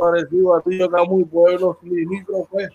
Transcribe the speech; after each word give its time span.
Parecido 0.00 0.54
a 0.54 0.62
ti, 0.62 0.82
acá 0.82 1.04
muy 1.04 1.24
pueblos 1.24 1.76
limítrofes, 1.82 2.70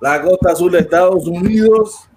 la 0.00 0.22
costa 0.22 0.54
sur 0.54 0.70
de 0.70 0.78
Estados 0.78 1.26
Unidos, 1.26 2.08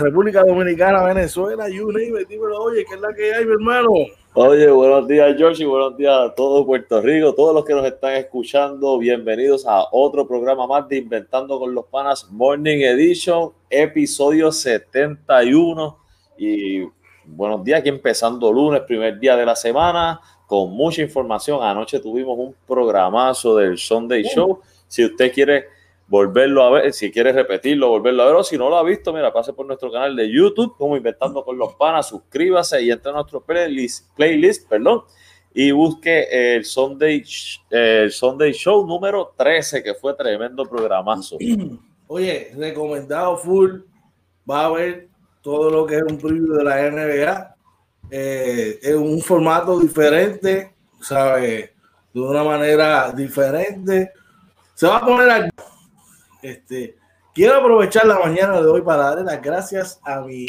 República 0.00 0.44
Dominicana, 0.44 1.04
Venezuela, 1.04 1.68
you 1.68 1.90
name 1.90 2.20
it, 2.20 2.28
dímelo, 2.28 2.62
oye, 2.62 2.84
¿qué 2.84 2.94
es 2.94 3.00
la 3.00 3.14
que 3.14 3.34
hay, 3.34 3.44
mi 3.44 3.52
hermano? 3.52 3.90
Oye, 4.34 4.70
buenos 4.70 5.08
días, 5.08 5.34
George, 5.38 5.62
y 5.62 5.66
buenos 5.66 5.96
días 5.96 6.12
a 6.14 6.34
todo 6.34 6.66
Puerto 6.66 7.00
Rico, 7.00 7.34
todos 7.34 7.54
los 7.54 7.64
que 7.64 7.72
nos 7.72 7.86
están 7.86 8.16
escuchando. 8.16 8.98
Bienvenidos 8.98 9.66
a 9.66 9.86
otro 9.90 10.28
programa 10.28 10.66
más 10.66 10.86
de 10.88 10.98
Inventando 10.98 11.58
con 11.58 11.74
los 11.74 11.86
Panas 11.86 12.30
Morning 12.30 12.80
Edition, 12.82 13.52
episodio 13.70 14.52
71. 14.52 15.98
Y 16.36 16.82
buenos 17.26 17.64
días, 17.64 17.80
aquí 17.80 17.88
empezando 17.88 18.52
lunes, 18.52 18.82
primer 18.82 19.18
día 19.18 19.36
de 19.36 19.44
la 19.44 19.56
semana, 19.56 20.20
con 20.46 20.70
mucha 20.72 21.02
información. 21.02 21.62
Anoche 21.62 22.00
tuvimos 22.00 22.38
un 22.38 22.54
programazo 22.66 23.56
del 23.56 23.78
Sunday 23.78 24.22
Show. 24.22 24.60
Si 24.86 25.04
usted 25.04 25.32
quiere 25.32 25.66
volverlo 26.08 26.62
a 26.62 26.70
ver, 26.70 26.92
si 26.92 27.10
quiere 27.10 27.32
repetirlo, 27.32 27.88
volverlo 27.88 28.22
a 28.22 28.26
ver, 28.26 28.34
o 28.36 28.44
si 28.44 28.56
no 28.56 28.68
lo 28.68 28.76
ha 28.76 28.84
visto, 28.84 29.12
mira, 29.12 29.32
pase 29.32 29.52
por 29.52 29.66
nuestro 29.66 29.90
canal 29.90 30.14
de 30.14 30.30
YouTube, 30.30 30.76
como 30.76 30.96
Inventando 30.96 31.44
con 31.44 31.58
los 31.58 31.74
Panas, 31.74 32.08
suscríbase 32.08 32.82
y 32.82 32.90
entre 32.90 33.10
a 33.10 33.14
nuestro 33.14 33.40
playlist, 33.40 34.14
playlist 34.14 34.68
perdón, 34.68 35.02
y 35.52 35.72
busque 35.72 36.28
el 36.30 36.64
Sunday, 36.64 37.24
el 37.70 38.12
Sunday 38.12 38.52
Show 38.52 38.86
número 38.86 39.34
13, 39.36 39.82
que 39.82 39.94
fue 39.94 40.14
tremendo 40.14 40.64
programazo. 40.64 41.38
Oye, 42.06 42.52
recomendado 42.56 43.36
full, 43.36 43.80
va 44.48 44.66
a 44.66 44.70
ver 44.70 45.08
todo 45.46 45.70
lo 45.70 45.86
que 45.86 45.94
es 45.94 46.02
un 46.02 46.18
preview 46.18 46.54
de 46.54 46.64
la 46.64 46.90
NBA, 46.90 47.56
eh, 48.10 48.94
un 48.96 49.20
formato 49.20 49.78
diferente, 49.78 50.74
¿sabes? 51.00 51.70
De 52.12 52.20
una 52.20 52.42
manera 52.42 53.12
diferente. 53.12 54.10
Se 54.74 54.88
va 54.88 54.96
a 54.96 55.06
poner 55.06 55.30
al 55.30 55.50
este, 56.42 56.96
quiero 57.32 57.58
aprovechar 57.58 58.06
la 58.06 58.18
mañana 58.18 58.60
de 58.60 58.66
hoy 58.66 58.82
para 58.82 59.04
darle 59.04 59.22
las 59.22 59.40
gracias 59.40 60.00
a 60.04 60.20
mi 60.22 60.46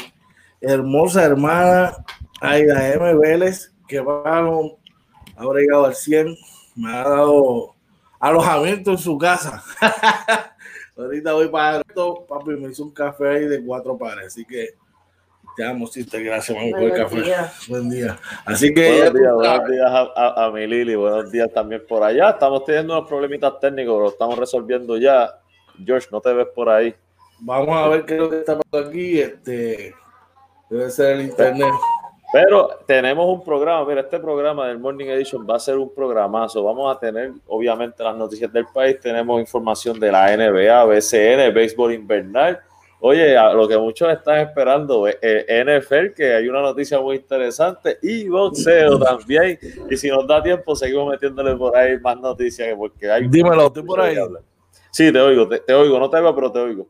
hermosa 0.62 1.24
hermana 1.24 1.96
Aida 2.42 2.92
M. 2.92 3.14
Vélez, 3.20 3.72
que 3.88 4.00
va, 4.00 4.40
ha 4.40 5.44
llegado 5.54 5.86
al 5.86 5.94
100, 5.94 6.36
me 6.76 6.92
ha 6.92 7.04
dado 7.04 7.76
alojamiento 8.20 8.90
en 8.94 8.98
su 8.98 9.16
casa. 9.20 9.64
Ahorita 10.98 11.34
voy 11.34 11.50
para 11.50 11.82
esto, 11.82 12.26
papi 12.28 12.50
me 12.56 12.72
hizo 12.72 12.84
un 12.84 12.92
café 12.92 13.28
ahí 13.28 13.46
de 13.46 13.64
cuatro 13.64 13.96
pares, 13.96 14.26
así 14.26 14.44
que 14.44 14.87
te 15.58 15.66
amo, 15.66 15.90
te 15.90 16.24
gracias 16.24 16.56
mami, 16.56 16.72
por 16.72 16.84
el 16.84 16.94
café. 16.94 17.24
Buen 17.68 17.90
día. 17.90 18.20
Así 18.46 18.72
que 18.72 19.10
buenos 19.10 19.68
días, 19.68 19.90
a, 19.90 20.46
a, 20.46 20.52
mi 20.52 20.68
Lili, 20.68 20.94
buenos 20.94 21.32
días 21.32 21.52
también 21.52 21.84
por 21.90 22.04
allá. 22.04 22.30
Estamos 22.30 22.64
teniendo 22.64 22.96
unos 22.96 23.10
problemitas 23.10 23.60
técnicos, 23.60 24.00
lo 24.00 24.10
estamos 24.10 24.38
resolviendo 24.38 24.98
ya 24.98 25.32
George, 25.84 26.10
no 26.12 26.22
te 26.22 26.32
ves 26.32 26.48
por 26.54 26.70
ahí. 26.70 26.94
Vamos 27.40 27.76
a 27.76 27.88
ver 27.88 28.06
qué 28.06 28.14
es 28.14 28.20
lo 28.20 28.30
que 28.30 28.38
está 28.38 28.60
pasando 28.60 28.88
aquí. 28.88 29.20
Este, 29.20 29.96
debe 30.70 30.92
ser 30.92 31.16
el 31.16 31.22
internet. 31.24 31.74
Pero 32.32 32.70
tenemos 32.86 33.26
un 33.26 33.44
programa, 33.44 33.84
mira, 33.88 34.02
este 34.02 34.20
programa 34.20 34.68
del 34.68 34.78
Morning 34.78 35.08
Edition 35.08 35.48
va 35.50 35.56
a 35.56 35.60
ser 35.60 35.78
un 35.78 35.92
programazo. 35.92 36.64
Vamos 36.64 36.96
a 36.96 37.00
tener, 37.00 37.32
obviamente, 37.48 38.04
las 38.04 38.16
noticias 38.16 38.54
del 38.54 38.68
país. 38.68 39.00
Tenemos 39.00 39.40
información 39.40 40.00
de 40.00 40.12
la 40.12 40.38
NBA, 40.38 40.86
BCN, 40.86 41.52
béisbol 41.52 41.94
invernal. 41.94 42.60
Oye, 43.00 43.38
a 43.38 43.54
lo 43.54 43.68
que 43.68 43.78
muchos 43.78 44.12
están 44.12 44.40
esperando, 44.40 45.08
eh, 45.08 45.64
NFL, 45.64 46.14
que 46.16 46.34
hay 46.34 46.48
una 46.48 46.62
noticia 46.62 47.00
muy 47.00 47.18
interesante, 47.18 48.00
y 48.02 48.28
boxeo 48.28 48.98
también. 49.00 49.60
Y 49.90 49.98
si 49.98 50.10
nos 50.10 50.26
da 50.28 50.42
tiempo, 50.42 50.76
seguimos 50.76 51.12
metiéndole 51.12 51.56
por 51.56 51.76
ahí 51.76 52.00
más 52.00 52.20
noticias, 52.20 52.74
porque 52.76 53.12
hay. 53.12 53.28
Dímelo, 53.28 53.68
estoy 53.68 53.84
por 53.84 54.02
ahí. 54.02 54.18
Sí, 54.90 55.12
te 55.12 55.20
oigo, 55.20 55.48
te, 55.48 55.74
oigo, 55.74 56.00
no 56.00 56.10
te 56.10 56.20
veo, 56.20 56.34
pero 56.34 56.52
te 56.52 56.60
oigo. 56.60 56.88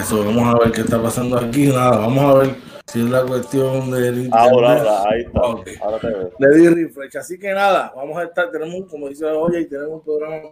Eso, 0.00 0.24
vamos 0.24 0.54
a 0.54 0.58
ver 0.58 0.72
qué 0.72 0.80
está 0.80 1.00
pasando 1.00 1.38
aquí. 1.38 1.68
Nada, 1.68 1.98
vamos 1.98 2.24
a 2.24 2.38
ver 2.38 2.56
si 2.86 3.00
es 3.00 3.10
la 3.10 3.22
cuestión 3.22 3.92
del 3.92 4.28
Ahora, 4.32 5.04
ahí 5.08 5.20
está. 5.20 5.40
Ahora 5.84 5.98
te 6.00 6.08
veo. 6.08 6.30
Le 6.36 6.48
di 6.56 6.68
refresh. 6.68 7.16
Así 7.16 7.38
que 7.38 7.52
nada, 7.52 7.92
vamos 7.94 8.18
a 8.18 8.24
estar, 8.24 8.50
tenemos, 8.50 8.90
como 8.90 9.08
dice 9.08 9.24
hoy, 9.26 9.58
y 9.58 9.68
tenemos 9.68 10.00
un 10.00 10.02
programa 10.02 10.48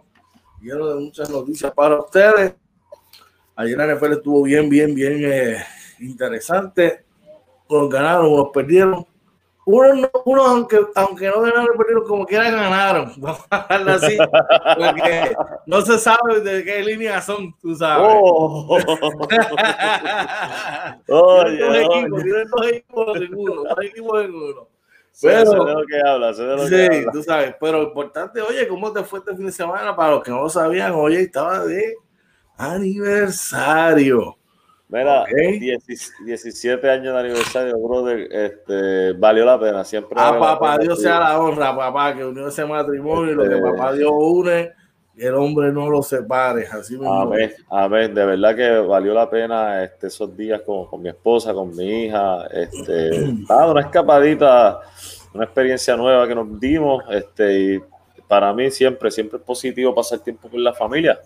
lleno 0.61 0.87
de 0.87 1.01
muchas 1.01 1.29
noticias 1.29 1.73
para 1.73 1.99
ustedes. 1.99 2.53
Ayer 3.55 3.77
la 3.77 3.95
NFL 3.95 4.13
estuvo 4.13 4.43
bien, 4.43 4.69
bien, 4.69 4.93
bien 4.95 5.21
eh, 5.23 5.63
interesante. 5.99 7.05
Unos 7.67 7.89
ganaron, 7.89 8.31
unos 8.33 8.49
perdieron 8.53 9.05
uno, 9.65 10.09
uno 10.25 10.43
aunque, 10.43 10.77
aunque 10.95 11.27
no 11.27 11.39
ganaron 11.41 11.77
partido, 11.77 12.03
como 12.03 12.25
quiera 12.25 12.51
ganaron. 12.51 13.13
Vamos 13.17 13.45
a 13.49 13.59
así. 13.59 14.17
Porque 14.75 15.35
no 15.65 15.81
se 15.81 15.97
sabe 15.99 16.41
de 16.41 16.63
qué 16.65 16.83
línea 16.83 17.21
son, 17.21 17.55
tú 17.61 17.73
sabes. 17.75 18.07
Oh. 18.09 18.77
Oye, 21.07 21.59
dos 21.59 21.75
equipos, 21.77 22.23
tienen 22.23 22.47
dos 22.49 22.67
equipos 22.67 23.17
en 23.17 23.35
uno, 23.35 23.63
dos 23.63 23.77
equipos 23.81 24.23
en 24.23 24.35
uno. 24.35 24.67
Pero, 25.21 25.51
de 25.65 25.73
lo 25.73 25.85
que 25.85 25.99
habla, 26.03 26.31
lo 26.31 26.67
sí, 26.67 26.69
que 26.71 26.85
habla. 26.85 27.11
tú 27.11 27.21
sabes, 27.21 27.55
pero 27.61 27.83
importante, 27.83 28.41
oye, 28.41 28.67
¿cómo 28.67 28.91
te 28.91 29.03
fue 29.03 29.19
este 29.19 29.35
fin 29.35 29.45
de 29.45 29.51
semana? 29.51 29.95
Para 29.95 30.13
los 30.13 30.23
que 30.23 30.31
no 30.31 30.41
lo 30.41 30.49
sabían, 30.49 30.93
oye, 30.93 31.21
estaba 31.21 31.63
de 31.65 31.95
aniversario. 32.57 34.37
Mira, 34.93 35.25
17 36.23 36.87
años 36.87 37.13
de 37.15 37.19
aniversario, 37.19 37.79
brother, 37.79 38.27
este, 38.31 39.13
valió 39.13 39.43
la 39.43 39.59
pena. 39.59 39.83
Siempre. 39.83 40.15
Ah, 40.19 40.37
papá, 40.37 40.77
Dios 40.77 41.01
sea 41.01 41.19
la 41.19 41.39
honra, 41.39 41.75
papá, 41.75 42.13
que 42.15 42.23
unió 42.23 42.47
ese 42.47 42.63
matrimonio 42.63 43.31
y 43.31 43.35
lo 43.35 43.41
que 43.43 43.55
este 43.55 43.71
papá 43.71 43.93
Dios 43.93 44.11
une, 44.13 44.71
el 45.17 45.33
hombre 45.33 45.71
no 45.71 45.89
lo 45.89 46.03
separe. 46.03 46.67
Así 46.67 46.93
mismo. 46.93 47.11
Amén, 47.11 47.51
amén. 47.71 48.13
De 48.13 48.23
verdad 48.23 48.55
que 48.55 48.69
valió 48.87 49.15
la 49.15 49.27
pena 49.27 49.83
este, 49.83 50.07
esos 50.07 50.37
días 50.37 50.61
con, 50.61 50.85
con 50.85 51.01
mi 51.01 51.09
esposa, 51.09 51.55
con 51.55 51.75
mi 51.75 52.05
hija. 52.05 52.45
Este, 52.51 53.33
ah, 53.49 53.71
una 53.71 53.81
escapadita, 53.81 54.79
una 55.33 55.45
experiencia 55.45 55.97
nueva 55.97 56.27
que 56.27 56.35
nos 56.35 56.59
dimos. 56.59 57.03
Este, 57.09 57.63
y 57.63 57.83
para 58.27 58.53
mí 58.53 58.69
siempre, 58.69 59.09
siempre 59.09 59.39
es 59.39 59.43
positivo 59.43 59.95
pasar 59.95 60.19
tiempo 60.19 60.47
con 60.49 60.63
la 60.63 60.73
familia. 60.73 61.19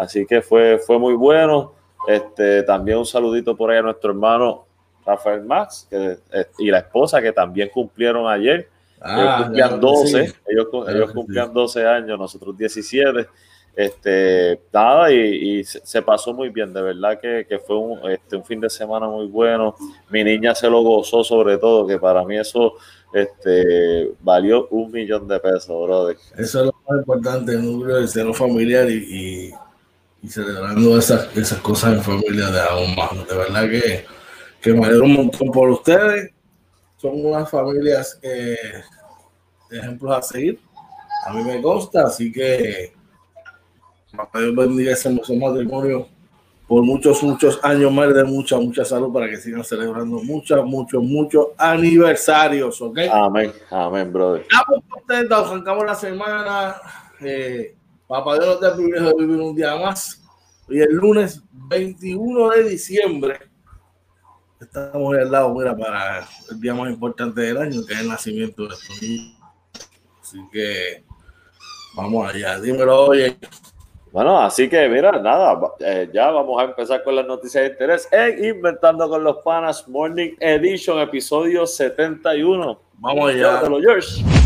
Así 0.00 0.24
que 0.24 0.40
fue, 0.40 0.78
fue 0.78 0.98
muy 0.98 1.12
bueno 1.12 1.74
este, 2.08 2.62
también 2.62 2.96
un 2.96 3.04
saludito 3.04 3.54
por 3.54 3.70
ahí 3.70 3.76
a 3.76 3.82
nuestro 3.82 4.12
hermano 4.12 4.64
Rafael 5.04 5.44
Max 5.44 5.86
que, 5.90 6.16
eh, 6.32 6.46
y 6.58 6.70
la 6.70 6.78
esposa 6.78 7.20
que 7.20 7.32
también 7.32 7.68
cumplieron 7.68 8.26
ayer. 8.26 8.66
ellos 8.96 9.26
ah, 9.28 9.42
cumplían 9.42 9.78
12, 9.78 10.34
ellos, 10.48 11.12
cumplían 11.12 11.52
12 11.52 11.86
años, 11.86 12.18
nosotros 12.18 12.56
17. 12.56 13.28
Este, 13.76 14.62
nada, 14.72 15.12
y, 15.12 15.64
se 15.64 16.00
pasó 16.00 16.32
muy 16.32 16.48
bien, 16.48 16.72
de 16.72 16.80
verdad 16.80 17.20
que, 17.20 17.60
fue 17.66 17.76
un, 17.76 18.10
este, 18.10 18.36
un, 18.36 18.44
fin 18.44 18.58
de 18.58 18.70
semana 18.70 19.06
muy 19.06 19.26
bueno. 19.26 19.76
Mi 20.08 20.24
niña 20.24 20.54
se 20.54 20.70
lo 20.70 20.80
gozó, 20.80 21.22
sobre 21.22 21.58
todo, 21.58 21.86
que 21.86 21.98
para 21.98 22.24
mí 22.24 22.38
eso 22.38 22.72
este, 23.12 24.12
valió 24.20 24.66
un 24.68 24.90
millón 24.90 25.28
de 25.28 25.38
pesos, 25.40 25.86
brother. 25.86 26.16
Eso 26.38 26.60
es 26.60 26.66
lo 26.66 26.74
más 26.88 27.00
importante, 27.00 27.52
el 27.52 27.64
núcleo 27.64 27.96
del 27.96 28.08
seno 28.08 28.32
familiar 28.32 28.90
y 28.90 29.50
y 29.50 29.50
celebrando 30.28 30.98
esas, 30.98 31.36
esas 31.36 31.58
cosas 31.60 31.94
en 31.94 32.02
familia 32.02 32.50
de 32.50 32.60
aún 32.60 32.94
más. 32.94 33.10
De 33.28 33.36
verdad 33.36 33.68
que, 33.68 34.04
que 34.60 34.72
me 34.72 34.86
alegro 34.86 35.04
un 35.04 35.14
montón 35.14 35.50
por 35.50 35.70
ustedes. 35.70 36.32
Son 36.96 37.24
unas 37.24 37.50
familias 37.50 38.18
eh, 38.22 38.56
ejemplos 39.70 40.16
a 40.16 40.22
seguir. 40.22 40.60
A 41.26 41.32
mí 41.32 41.42
me 41.44 41.60
consta, 41.60 42.04
así 42.04 42.30
que 42.32 42.92
Dios 44.34 44.54
bendiga 44.54 44.92
ese 44.92 45.10
matrimonio 45.10 46.08
por 46.70 46.84
muchos, 46.84 47.20
muchos 47.24 47.58
años 47.64 47.92
más 47.92 48.14
de 48.14 48.22
mucha, 48.22 48.56
mucha 48.56 48.84
salud 48.84 49.12
para 49.12 49.28
que 49.28 49.38
sigan 49.38 49.64
celebrando 49.64 50.22
muchos, 50.22 50.64
muchos, 50.64 51.02
muchos 51.02 51.48
aniversarios, 51.58 52.80
¿ok? 52.80 52.98
Amén, 53.10 53.52
amén, 53.70 54.12
brother. 54.12 54.42
Estamos 54.42 54.84
contentos, 54.88 55.48
arrancamos 55.48 55.84
la 55.84 55.94
semana. 55.96 56.76
Eh, 57.20 57.74
Papá 58.10 58.34
Dios 58.34 58.46
nos 58.46 58.60
da 58.60 58.70
el 58.70 58.74
privilegio 58.74 59.08
de 59.10 59.24
vivir 59.24 59.40
un 59.40 59.54
día 59.54 59.76
más. 59.76 60.20
Y 60.68 60.80
el 60.80 60.94
lunes 60.94 61.44
21 61.52 62.50
de 62.50 62.64
diciembre 62.70 63.38
estamos 64.60 65.16
al 65.16 65.30
lado, 65.30 65.54
mira, 65.54 65.76
para 65.76 66.26
el 66.50 66.60
día 66.60 66.74
más 66.74 66.90
importante 66.90 67.40
del 67.40 67.56
año, 67.58 67.86
que 67.86 67.94
es 67.94 68.00
el 68.00 68.08
nacimiento 68.08 68.66
de 68.66 68.74
estos 68.74 69.00
niños. 69.00 69.38
Así 70.20 70.38
que 70.50 71.04
vamos 71.94 72.28
allá, 72.28 72.58
dímelo, 72.58 73.04
oye. 73.04 73.38
Bueno, 74.10 74.40
así 74.40 74.68
que 74.68 74.88
mira, 74.88 75.12
nada, 75.12 75.60
eh, 75.78 76.10
ya 76.12 76.32
vamos 76.32 76.60
a 76.60 76.64
empezar 76.64 77.04
con 77.04 77.14
las 77.14 77.28
noticias 77.28 77.62
de 77.62 77.70
interés 77.70 78.08
en 78.10 78.44
Inventando 78.44 79.08
con 79.08 79.22
los 79.22 79.36
Panas 79.44 79.86
Morning 79.86 80.34
Edition, 80.40 80.98
episodio 80.98 81.64
71. 81.64 82.76
Vamos 82.94 83.30
allá. 83.30 83.60
George. 83.80 84.39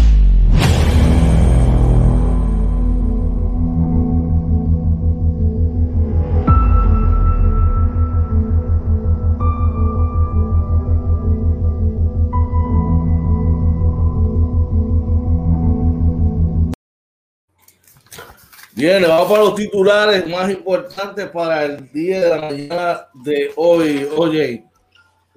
Bien, 18.77 19.01
vamos 19.03 19.31
para 19.31 19.45
los 19.45 19.55
titulares 19.55 20.27
más 20.27 20.51
importantes 20.51 21.29
para 21.29 21.65
el 21.65 21.93
día 21.93 22.21
de 22.21 22.29
la 22.29 22.41
mañana 22.41 23.09
de 23.23 23.53
hoy. 23.55 24.09
Oye, 24.17 24.65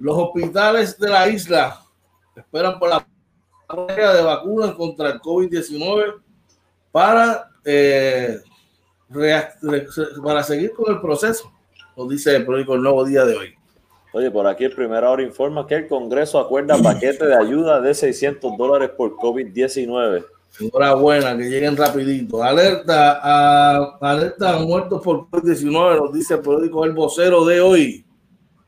los 0.00 0.18
hospitales 0.18 0.98
de 0.98 1.08
la 1.08 1.28
isla 1.28 1.80
esperan 2.34 2.80
por 2.80 2.88
la 2.88 3.06
de 3.86 4.22
vacunas 4.22 4.72
contra 4.72 5.10
el 5.10 5.20
COVID-19 5.20 6.20
para, 6.90 7.48
eh, 7.64 8.40
para 10.24 10.42
seguir 10.42 10.72
con 10.72 10.92
el 10.92 11.00
proceso, 11.00 11.52
nos 11.96 12.08
dice 12.08 12.34
el 12.34 12.44
periódico 12.44 12.74
El 12.74 12.82
Nuevo 12.82 13.04
Día 13.04 13.24
de 13.24 13.36
hoy. 13.36 13.54
Oye, 14.14 14.32
por 14.32 14.48
aquí 14.48 14.64
el 14.64 14.74
Primera 14.74 15.10
Hora 15.10 15.22
informa 15.22 15.64
que 15.64 15.76
el 15.76 15.86
Congreso 15.86 16.40
acuerda 16.40 16.76
paquete 16.82 17.24
de 17.24 17.36
ayuda 17.36 17.80
de 17.80 17.94
600 17.94 18.58
dólares 18.58 18.90
por 18.96 19.14
COVID-19. 19.14 20.24
Enhorabuena, 20.60 21.36
que 21.36 21.44
lleguen 21.44 21.76
rapidito. 21.76 22.42
Alerta 22.42 23.20
a, 23.22 23.98
alerta 24.00 24.54
a 24.54 24.58
muertos 24.58 25.02
por 25.02 25.28
COVID-19, 25.28 25.98
nos 25.98 26.12
dice 26.12 26.34
el 26.34 26.40
periódico 26.40 26.84
El 26.84 26.92
Vocero 26.92 27.44
de 27.44 27.60
hoy. 27.60 28.04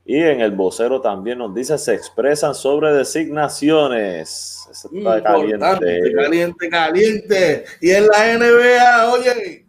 Y 0.05 0.17
en 0.17 0.41
el 0.41 0.51
vocero 0.51 1.01
también 1.01 1.39
nos 1.39 1.55
dice, 1.55 1.79
se 1.79 1.95
expresan 1.95 2.53
sobre 2.53 2.93
designaciones. 2.93 4.69
está 4.73 5.23
caliente. 5.23 6.13
Caliente, 6.17 6.69
caliente. 6.69 7.65
Y 7.81 7.91
en 7.91 8.09
la 8.09 8.37
NBA, 8.37 9.13
oye. 9.13 9.67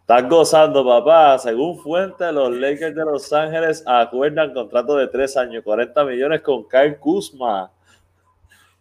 Estás 0.00 0.28
gozando, 0.28 0.84
papá. 0.84 1.38
Según 1.38 1.78
fuente, 1.78 2.30
los 2.32 2.54
Lakers 2.54 2.94
de 2.94 3.04
Los 3.04 3.32
Ángeles 3.32 3.82
acuerdan 3.86 4.52
contrato 4.52 4.96
de 4.96 5.06
tres 5.08 5.36
años, 5.38 5.64
40 5.64 6.04
millones 6.04 6.42
con 6.42 6.68
Kyle 6.68 6.98
Kuzma. 6.98 7.70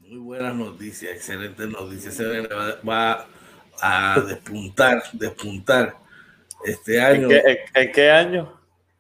Muy 0.09 0.19
buenas 0.19 0.55
noticias, 0.55 1.11
excelentes 1.11 1.67
noticias. 1.67 2.13
Se 2.13 2.23
va 2.87 3.27
a 3.81 4.19
despuntar, 4.21 5.03
despuntar 5.11 5.97
este 6.63 7.01
año. 7.01 7.27
en 7.29 7.91
qué 7.91 8.09
año? 8.09 8.53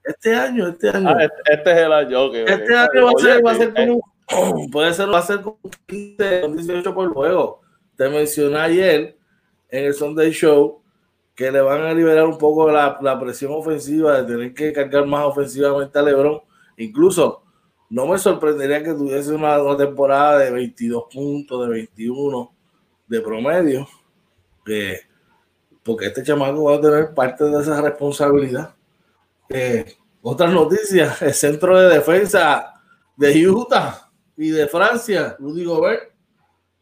Este 0.03 0.35
año, 0.35 0.67
este 0.67 0.89
año. 0.89 1.07
Ah, 1.07 1.23
este, 1.23 1.53
este, 1.53 1.71
es 1.71 1.77
el 1.77 1.93
año. 1.93 2.33
este 2.33 2.75
año 2.75 3.05
va 3.05 3.11
a 3.11 3.21
ser, 3.21 3.45
va 3.45 3.51
a 3.51 3.55
ser 3.55 3.73
como, 3.73 4.69
puede 4.71 4.93
ser, 4.93 5.09
va 5.09 5.19
a 5.19 5.21
ser 5.21 5.41
como 5.41 5.59
15 5.85 6.47
18 6.57 6.93
por 6.93 7.13
luego. 7.13 7.61
Te 7.95 8.09
mencioné 8.09 8.57
ayer 8.57 9.17
en 9.69 9.85
el 9.85 9.93
Sunday 9.93 10.31
Show 10.31 10.81
que 11.35 11.49
le 11.49 11.61
van 11.61 11.83
a 11.83 11.93
liberar 11.93 12.25
un 12.25 12.37
poco 12.37 12.69
la, 12.69 12.97
la 13.01 13.17
presión 13.17 13.53
ofensiva 13.53 14.21
de 14.21 14.33
tener 14.33 14.53
que 14.53 14.73
cargar 14.73 15.05
más 15.05 15.23
ofensivamente 15.23 15.97
a 15.97 16.01
LeBron. 16.01 16.41
Incluso 16.75 17.46
no 17.89 18.07
me 18.07 18.17
sorprendería 18.17 18.83
que 18.83 18.93
tuviese 18.93 19.33
una, 19.33 19.61
una 19.61 19.77
temporada 19.77 20.39
de 20.39 20.51
22 20.51 21.03
puntos, 21.11 21.65
de 21.65 21.73
21 21.73 22.53
de 23.07 23.21
promedio, 23.21 23.87
eh, 24.67 24.99
porque 25.83 26.07
este 26.07 26.23
chamaco 26.23 26.65
va 26.65 26.75
a 26.75 26.81
tener 26.81 27.13
parte 27.13 27.45
de 27.45 27.61
esa 27.61 27.81
responsabilidad. 27.81 28.75
Eh, 29.49 29.85
otras 30.21 30.53
noticias, 30.53 31.21
el 31.21 31.33
centro 31.33 31.79
de 31.79 31.95
defensa 31.95 32.73
de 33.15 33.47
Utah 33.47 34.11
y 34.35 34.49
de 34.49 34.67
Francia, 34.67 35.37
Rudy 35.39 35.63
Gobert, 35.63 36.11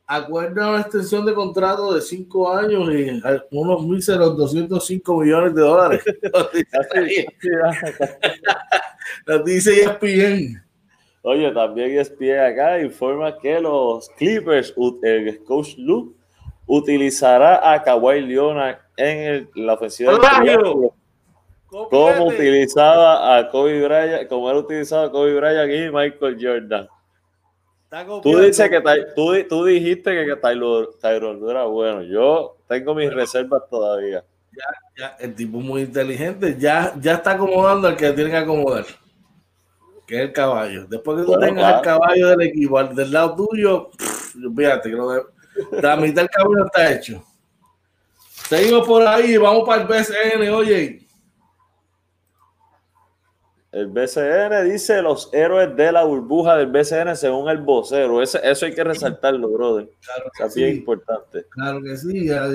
acuerda 0.07 0.69
una 0.69 0.81
extensión 0.81 1.25
de 1.25 1.33
contrato 1.33 1.93
de 1.93 2.01
cinco 2.01 2.51
años 2.51 2.89
y 2.91 3.21
unos 3.51 3.85
míseros 3.85 4.35
205 4.37 5.21
millones 5.21 5.53
de 5.53 5.61
dólares. 5.61 6.03
Nos 9.27 9.45
dice 9.45 9.83
ESPN. 9.83 10.64
Oye, 11.27 11.51
también 11.51 11.97
ESPN 11.97 12.39
acá 12.39 12.79
informa 12.79 13.35
que 13.39 13.59
los 13.59 14.07
Clippers, 14.09 14.75
el 15.01 15.43
coach 15.43 15.75
Luke, 15.75 16.15
utilizará 16.67 17.73
a 17.73 17.81
Kawhi 17.81 18.21
Leonard 18.21 18.77
en 18.95 19.49
la 19.55 19.73
ofensiva 19.73 20.11
del 20.11 20.91
cómo 21.67 22.27
utilizaba 22.27 23.37
a 23.37 23.49
Kobe 23.49 23.83
Bryant, 23.83 24.29
cómo 24.29 24.51
él 24.51 24.57
utilizaba 24.57 25.05
a 25.05 25.11
Kobe 25.11 25.33
Bryant 25.33 25.71
y 25.71 25.91
Michael 25.91 26.37
Jordan. 26.39 26.87
Tú 28.21 28.37
dices 28.37 28.69
que 28.69 28.81
tú, 29.15 29.33
tú 29.49 29.65
dijiste 29.65 30.11
que 30.11 30.35
no 30.59 31.49
era 31.49 31.65
bueno. 31.65 32.03
Yo 32.03 32.57
tengo 32.67 32.93
mis 32.93 33.11
reservas 33.11 33.63
todavía. 33.67 34.23
Ya, 34.51 34.63
ya, 34.97 35.15
el 35.19 35.33
tipo 35.33 35.59
muy 35.59 35.81
inteligente, 35.81 36.55
ya, 36.57 36.93
ya 37.01 37.15
está 37.15 37.31
acomodando 37.31 37.87
al 37.87 37.97
que 37.97 38.11
tiene 38.11 38.29
que 38.29 38.37
acomodar, 38.37 38.85
que 40.05 40.15
es 40.15 40.21
el 40.21 40.33
caballo. 40.33 40.85
Después 40.87 41.19
que 41.19 41.25
tú 41.25 41.39
tengas 41.39 41.75
el 41.75 41.81
caballo 41.81 42.29
del 42.29 42.41
equipo 42.41 42.83
del 42.83 43.11
lado 43.11 43.35
tuyo, 43.35 43.89
fíjate 44.55 44.89
que 44.89 44.95
lo 44.95 45.35
la 45.81 45.95
mitad 45.95 46.21
del 46.21 46.29
caballo 46.29 46.65
está 46.65 46.91
hecho. 46.91 47.23
Seguimos 48.49 48.87
por 48.87 49.05
ahí, 49.07 49.37
vamos 49.37 49.63
para 49.65 49.81
el 49.81 49.87
BCN, 49.87 50.49
oye. 50.49 51.01
El 53.71 53.87
BCN 53.87 54.71
dice 54.71 55.01
los 55.01 55.33
héroes 55.33 55.75
de 55.75 55.91
la 55.91 56.05
burbuja 56.05 56.55
del 56.55 56.67
BCN 56.67 57.17
según 57.17 57.49
el 57.49 57.57
vocero. 57.57 58.21
Eso, 58.21 58.41
eso 58.41 58.65
hay 58.65 58.73
que 58.73 58.83
resaltarlo, 58.83 59.49
brother. 59.49 59.89
Claro 59.99 60.31
que 60.37 60.49
sí. 60.49 60.63
es 60.63 60.77
importante. 60.77 61.45
Claro 61.49 61.81
que 61.81 61.97
sí. 61.97 62.25
la 62.25 62.47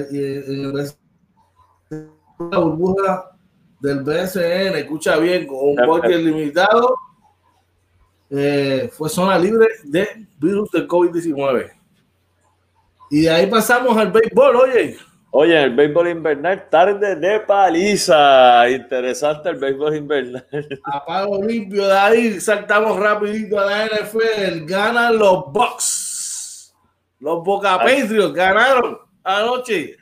burbuja 2.59 3.33
del 3.81 4.03
BCN, 4.03 4.77
escucha 4.77 5.19
bien, 5.19 5.47
con 5.47 5.59
un 5.61 5.77
corte 5.77 6.17
limitado, 6.17 6.95
eh, 8.31 8.91
fue 8.93 9.09
zona 9.09 9.39
libre 9.39 9.67
de 9.85 10.27
virus 10.39 10.71
del 10.71 10.87
COVID-19. 10.87 11.73
Y 13.11 13.23
de 13.23 13.31
ahí 13.31 13.47
pasamos 13.47 13.97
al 13.97 14.13
béisbol, 14.13 14.57
oye. 14.57 14.97
Oye, 15.33 15.63
el 15.63 15.75
béisbol 15.77 16.09
invernal, 16.09 16.69
tarde 16.69 17.15
de 17.15 17.41
paliza. 17.41 18.69
Interesante 18.69 19.51
el 19.51 19.57
béisbol 19.57 19.97
invernal. 19.97 20.47
Apago 20.85 21.43
limpio 21.43 21.87
de 21.87 21.99
ahí, 21.99 22.41
saltamos 22.41 22.99
rapidito 22.99 23.59
a 23.59 23.67
la 23.67 23.87
NFL. 23.87 24.65
Ganan 24.65 25.19
los 25.19 25.53
Bucks. 25.53 26.75
Los 27.21 27.45
Boca 27.45 27.79
Patriots 27.79 28.33
ganaron 28.33 28.99
anoche. 29.23 29.97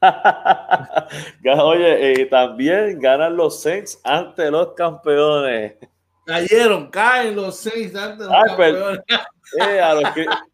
Oye, 1.62 2.14
y 2.20 2.28
también 2.28 3.00
ganan 3.00 3.36
los 3.36 3.60
Saints 3.62 4.00
ante 4.04 4.50
los 4.50 4.72
campeones. 4.74 5.74
Cayeron, 6.26 6.90
caen 6.90 7.36
los 7.36 7.58
Saints 7.58 7.96
ante 7.96 8.24
los 8.24 8.32
campeones. 8.32 9.00
Eh, 9.60 9.80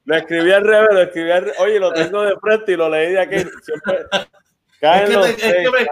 lo, 0.04 0.16
escribí 0.16 0.52
al 0.52 0.64
revés, 0.64 0.88
lo 0.92 1.00
escribí 1.00 1.30
al 1.30 1.42
revés. 1.42 1.60
Oye, 1.60 1.80
lo 1.80 1.92
tengo 1.92 2.22
de 2.22 2.36
frente 2.38 2.72
y 2.72 2.76
lo 2.76 2.90
leí 2.90 3.12
de 3.12 3.20
aquí. 3.20 3.36
Siempre 3.38 4.00
es, 4.80 5.08
que 5.08 5.16
te, 5.16 5.30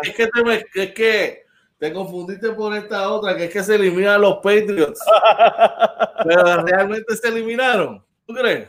es, 0.03 0.15
que 0.15 0.27
te, 0.27 0.83
es 0.83 0.93
que 0.93 1.47
te 1.79 1.93
confundiste 1.93 2.51
por 2.51 2.77
esta 2.77 3.09
otra, 3.11 3.37
que 3.37 3.45
es 3.45 3.53
que 3.53 3.63
se 3.63 3.77
eliminan 3.77 4.21
los 4.21 4.39
Patriots. 4.39 5.01
Pero 6.25 6.65
realmente 6.65 7.15
se 7.17 7.29
eliminaron. 7.29 8.05
¿Tú 8.27 8.35
crees? 8.35 8.69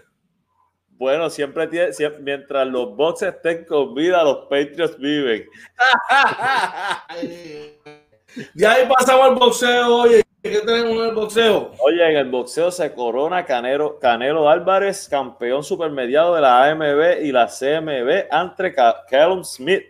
Bueno, 0.91 1.27
siempre 1.29 1.67
tiene, 1.67 1.91
mientras 2.21 2.67
los 2.67 2.95
Bucks 2.95 3.23
estén 3.23 3.65
con 3.65 3.95
vida, 3.95 4.23
los 4.23 4.47
Patriots 4.49 4.97
viven. 4.97 5.49
y 8.53 8.63
ahí 8.63 8.87
pasamos 8.87 9.29
al 9.29 9.35
boxeo, 9.35 9.95
oye. 9.95 10.23
¿Qué 10.41 10.61
tenemos 10.61 10.91
en 10.91 11.09
el 11.09 11.15
boxeo? 11.15 11.71
Oye, 11.79 12.11
en 12.11 12.17
el 12.17 12.31
boxeo 12.31 12.71
se 12.71 12.93
corona 12.93 13.43
Canelo, 13.43 13.99
Canelo 13.99 14.49
Álvarez, 14.49 15.09
campeón 15.09 15.65
supermediado 15.65 16.33
de 16.35 16.41
la 16.41 16.63
AMB 16.63 17.23
y 17.23 17.31
la 17.33 17.47
CMB 17.47 18.31
ante 18.31 18.73
Callum 19.09 19.43
Smith. 19.43 19.83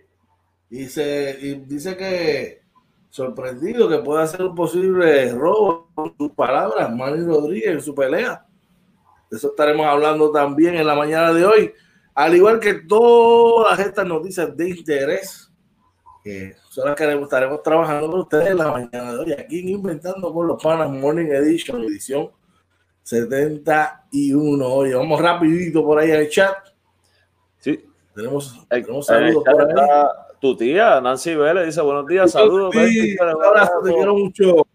Dice, 0.68 1.38
y 1.40 1.54
dice 1.54 1.96
que 1.96 2.62
sorprendido 3.12 3.88
que 3.88 4.00
pueda 4.00 4.26
ser 4.26 4.44
un 4.44 4.56
posible 4.56 5.32
robo 5.34 5.92
con 5.94 6.16
sus 6.18 6.32
palabras, 6.32 6.92
Manny 6.96 7.26
Rodríguez 7.26 7.70
en 7.70 7.82
su 7.82 7.94
pelea. 7.94 8.44
De 9.30 9.38
eso 9.38 9.50
estaremos 9.50 9.86
hablando 9.86 10.32
también 10.32 10.76
en 10.76 10.88
la 10.88 10.96
mañana 10.96 11.32
de 11.32 11.46
hoy. 11.46 11.74
Al 12.16 12.36
igual 12.36 12.60
que 12.60 12.74
todas 12.74 13.80
estas 13.80 14.06
noticias 14.06 14.58
de 14.58 14.70
interés 14.70 15.49
que 16.30 16.56
son 16.70 16.86
las 16.86 16.96
que 16.96 17.12
estaremos 17.12 17.64
trabajando 17.64 18.10
con 18.10 18.20
ustedes 18.22 18.50
en 18.50 18.58
la 18.58 18.72
mañana 18.72 19.14
de 19.14 19.20
hoy, 19.20 19.34
aquí 19.34 19.72
Inventando 19.72 20.32
con 20.32 20.48
los 20.48 20.62
Panas 20.62 20.90
Morning 20.90 21.26
Edition, 21.26 21.84
edición 21.84 22.30
71. 23.02 24.68
Oye, 24.68 24.94
vamos 24.94 25.20
rapidito 25.20 25.84
por 25.84 25.98
ahí 25.98 26.12
en 26.12 26.18
el 26.18 26.30
chat. 26.30 26.56
Sí. 27.58 27.84
Tenemos, 28.14 28.64
tenemos 28.70 29.06
saludos 29.08 29.44
por 29.44 29.62
ahí. 29.62 30.06
Tu 30.40 30.56
tía, 30.56 31.02
Nancy 31.02 31.36
Vélez, 31.36 31.66
dice 31.66 31.82
buenos 31.82 32.06
días, 32.06 32.32
saludos. 32.32 32.76
Sí, 32.76 33.16
un 33.20 33.44
abrazo, 33.44 33.74
te 33.84 33.94
quiero 33.94 34.16
mucho. 34.16 34.68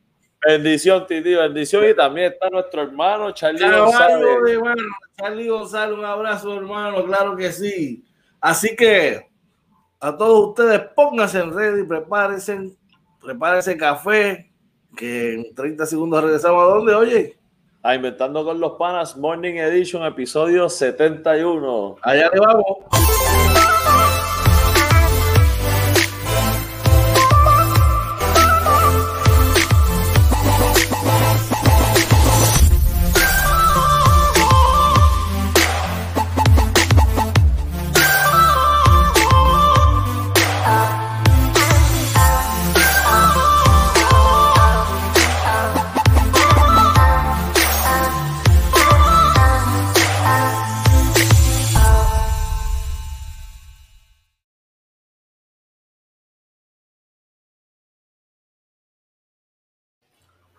Bendición, 0.47 1.07
Titi, 1.07 1.35
bendición. 1.35 1.89
Y 1.89 1.95
también 1.95 2.33
está 2.33 2.51
nuestro 2.51 2.83
hermano 2.83 3.31
Charlie 3.31 3.71
González. 3.71 4.27
Charlie 5.17 5.49
González, 5.49 5.97
un 5.97 6.05
abrazo, 6.05 6.55
hermano, 6.55 7.05
claro 7.05 7.37
que 7.37 7.53
sí. 7.53 8.05
Así 8.41 8.75
que 8.77 9.34
a 10.05 10.15
todos 10.15 10.49
ustedes, 10.51 10.83
pónganse 10.95 11.41
en 11.41 11.55
red 11.55 11.79
y 11.79 11.85
prepárense, 11.85 12.77
prepárense 13.23 13.75
café, 13.75 14.53
que 14.95 15.33
en 15.33 15.55
30 15.55 15.87
segundos 15.87 16.23
regresamos 16.23 16.63
a 16.63 16.75
donde, 16.75 16.95
oye. 16.95 17.39
A 17.83 17.95
Inventando 17.95 18.45
con 18.45 18.61
los 18.61 18.73
Panas, 18.73 19.17
Morning 19.17 19.55
Edition, 19.55 20.05
episodio 20.05 20.69
71. 20.69 21.97
Allá 22.03 22.31
le 22.35 22.39
vamos. 22.39 22.67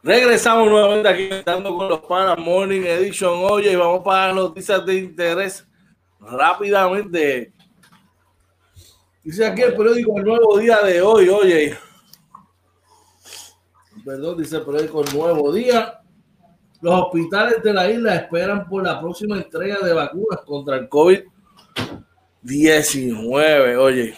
Regresamos 0.05 0.69
nuevamente 0.69 1.09
aquí 1.09 1.23
estando 1.31 1.75
con 1.75 1.89
los 1.89 1.99
panas 2.01 2.37
Morning 2.37 2.81
Edition. 2.81 3.39
Oye, 3.43 3.75
vamos 3.75 4.03
para 4.03 4.31
noticias 4.33 4.85
de 4.85 4.99
interés 4.99 5.67
rápidamente. 6.19 7.51
Dice 9.23 9.47
aquí 9.47 9.63
el 9.63 9.73
periódico 9.73 10.19
El 10.19 10.25
Nuevo 10.25 10.59
Día 10.59 10.77
de 10.83 11.01
hoy, 11.01 11.27
oye. 11.27 11.75
Perdón, 14.05 14.37
dice 14.37 14.57
el 14.57 14.63
periódico 14.63 15.03
El 15.03 15.17
Nuevo 15.17 15.51
Día. 15.51 16.01
Los 16.81 17.01
hospitales 17.01 17.63
de 17.63 17.73
la 17.73 17.89
isla 17.89 18.13
esperan 18.13 18.69
por 18.69 18.83
la 18.83 19.01
próxima 19.01 19.37
entrega 19.37 19.79
de 19.79 19.91
vacunas 19.91 20.41
contra 20.45 20.77
el 20.77 20.87
COVID-19. 20.87 23.79
Oye, 23.79 24.13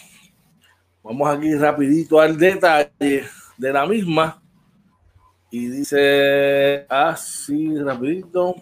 vamos 1.01 1.29
aquí 1.29 1.55
rapidito 1.55 2.19
al 2.19 2.37
detalle 2.37 3.23
de 3.57 3.71
la 3.71 3.85
misma. 3.85 4.41
Y 5.49 5.67
dice 5.67 6.85
así 6.89 7.77
rapidito. 7.79 8.55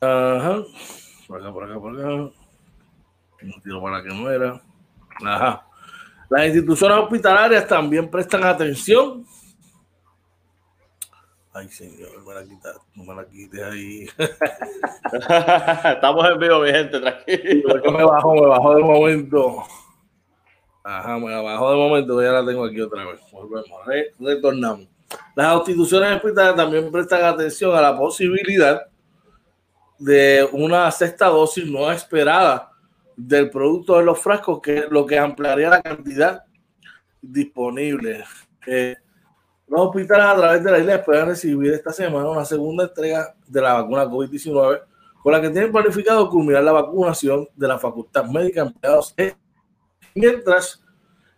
Ajá. 0.00 0.62
Por 1.28 1.40
acá, 1.40 1.52
por 1.52 1.64
acá, 1.64 1.80
por 1.80 2.00
acá. 2.00 2.12
Un 3.42 3.62
tiro 3.62 3.82
para 3.82 4.02
que 4.02 4.10
muera. 4.10 4.60
Ajá. 5.24 5.66
Las 6.30 6.46
instituciones 6.46 6.98
hospitalarias 6.98 7.66
también 7.66 8.10
prestan 8.10 8.44
atención. 8.44 9.26
Ay, 11.54 11.68
señor, 11.68 12.26
me 12.26 12.32
la 12.32 12.44
quita, 12.44 12.72
no 12.94 13.04
me 13.04 13.14
la 13.14 13.26
quites 13.26 13.62
ahí. 13.62 14.08
Estamos 15.94 16.26
en 16.30 16.38
vivo, 16.38 16.60
mi 16.60 16.70
gente, 16.70 16.98
tranquilo. 16.98 17.92
me 17.92 18.04
bajo, 18.04 18.34
me 18.34 18.46
bajo 18.46 18.74
de 18.74 18.82
momento. 18.82 19.62
Ajá, 20.84 21.18
me 21.18 21.30
la 21.30 21.40
bajo 21.40 21.70
de 21.70 21.76
momento, 21.76 22.22
ya 22.22 22.32
la 22.32 22.44
tengo 22.44 22.64
aquí 22.64 22.80
otra 22.80 23.04
vez. 23.04 23.20
Volvemos, 23.30 23.70
retornamos. 24.18 24.88
Las 25.34 25.56
instituciones 25.56 26.16
hospitalarias 26.16 26.56
también 26.56 26.90
prestan 26.90 27.24
atención 27.24 27.74
a 27.76 27.80
la 27.80 27.96
posibilidad 27.96 28.86
de 29.98 30.48
una 30.52 30.90
sexta 30.90 31.26
dosis 31.26 31.64
no 31.66 31.90
esperada 31.92 32.72
del 33.16 33.50
producto 33.50 33.98
de 33.98 34.04
los 34.04 34.18
frascos, 34.18 34.60
que 34.60 34.86
lo 34.90 35.06
que 35.06 35.18
ampliaría 35.18 35.70
la 35.70 35.82
cantidad 35.82 36.42
disponible. 37.20 38.24
Eh, 38.66 38.96
los 39.68 39.80
hospitales 39.80 40.26
a 40.26 40.36
través 40.36 40.64
de 40.64 40.70
la 40.70 40.78
isla 40.80 41.04
pueden 41.04 41.26
recibir 41.26 41.72
esta 41.72 41.92
semana 41.92 42.28
una 42.28 42.44
segunda 42.44 42.84
entrega 42.84 43.34
de 43.46 43.60
la 43.60 43.74
vacuna 43.74 44.06
COVID-19, 44.06 44.82
con 45.22 45.32
la 45.32 45.40
que 45.40 45.50
tienen 45.50 45.70
planificado 45.70 46.28
culminar 46.28 46.64
la 46.64 46.72
vacunación 46.72 47.48
de 47.54 47.68
la 47.68 47.78
Facultad 47.78 48.24
Médica 48.24 48.62
empleados 48.62 49.14
mientras 50.14 50.82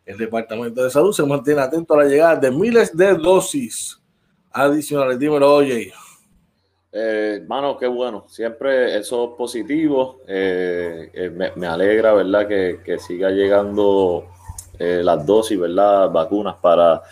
el 0.05 0.19
Departamento 0.19 0.83
de 0.83 0.91
Salud 0.91 1.13
se 1.13 1.25
mantiene 1.25 1.61
atento 1.61 1.95
a 1.95 1.99
la 2.03 2.09
llegada 2.09 2.37
de 2.37 2.51
miles 2.51 2.97
de 2.97 3.15
dosis 3.15 4.01
adicionales. 4.53 5.19
Dímelo, 5.19 5.55
oye. 5.55 5.93
Eh, 6.93 7.43
mano, 7.49 7.77
qué 7.77 7.87
bueno. 7.87 8.27
Siempre 8.29 8.97
eso 8.97 9.31
es 9.31 9.37
positivo. 9.37 10.21
Eh, 10.29 11.11
eh, 11.13 11.53
me, 11.57 11.67
alegra, 11.67 12.13
¿verdad? 12.13 12.47
Que, 12.47 12.81
que 12.85 12.99
siga 12.99 13.31
llegando 13.31 14.27
eh, 14.79 15.01
las 15.03 15.25
dosis, 15.25 15.59
¿verdad? 15.59 16.11
Vacunas 16.11 16.57
para 16.61 17.03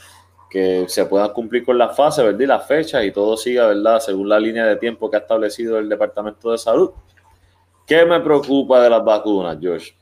que 0.50 0.84
se 0.88 1.06
puedan 1.06 1.32
cumplir 1.32 1.64
con 1.64 1.78
la 1.78 1.88
fase, 1.88 2.22
¿verdad? 2.22 2.40
Y 2.40 2.46
la 2.46 2.60
fecha 2.60 3.02
y 3.02 3.10
todo 3.10 3.36
siga, 3.36 3.68
¿verdad? 3.68 4.00
Según 4.00 4.28
la 4.28 4.38
línea 4.38 4.66
de 4.66 4.76
tiempo 4.76 5.10
que 5.10 5.16
ha 5.16 5.20
establecido 5.20 5.78
el 5.78 5.88
Departamento 5.88 6.50
de 6.50 6.58
Salud. 6.58 6.90
¿Qué 7.86 8.04
me 8.04 8.20
preocupa 8.20 8.82
de 8.82 8.90
las 8.90 9.04
vacunas, 9.04 9.58
George? 9.60 9.94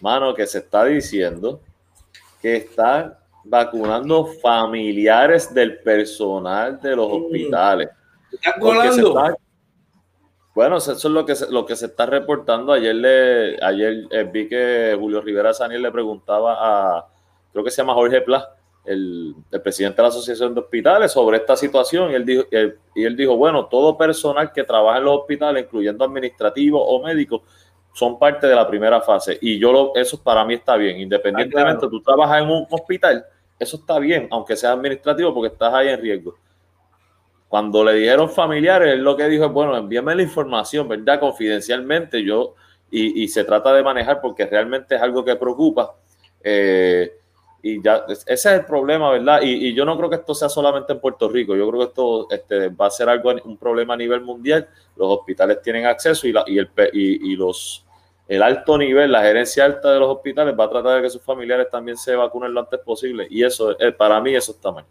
Mano, 0.00 0.34
que 0.34 0.46
se 0.46 0.58
está 0.58 0.84
diciendo 0.84 1.60
que 2.40 2.56
están 2.56 3.14
vacunando 3.44 4.26
familiares 4.26 5.52
del 5.52 5.80
personal 5.80 6.80
de 6.80 6.96
los 6.96 7.10
hospitales. 7.10 7.88
bueno, 10.54 10.76
eso 10.76 10.92
es 10.92 11.04
lo 11.04 11.24
que, 11.24 11.34
se, 11.34 11.50
lo 11.50 11.64
que 11.64 11.76
se 11.76 11.86
está 11.86 12.06
reportando. 12.06 12.72
Ayer, 12.72 12.94
le, 12.94 13.62
ayer 13.62 14.06
eh, 14.10 14.24
vi 14.24 14.48
que 14.48 14.96
Julio 14.98 15.20
Rivera 15.20 15.54
Saniel 15.54 15.82
le 15.82 15.90
preguntaba 15.90 16.56
a, 16.58 17.06
creo 17.52 17.64
que 17.64 17.70
se 17.70 17.78
llama 17.78 17.94
Jorge 17.94 18.20
Pla, 18.20 18.54
el, 18.84 19.34
presidente 19.62 19.96
de 19.96 20.02
la 20.02 20.08
Asociación 20.08 20.54
de 20.54 20.60
Hospitales, 20.60 21.12
sobre 21.12 21.38
esta 21.38 21.56
situación. 21.56 22.10
Y 22.10 22.14
él, 22.14 22.24
dijo, 22.24 22.44
y 22.94 23.04
él 23.04 23.16
dijo, 23.16 23.36
bueno, 23.36 23.66
todo 23.66 23.96
personal 23.96 24.52
que 24.52 24.64
trabaja 24.64 24.98
en 24.98 25.04
los 25.04 25.20
hospitales, 25.20 25.64
incluyendo 25.64 26.04
administrativos 26.04 26.82
o 26.84 27.02
médicos, 27.02 27.42
son 27.98 28.16
parte 28.16 28.46
de 28.46 28.54
la 28.54 28.68
primera 28.68 29.00
fase. 29.00 29.36
Y 29.40 29.58
yo 29.58 29.72
lo, 29.72 29.92
eso 29.96 30.22
para 30.22 30.44
mí 30.44 30.54
está 30.54 30.76
bien. 30.76 31.00
Independientemente, 31.00 31.84
ah, 31.84 31.88
tú 31.90 32.00
trabajas 32.00 32.42
en 32.42 32.48
un 32.48 32.64
hospital, 32.70 33.26
eso 33.58 33.76
está 33.76 33.98
bien, 33.98 34.28
aunque 34.30 34.54
sea 34.54 34.70
administrativo, 34.70 35.34
porque 35.34 35.52
estás 35.52 35.74
ahí 35.74 35.88
en 35.88 36.00
riesgo. 36.00 36.36
Cuando 37.48 37.82
le 37.82 37.94
dijeron 37.94 38.30
familiares, 38.30 38.92
él 38.92 39.02
lo 39.02 39.16
que 39.16 39.28
dijo 39.28 39.46
es, 39.46 39.50
bueno, 39.50 39.76
envíame 39.76 40.14
la 40.14 40.22
información, 40.22 40.86
¿verdad? 40.86 41.18
Confidencialmente, 41.18 42.22
yo, 42.22 42.54
y, 42.88 43.24
y 43.24 43.26
se 43.26 43.42
trata 43.42 43.72
de 43.72 43.82
manejar 43.82 44.20
porque 44.20 44.46
realmente 44.46 44.94
es 44.94 45.02
algo 45.02 45.24
que 45.24 45.34
preocupa. 45.34 45.96
Eh, 46.44 47.18
y 47.60 47.82
ya, 47.82 48.04
ese 48.08 48.32
es 48.32 48.46
el 48.46 48.64
problema, 48.64 49.10
¿verdad? 49.10 49.40
Y, 49.42 49.68
y, 49.68 49.74
yo 49.74 49.84
no 49.84 49.96
creo 49.96 50.08
que 50.08 50.16
esto 50.16 50.36
sea 50.36 50.48
solamente 50.48 50.92
en 50.92 51.00
Puerto 51.00 51.28
Rico, 51.28 51.56
yo 51.56 51.68
creo 51.68 51.80
que 51.80 51.86
esto 51.86 52.30
este, 52.30 52.68
va 52.68 52.86
a 52.86 52.90
ser 52.90 53.08
algo, 53.08 53.34
un 53.44 53.56
problema 53.56 53.94
a 53.94 53.96
nivel 53.96 54.20
mundial. 54.20 54.68
Los 54.94 55.08
hospitales 55.18 55.60
tienen 55.62 55.84
acceso 55.84 56.28
y, 56.28 56.32
la, 56.32 56.44
y, 56.46 56.58
el, 56.58 56.70
y, 56.92 57.32
y 57.32 57.36
los, 57.36 57.84
el 58.28 58.42
alto 58.42 58.76
nivel, 58.76 59.10
la 59.10 59.22
gerencia 59.22 59.64
alta 59.64 59.90
de 59.90 59.98
los 59.98 60.16
hospitales 60.16 60.54
va 60.58 60.64
a 60.64 60.70
tratar 60.70 60.96
de 60.96 61.02
que 61.02 61.10
sus 61.10 61.22
familiares 61.22 61.68
también 61.70 61.96
se 61.96 62.14
vacunen 62.14 62.52
lo 62.52 62.60
antes 62.60 62.78
posible. 62.80 63.26
Y 63.30 63.42
eso, 63.42 63.78
eh, 63.80 63.90
para 63.90 64.20
mí, 64.20 64.34
eso 64.34 64.52
está 64.52 64.70
mal. 64.70 64.84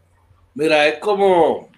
Mira, 0.56 0.88
es 0.88 0.98
como, 0.98 1.70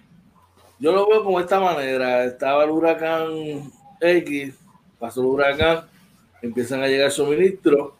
yo 0.78 0.90
lo 0.90 1.06
veo 1.06 1.22
como 1.22 1.38
esta 1.38 1.60
manera. 1.60 2.24
Estaba 2.24 2.64
el 2.64 2.70
huracán 2.70 3.70
X, 4.00 4.54
pasó 4.98 5.20
el 5.20 5.26
huracán, 5.26 5.84
empiezan 6.40 6.82
a 6.82 6.86
llegar 6.86 7.10
suministros 7.10 7.92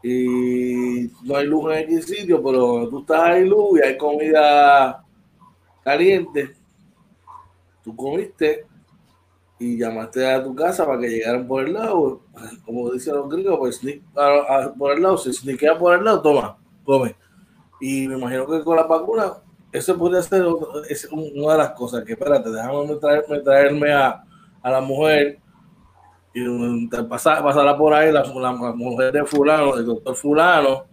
y 0.00 1.10
no 1.24 1.34
hay 1.34 1.46
luz 1.46 1.72
en 1.72 1.78
X 1.80 2.06
sitio, 2.06 2.40
pero 2.40 2.88
tú 2.88 3.00
estás 3.00 3.22
ahí 3.22 3.44
luz 3.44 3.80
y 3.80 3.86
hay 3.88 3.98
comida 3.98 5.04
caliente. 5.82 6.54
Tú 7.82 7.96
comiste 7.96 8.66
y 9.58 9.76
llamaste 9.76 10.26
a 10.26 10.42
tu 10.42 10.54
casa 10.54 10.86
para 10.86 11.00
que 11.00 11.08
llegaran 11.08 11.46
por 11.46 11.64
el 11.64 11.72
lado, 11.72 12.22
como 12.64 12.90
dicen 12.90 13.14
los 13.14 13.28
gringos, 13.28 13.58
pues 13.58 13.80
por 14.78 14.92
el 14.92 15.02
lado, 15.02 15.18
si 15.18 15.32
sneakea 15.32 15.76
por 15.76 15.96
el 15.96 16.04
lado, 16.04 16.22
toma, 16.22 16.58
come. 16.84 17.16
Y 17.80 18.06
me 18.08 18.16
imagino 18.16 18.46
que 18.46 18.62
con 18.62 18.76
la 18.76 18.84
vacuna, 18.84 19.34
eso 19.72 19.98
podría 19.98 20.22
ser 20.22 20.46
es 20.88 21.08
una 21.10 21.52
de 21.52 21.58
las 21.58 21.70
cosas 21.72 22.04
que, 22.04 22.12
espérate, 22.12 22.50
déjame 22.50 22.94
traerme, 22.96 23.40
traerme 23.40 23.92
a, 23.92 24.24
a 24.62 24.70
la 24.70 24.80
mujer 24.80 25.38
y 26.34 26.86
pasar, 27.08 27.42
pasará 27.42 27.76
por 27.76 27.92
ahí 27.92 28.12
la, 28.12 28.24
mujer 28.74 29.12
de 29.12 29.24
fulano, 29.24 29.76
del 29.76 29.86
doctor 29.86 30.14
fulano, 30.14 30.84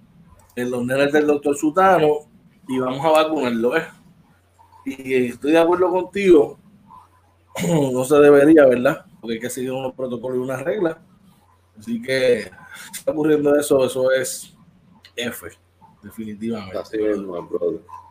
en 0.55 0.71
los 0.71 0.85
nenes 0.85 1.11
del 1.11 1.27
doctor 1.27 1.55
Sutano, 1.55 2.19
y 2.67 2.79
vamos 2.79 3.05
a 3.05 3.23
vacunarlo. 3.23 3.77
¿eh? 3.77 3.83
Y 4.85 5.25
estoy 5.27 5.51
de 5.51 5.59
acuerdo 5.59 5.91
contigo, 5.91 6.57
no 7.93 8.03
se 8.03 8.15
debería, 8.17 8.65
¿verdad? 8.65 9.05
Porque 9.19 9.35
hay 9.35 9.39
que 9.39 9.49
seguir 9.49 9.71
unos 9.71 9.93
protocolos 9.93 10.37
y 10.37 10.41
unas 10.41 10.61
reglas. 10.61 10.97
Así 11.77 12.01
que 12.01 12.51
está 12.93 13.11
ocurriendo 13.11 13.55
eso, 13.55 13.85
eso 13.85 14.11
es 14.11 14.53
F, 15.15 15.47
definitivamente. 16.01 16.77
Así 16.77 16.97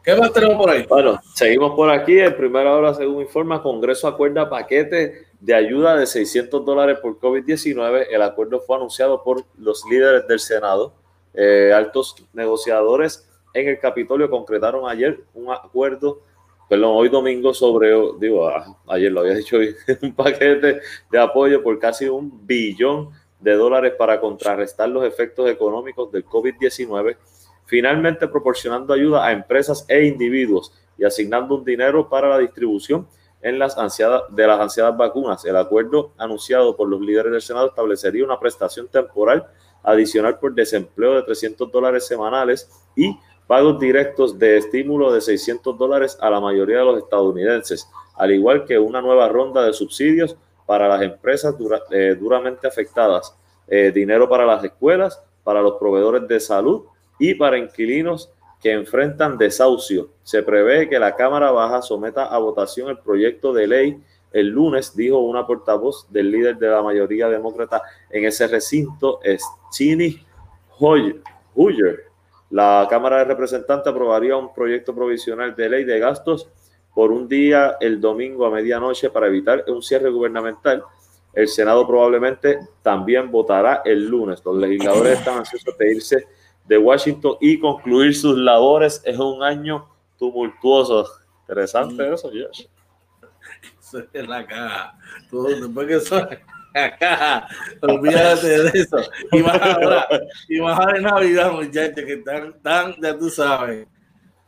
¿Qué 0.04 0.14
más 0.16 0.32
tenemos 0.34 0.56
por 0.58 0.68
ahí? 0.68 0.84
Bueno, 0.86 1.18
seguimos 1.34 1.74
por 1.74 1.90
aquí. 1.90 2.18
En 2.18 2.36
primera 2.36 2.74
hora, 2.74 2.92
según 2.92 3.22
informa, 3.22 3.62
Congreso 3.62 4.06
acuerda 4.06 4.50
paquete 4.50 5.28
de 5.40 5.54
ayuda 5.54 5.96
de 5.96 6.06
600 6.06 6.62
dólares 6.62 6.98
por 7.00 7.18
COVID-19. 7.18 8.08
El 8.10 8.20
acuerdo 8.20 8.60
fue 8.60 8.76
anunciado 8.76 9.22
por 9.22 9.44
los 9.56 9.82
líderes 9.90 10.28
del 10.28 10.40
Senado. 10.40 10.92
Eh, 11.32 11.72
altos 11.74 12.16
negociadores 12.34 13.26
en 13.54 13.68
el 13.68 13.78
Capitolio 13.78 14.28
concretaron 14.28 14.88
ayer 14.88 15.24
un 15.32 15.50
acuerdo, 15.50 16.20
perdón, 16.68 16.92
hoy 16.94 17.08
domingo 17.08 17.52
sobre, 17.52 17.92
digo, 18.18 18.48
ah, 18.48 18.76
ayer 18.88 19.12
lo 19.12 19.20
había 19.20 19.34
dicho, 19.34 19.56
un 20.02 20.14
paquete 20.14 20.80
de 21.10 21.18
apoyo 21.18 21.62
por 21.62 21.78
casi 21.78 22.08
un 22.08 22.46
billón 22.46 23.10
de 23.40 23.54
dólares 23.54 23.92
para 23.98 24.20
contrarrestar 24.20 24.88
los 24.88 25.04
efectos 25.04 25.48
económicos 25.50 26.10
del 26.10 26.24
COVID-19, 26.24 27.16
finalmente 27.66 28.26
proporcionando 28.28 28.94
ayuda 28.94 29.26
a 29.26 29.32
empresas 29.32 29.84
e 29.88 30.06
individuos 30.06 30.72
y 30.96 31.04
asignando 31.04 31.54
un 31.54 31.64
dinero 31.64 32.08
para 32.08 32.28
la 32.28 32.38
distribución 32.38 33.06
en 33.42 33.58
las 33.58 33.76
ansiadas, 33.76 34.22
de 34.30 34.46
las 34.46 34.58
ansiadas 34.58 34.96
vacunas. 34.96 35.44
El 35.44 35.56
acuerdo 35.56 36.12
anunciado 36.16 36.74
por 36.74 36.88
los 36.88 37.00
líderes 37.00 37.32
del 37.32 37.42
Senado 37.42 37.68
establecería 37.68 38.24
una 38.24 38.40
prestación 38.40 38.88
temporal 38.88 39.46
adicional 39.82 40.38
por 40.38 40.54
desempleo 40.54 41.14
de 41.14 41.22
300 41.22 41.70
dólares 41.70 42.06
semanales 42.06 42.70
y 42.96 43.14
pagos 43.46 43.78
directos 43.78 44.38
de 44.38 44.58
estímulo 44.58 45.12
de 45.12 45.20
600 45.20 45.76
dólares 45.76 46.16
a 46.20 46.30
la 46.30 46.40
mayoría 46.40 46.78
de 46.78 46.84
los 46.84 46.98
estadounidenses, 46.98 47.88
al 48.16 48.32
igual 48.32 48.64
que 48.64 48.78
una 48.78 49.00
nueva 49.00 49.28
ronda 49.28 49.64
de 49.64 49.72
subsidios 49.72 50.36
para 50.66 50.88
las 50.88 51.02
empresas 51.02 51.54
eh, 51.90 52.16
duramente 52.18 52.66
afectadas, 52.66 53.36
eh, 53.68 53.92
dinero 53.94 54.28
para 54.28 54.46
las 54.46 54.64
escuelas, 54.64 55.22
para 55.42 55.60
los 55.60 55.74
proveedores 55.74 56.26
de 56.26 56.40
salud 56.40 56.84
y 57.18 57.34
para 57.34 57.58
inquilinos 57.58 58.30
que 58.62 58.72
enfrentan 58.72 59.36
desahucio. 59.36 60.08
Se 60.22 60.42
prevé 60.42 60.88
que 60.88 60.98
la 60.98 61.14
Cámara 61.14 61.50
Baja 61.50 61.82
someta 61.82 62.24
a 62.24 62.38
votación 62.38 62.88
el 62.88 62.98
proyecto 62.98 63.52
de 63.52 63.66
ley 63.66 64.02
el 64.34 64.48
lunes, 64.48 64.96
dijo 64.96 65.18
una 65.18 65.46
portavoz 65.46 66.06
del 66.10 66.32
líder 66.32 66.58
de 66.58 66.66
la 66.68 66.82
mayoría 66.82 67.28
demócrata 67.28 67.82
en 68.10 68.24
ese 68.24 68.48
recinto, 68.48 69.20
Chini 69.70 70.20
Huyer. 70.80 72.13
La 72.54 72.86
Cámara 72.88 73.18
de 73.18 73.24
Representantes 73.24 73.88
aprobaría 73.88 74.36
un 74.36 74.54
proyecto 74.54 74.94
provisional 74.94 75.56
de 75.56 75.68
ley 75.68 75.82
de 75.82 75.98
gastos 75.98 76.48
por 76.94 77.10
un 77.10 77.26
día 77.26 77.76
el 77.80 78.00
domingo 78.00 78.46
a 78.46 78.50
medianoche 78.50 79.10
para 79.10 79.26
evitar 79.26 79.64
un 79.66 79.82
cierre 79.82 80.08
gubernamental. 80.08 80.84
El 81.32 81.48
Senado 81.48 81.84
probablemente 81.84 82.60
también 82.80 83.28
votará 83.28 83.82
el 83.84 84.06
lunes. 84.06 84.40
Los 84.44 84.56
legisladores 84.56 85.18
están 85.18 85.38
ansiosos 85.38 85.76
de 85.76 85.94
irse 85.94 86.28
de 86.64 86.78
Washington 86.78 87.38
y 87.40 87.58
concluir 87.58 88.14
sus 88.14 88.38
labores. 88.38 89.02
Es 89.04 89.18
un 89.18 89.42
año 89.42 89.88
tumultuoso. 90.16 91.08
Interesante 91.40 92.14
eso, 92.14 92.28
Josh. 92.28 92.66
Eso 93.80 94.04
es 94.12 94.28
la 94.28 94.46
caja. 94.46 94.96
Todo, 95.28 95.48
después 95.48 95.88
que 95.88 96.00
olvídate 97.82 98.62
de 98.62 98.80
eso. 98.80 98.96
Y 99.32 99.42
más 99.42 99.60
ahora, 99.60 100.08
y 100.48 100.60
más 100.60 100.78
ahora 100.78 100.96
en 100.96 101.02
Navidad, 101.04 101.52
muchachos, 101.52 102.04
que 102.04 102.14
están, 102.14 102.54
tan, 102.62 102.94
ya 103.00 103.16
tú 103.16 103.30
sabes 103.30 103.86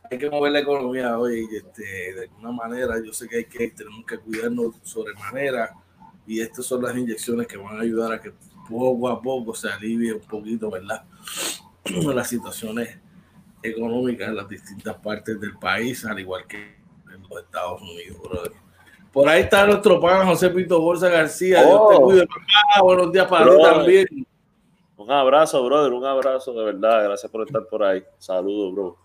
hay 0.09 0.17
que 0.17 0.29
mover 0.29 0.51
la 0.51 0.59
economía 0.59 1.17
hoy 1.17 1.47
este, 1.51 2.13
de 2.13 2.21
alguna 2.23 2.51
manera. 2.51 2.95
Yo 3.03 3.13
sé 3.13 3.27
que 3.27 3.37
hay 3.37 3.45
que 3.45 3.69
tenemos 3.71 4.05
que 4.05 4.17
cuidarnos 4.19 4.75
sobremanera 4.83 5.73
y 6.25 6.39
estas 6.41 6.65
son 6.65 6.83
las 6.83 6.95
inyecciones 6.95 7.47
que 7.47 7.57
van 7.57 7.77
a 7.77 7.81
ayudar 7.81 8.13
a 8.13 8.21
que 8.21 8.33
poco 8.69 9.09
a 9.09 9.21
poco 9.21 9.53
se 9.53 9.69
alivie 9.69 10.13
un 10.13 10.21
poquito, 10.21 10.69
¿verdad? 10.69 11.03
las 12.13 12.29
situaciones 12.29 12.97
económicas 13.61 14.29
en 14.29 14.35
las 14.35 14.49
distintas 14.49 14.95
partes 14.97 15.39
del 15.39 15.57
país, 15.57 16.05
al 16.05 16.19
igual 16.19 16.45
que 16.47 16.77
en 17.13 17.21
los 17.29 17.43
Estados 17.43 17.81
Unidos, 17.81 18.21
brother. 18.21 18.66
Por 19.17 19.27
ahí 19.27 19.41
está 19.41 19.65
nuestro 19.65 19.99
pan 19.99 20.27
José 20.27 20.51
Pito 20.51 20.79
Bolsa 20.79 21.09
García. 21.09 21.63
Dios 21.63 21.89
te 21.89 21.95
oh. 21.95 22.01
cuide. 22.03 22.27
buenos 22.83 23.11
días 23.11 23.25
para 23.25 23.45
ti 23.45 23.61
también. 23.63 24.07
Un 24.95 25.11
abrazo, 25.11 25.65
brother. 25.65 25.91
Un 25.91 26.05
abrazo 26.05 26.53
de 26.53 26.63
verdad. 26.63 27.05
Gracias 27.05 27.31
por 27.31 27.41
estar 27.41 27.65
por 27.65 27.81
ahí. 27.81 28.03
Saludos, 28.19 28.75
bro. 28.75 28.97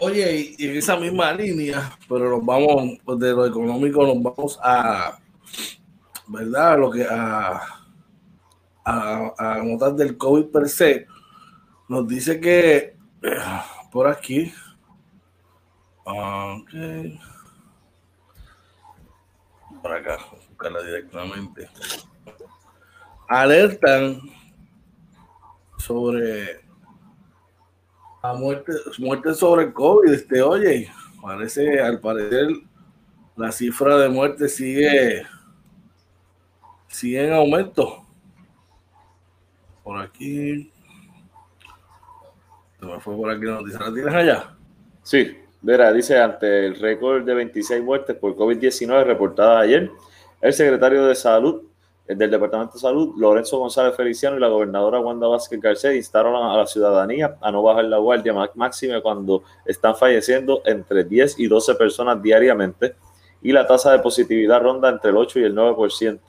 Oye, 0.00 0.54
y 0.56 0.66
en 0.66 0.76
esa 0.78 0.96
misma 0.96 1.34
línea, 1.34 1.94
pero 2.08 2.30
nos 2.30 2.46
vamos, 2.46 3.00
pues, 3.04 3.18
de 3.18 3.32
lo 3.32 3.44
económico, 3.44 4.06
nos 4.06 4.22
vamos 4.22 4.58
a, 4.62 5.18
¿verdad? 6.28 6.78
Lo 6.78 6.90
que 6.90 7.04
a, 7.04 7.60
a, 8.82 9.34
a 9.36 9.62
notar 9.62 9.92
del 9.92 10.16
COVID 10.16 10.46
per 10.46 10.70
se. 10.70 11.06
Nos 11.86 12.08
dice 12.08 12.40
que 12.40 12.96
por 13.92 14.06
aquí, 14.06 14.54
okay, 16.02 17.20
por 19.82 19.92
acá, 19.92 20.18
buscarla 20.48 20.82
directamente, 20.82 21.68
alertan 23.28 24.20
sobre 25.78 26.60
a 28.22 28.34
muerte, 28.34 28.72
muerte 28.98 29.34
sobre 29.34 29.72
COVID. 29.72 30.12
Este, 30.12 30.42
oye, 30.42 30.90
parece, 31.22 31.80
al 31.80 32.00
parecer, 32.00 32.48
la 33.36 33.50
cifra 33.52 33.96
de 33.96 34.08
muerte 34.08 34.48
sigue, 34.48 35.26
sigue 36.88 37.26
en 37.26 37.32
aumento. 37.32 38.04
Por 39.82 39.98
aquí. 39.98 40.70
Se 42.78 42.86
me 42.86 43.00
fue 43.00 43.16
por 43.16 43.30
aquí 43.30 43.44
la 43.44 43.52
noticia. 43.52 43.80
¿La 43.80 43.92
tienes 43.92 44.14
allá? 44.14 44.56
Sí, 45.02 45.36
verá, 45.62 45.92
dice 45.92 46.18
ante 46.18 46.66
el 46.66 46.76
récord 46.76 47.24
de 47.24 47.34
26 47.34 47.82
muertes 47.82 48.16
por 48.16 48.36
COVID-19 48.36 49.04
reportada 49.04 49.60
ayer, 49.60 49.90
el 50.40 50.52
secretario 50.52 51.06
de 51.06 51.14
Salud 51.14 51.62
del 52.06 52.30
Departamento 52.30 52.74
de 52.74 52.80
Salud, 52.80 53.14
Lorenzo 53.16 53.58
González 53.58 53.94
Feliciano 53.94 54.36
y 54.36 54.40
la 54.40 54.48
gobernadora 54.48 55.00
Wanda 55.00 55.28
Vázquez 55.28 55.60
Garcés 55.60 55.94
instaron 55.94 56.34
a 56.34 56.56
la 56.56 56.66
ciudadanía 56.66 57.36
a 57.40 57.52
no 57.52 57.62
bajar 57.62 57.84
la 57.84 57.98
guardia 57.98 58.34
máxima 58.54 59.00
cuando 59.00 59.44
están 59.64 59.94
falleciendo 59.94 60.62
entre 60.64 61.04
10 61.04 61.38
y 61.38 61.46
12 61.46 61.74
personas 61.76 62.20
diariamente 62.20 62.96
y 63.42 63.52
la 63.52 63.66
tasa 63.66 63.92
de 63.92 64.00
positividad 64.00 64.60
ronda 64.60 64.88
entre 64.88 65.10
el 65.10 65.16
8 65.16 65.38
y 65.38 65.44
el 65.44 65.54
9%. 65.54 66.20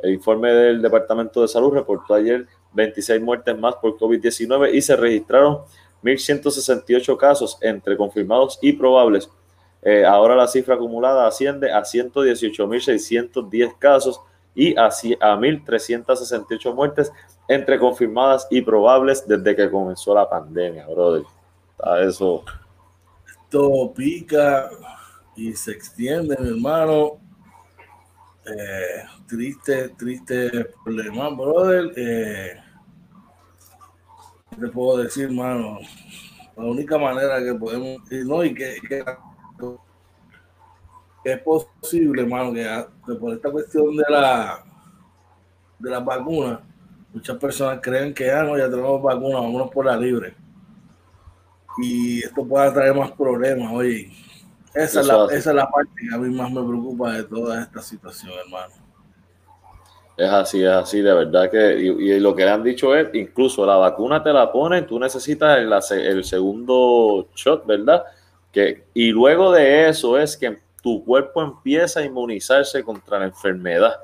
El 0.00 0.14
informe 0.14 0.52
del 0.52 0.82
Departamento 0.82 1.42
de 1.42 1.48
Salud 1.48 1.72
reportó 1.74 2.14
ayer 2.14 2.46
26 2.72 3.20
muertes 3.20 3.58
más 3.58 3.76
por 3.76 3.96
COVID-19 3.98 4.74
y 4.74 4.82
se 4.82 4.96
registraron 4.96 5.58
1.168 6.04 7.16
casos 7.16 7.58
entre 7.60 7.96
confirmados 7.96 8.58
y 8.60 8.74
probables. 8.74 9.30
Eh, 9.82 10.04
ahora 10.04 10.36
la 10.36 10.46
cifra 10.46 10.74
acumulada 10.76 11.26
asciende 11.26 11.72
a 11.72 11.80
118.610 11.82 13.78
casos 13.78 14.20
y 14.54 14.76
a, 14.78 14.86
a 14.86 14.90
1.368 14.90 16.74
muertes 16.74 17.10
entre 17.48 17.78
confirmadas 17.78 18.46
y 18.50 18.62
probables 18.62 19.26
desde 19.26 19.56
que 19.56 19.70
comenzó 19.70 20.14
la 20.14 20.28
pandemia, 20.28 20.86
brother. 20.86 21.24
eso. 22.06 22.44
Esto 23.26 23.92
pica 23.94 24.70
y 25.36 25.52
se 25.52 25.72
extiende, 25.72 26.36
mi 26.38 26.48
hermano. 26.48 27.18
Eh, 28.46 29.04
triste, 29.26 29.90
triste 29.90 30.66
problema, 30.82 31.30
brother. 31.30 31.92
Eh, 31.96 32.63
¿Qué 34.54 34.60
te 34.60 34.68
puedo 34.68 34.98
decir, 34.98 35.24
hermano? 35.24 35.80
La 36.56 36.64
única 36.64 36.96
manera 36.96 37.42
que 37.42 37.54
podemos, 37.54 38.00
y 38.10 38.24
no, 38.24 38.44
y 38.44 38.54
que 38.54 38.78
es 41.24 41.40
posible, 41.40 42.22
hermano, 42.22 42.52
que, 42.52 43.14
por 43.14 43.32
esta 43.32 43.50
cuestión 43.50 43.96
de 43.96 44.04
la 44.08 44.64
de 45.78 45.90
las 45.90 46.04
vacunas, 46.04 46.60
muchas 47.12 47.36
personas 47.36 47.80
creen 47.82 48.14
que 48.14 48.30
ah, 48.30 48.44
no, 48.44 48.56
ya 48.56 48.70
tenemos 48.70 49.02
vacunas, 49.02 49.40
vámonos 49.40 49.70
por 49.70 49.86
la 49.86 49.96
libre. 49.96 50.34
Y 51.78 52.20
esto 52.20 52.46
puede 52.46 52.70
traer 52.70 52.94
más 52.94 53.10
problemas, 53.12 53.72
oye. 53.72 54.12
Esa 54.72 55.00
es, 55.00 55.06
la, 55.06 55.24
esa 55.26 55.50
es 55.50 55.56
la 55.56 55.70
parte 55.70 55.92
que 55.96 56.14
a 56.14 56.18
mí 56.18 56.34
más 56.34 56.50
me 56.50 56.62
preocupa 56.62 57.12
de 57.12 57.24
toda 57.24 57.62
esta 57.62 57.80
situación, 57.80 58.32
hermano. 58.44 58.83
Es 60.16 60.30
así, 60.30 60.62
es 60.62 60.70
así, 60.70 61.00
de 61.00 61.12
verdad 61.12 61.50
que, 61.50 61.76
y, 61.76 62.20
lo 62.20 62.36
que 62.36 62.44
le 62.44 62.50
han 62.50 62.62
dicho 62.62 62.94
es, 62.94 63.08
incluso 63.14 63.66
la 63.66 63.76
vacuna 63.76 64.22
te 64.22 64.32
la 64.32 64.52
ponen, 64.52 64.86
tú 64.86 64.98
necesitas 65.00 65.58
el, 65.58 66.00
el 66.00 66.24
segundo 66.24 67.28
shot, 67.34 67.66
¿verdad? 67.66 68.04
Que, 68.52 68.84
y 68.94 69.10
luego 69.10 69.50
de 69.50 69.88
eso 69.88 70.16
es 70.16 70.36
que 70.36 70.60
tu 70.80 71.04
cuerpo 71.04 71.42
empieza 71.42 71.98
a 71.98 72.04
inmunizarse 72.04 72.84
contra 72.84 73.18
la 73.18 73.24
enfermedad. 73.24 73.96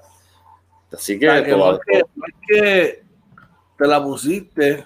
Así 0.93 1.17
que, 1.17 1.27
no, 1.27 1.75
es 1.75 1.81
que 2.49 3.03
te 3.79 3.87
la 3.87 4.03
pusiste 4.03 4.85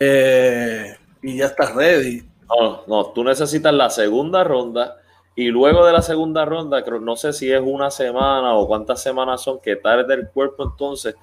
eh, 0.00 0.96
y 1.22 1.36
ya 1.36 1.46
estás 1.46 1.74
ready. 1.74 2.28
No, 2.48 2.82
no, 2.88 3.06
tú 3.12 3.22
necesitas 3.22 3.72
la 3.72 3.88
segunda 3.88 4.42
ronda 4.42 4.96
y 5.36 5.48
luego 5.48 5.84
de 5.84 5.92
la 5.92 6.02
segunda 6.02 6.44
ronda, 6.44 6.84
creo, 6.84 7.00
no 7.00 7.16
sé 7.16 7.32
si 7.32 7.50
es 7.50 7.60
una 7.60 7.90
semana 7.90 8.54
o 8.54 8.66
cuántas 8.66 9.02
semanas 9.02 9.42
son 9.42 9.58
que 9.60 9.76
tarde 9.76 10.14
el 10.14 10.28
cuerpo 10.28 10.64
entonces 10.64 11.16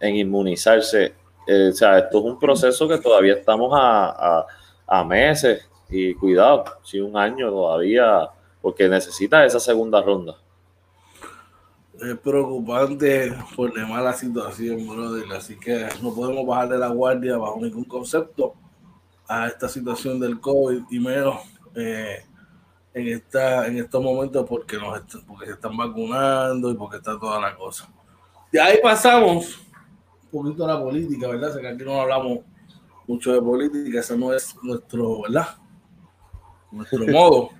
en 0.00 0.16
inmunizarse. 0.16 1.14
Eh, 1.46 1.68
o 1.70 1.72
sea, 1.72 1.98
esto 1.98 2.18
es 2.18 2.24
un 2.24 2.38
proceso 2.38 2.86
que 2.88 2.98
todavía 2.98 3.34
estamos 3.34 3.72
a, 3.74 4.46
a 4.86 5.04
meses 5.04 5.68
y 5.88 6.14
cuidado, 6.14 6.64
si 6.82 7.00
un 7.00 7.16
año 7.16 7.50
todavía 7.50 8.28
porque 8.60 8.88
necesita 8.88 9.44
esa 9.44 9.60
segunda 9.60 10.00
ronda. 10.00 10.36
Es 12.00 12.18
preocupante 12.18 13.32
por 13.54 13.76
la 13.76 13.86
mala 13.86 14.12
situación, 14.14 14.86
brother. 14.88 15.24
Así 15.32 15.56
que 15.58 15.86
no 16.02 16.14
podemos 16.14 16.46
bajarle 16.46 16.78
la 16.78 16.88
guardia 16.88 17.36
bajo 17.36 17.60
ningún 17.60 17.84
concepto 17.84 18.54
a 19.28 19.46
esta 19.46 19.68
situación 19.68 20.18
del 20.18 20.40
COVID 20.40 20.82
y 20.90 20.98
menos 20.98 21.36
eh, 21.74 22.24
en, 22.94 23.08
esta, 23.08 23.66
en 23.66 23.78
estos 23.78 24.02
momentos 24.02 24.46
porque, 24.48 24.78
nos, 24.78 25.00
porque 25.26 25.46
se 25.46 25.52
están 25.52 25.76
vacunando 25.76 26.70
y 26.70 26.74
porque 26.74 26.98
está 26.98 27.18
toda 27.18 27.40
la 27.40 27.54
cosa. 27.56 27.88
De 28.50 28.60
ahí 28.60 28.78
pasamos 28.80 29.58
un 30.24 30.30
poquito 30.30 30.64
a 30.64 30.74
la 30.74 30.80
política, 30.80 31.28
¿verdad? 31.28 31.56
O 31.56 31.60
que 31.60 31.68
aquí 31.68 31.84
no 31.84 32.00
hablamos 32.00 32.38
mucho 33.06 33.32
de 33.32 33.42
política, 33.42 33.98
ese 33.98 34.16
no 34.16 34.32
es 34.32 34.54
nuestro, 34.62 35.22
¿verdad? 35.22 35.48
Nuestro 36.70 37.06
modo. 37.08 37.50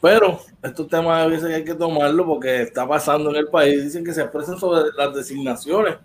Pero 0.00 0.40
estos 0.62 0.88
temas 0.88 1.24
a 1.24 1.26
veces 1.26 1.54
hay 1.54 1.64
que 1.64 1.74
tomarlo 1.74 2.26
porque 2.26 2.62
está 2.62 2.86
pasando 2.86 3.30
en 3.30 3.36
el 3.36 3.48
país. 3.48 3.84
Dicen 3.84 4.04
que 4.04 4.12
se 4.12 4.22
expresan 4.22 4.58
sobre 4.58 4.90
las 4.96 5.14
designaciones, 5.14 5.96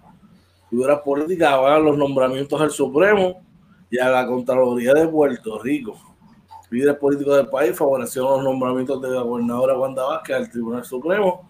figuras 0.69 1.01
políticas, 1.01 1.59
van 1.59 1.83
los 1.83 1.97
nombramientos 1.97 2.59
al 2.59 2.71
Supremo 2.71 3.43
y 3.89 3.99
a 3.99 4.09
la 4.09 4.25
Contraloría 4.25 4.93
de 4.93 5.07
Puerto 5.07 5.59
Rico. 5.59 6.12
Líderes 6.73 6.97
políticos 6.97 7.37
del 7.37 7.47
país 7.49 7.77
favorecieron 7.77 8.31
los 8.31 8.43
nombramientos 8.43 8.99
de 8.99 9.09
la 9.09 9.21
gobernadora 9.21 9.77
Wanda 9.77 10.03
Vázquez 10.05 10.35
al 10.35 10.49
Tribunal 10.49 10.83
Supremo 10.83 11.47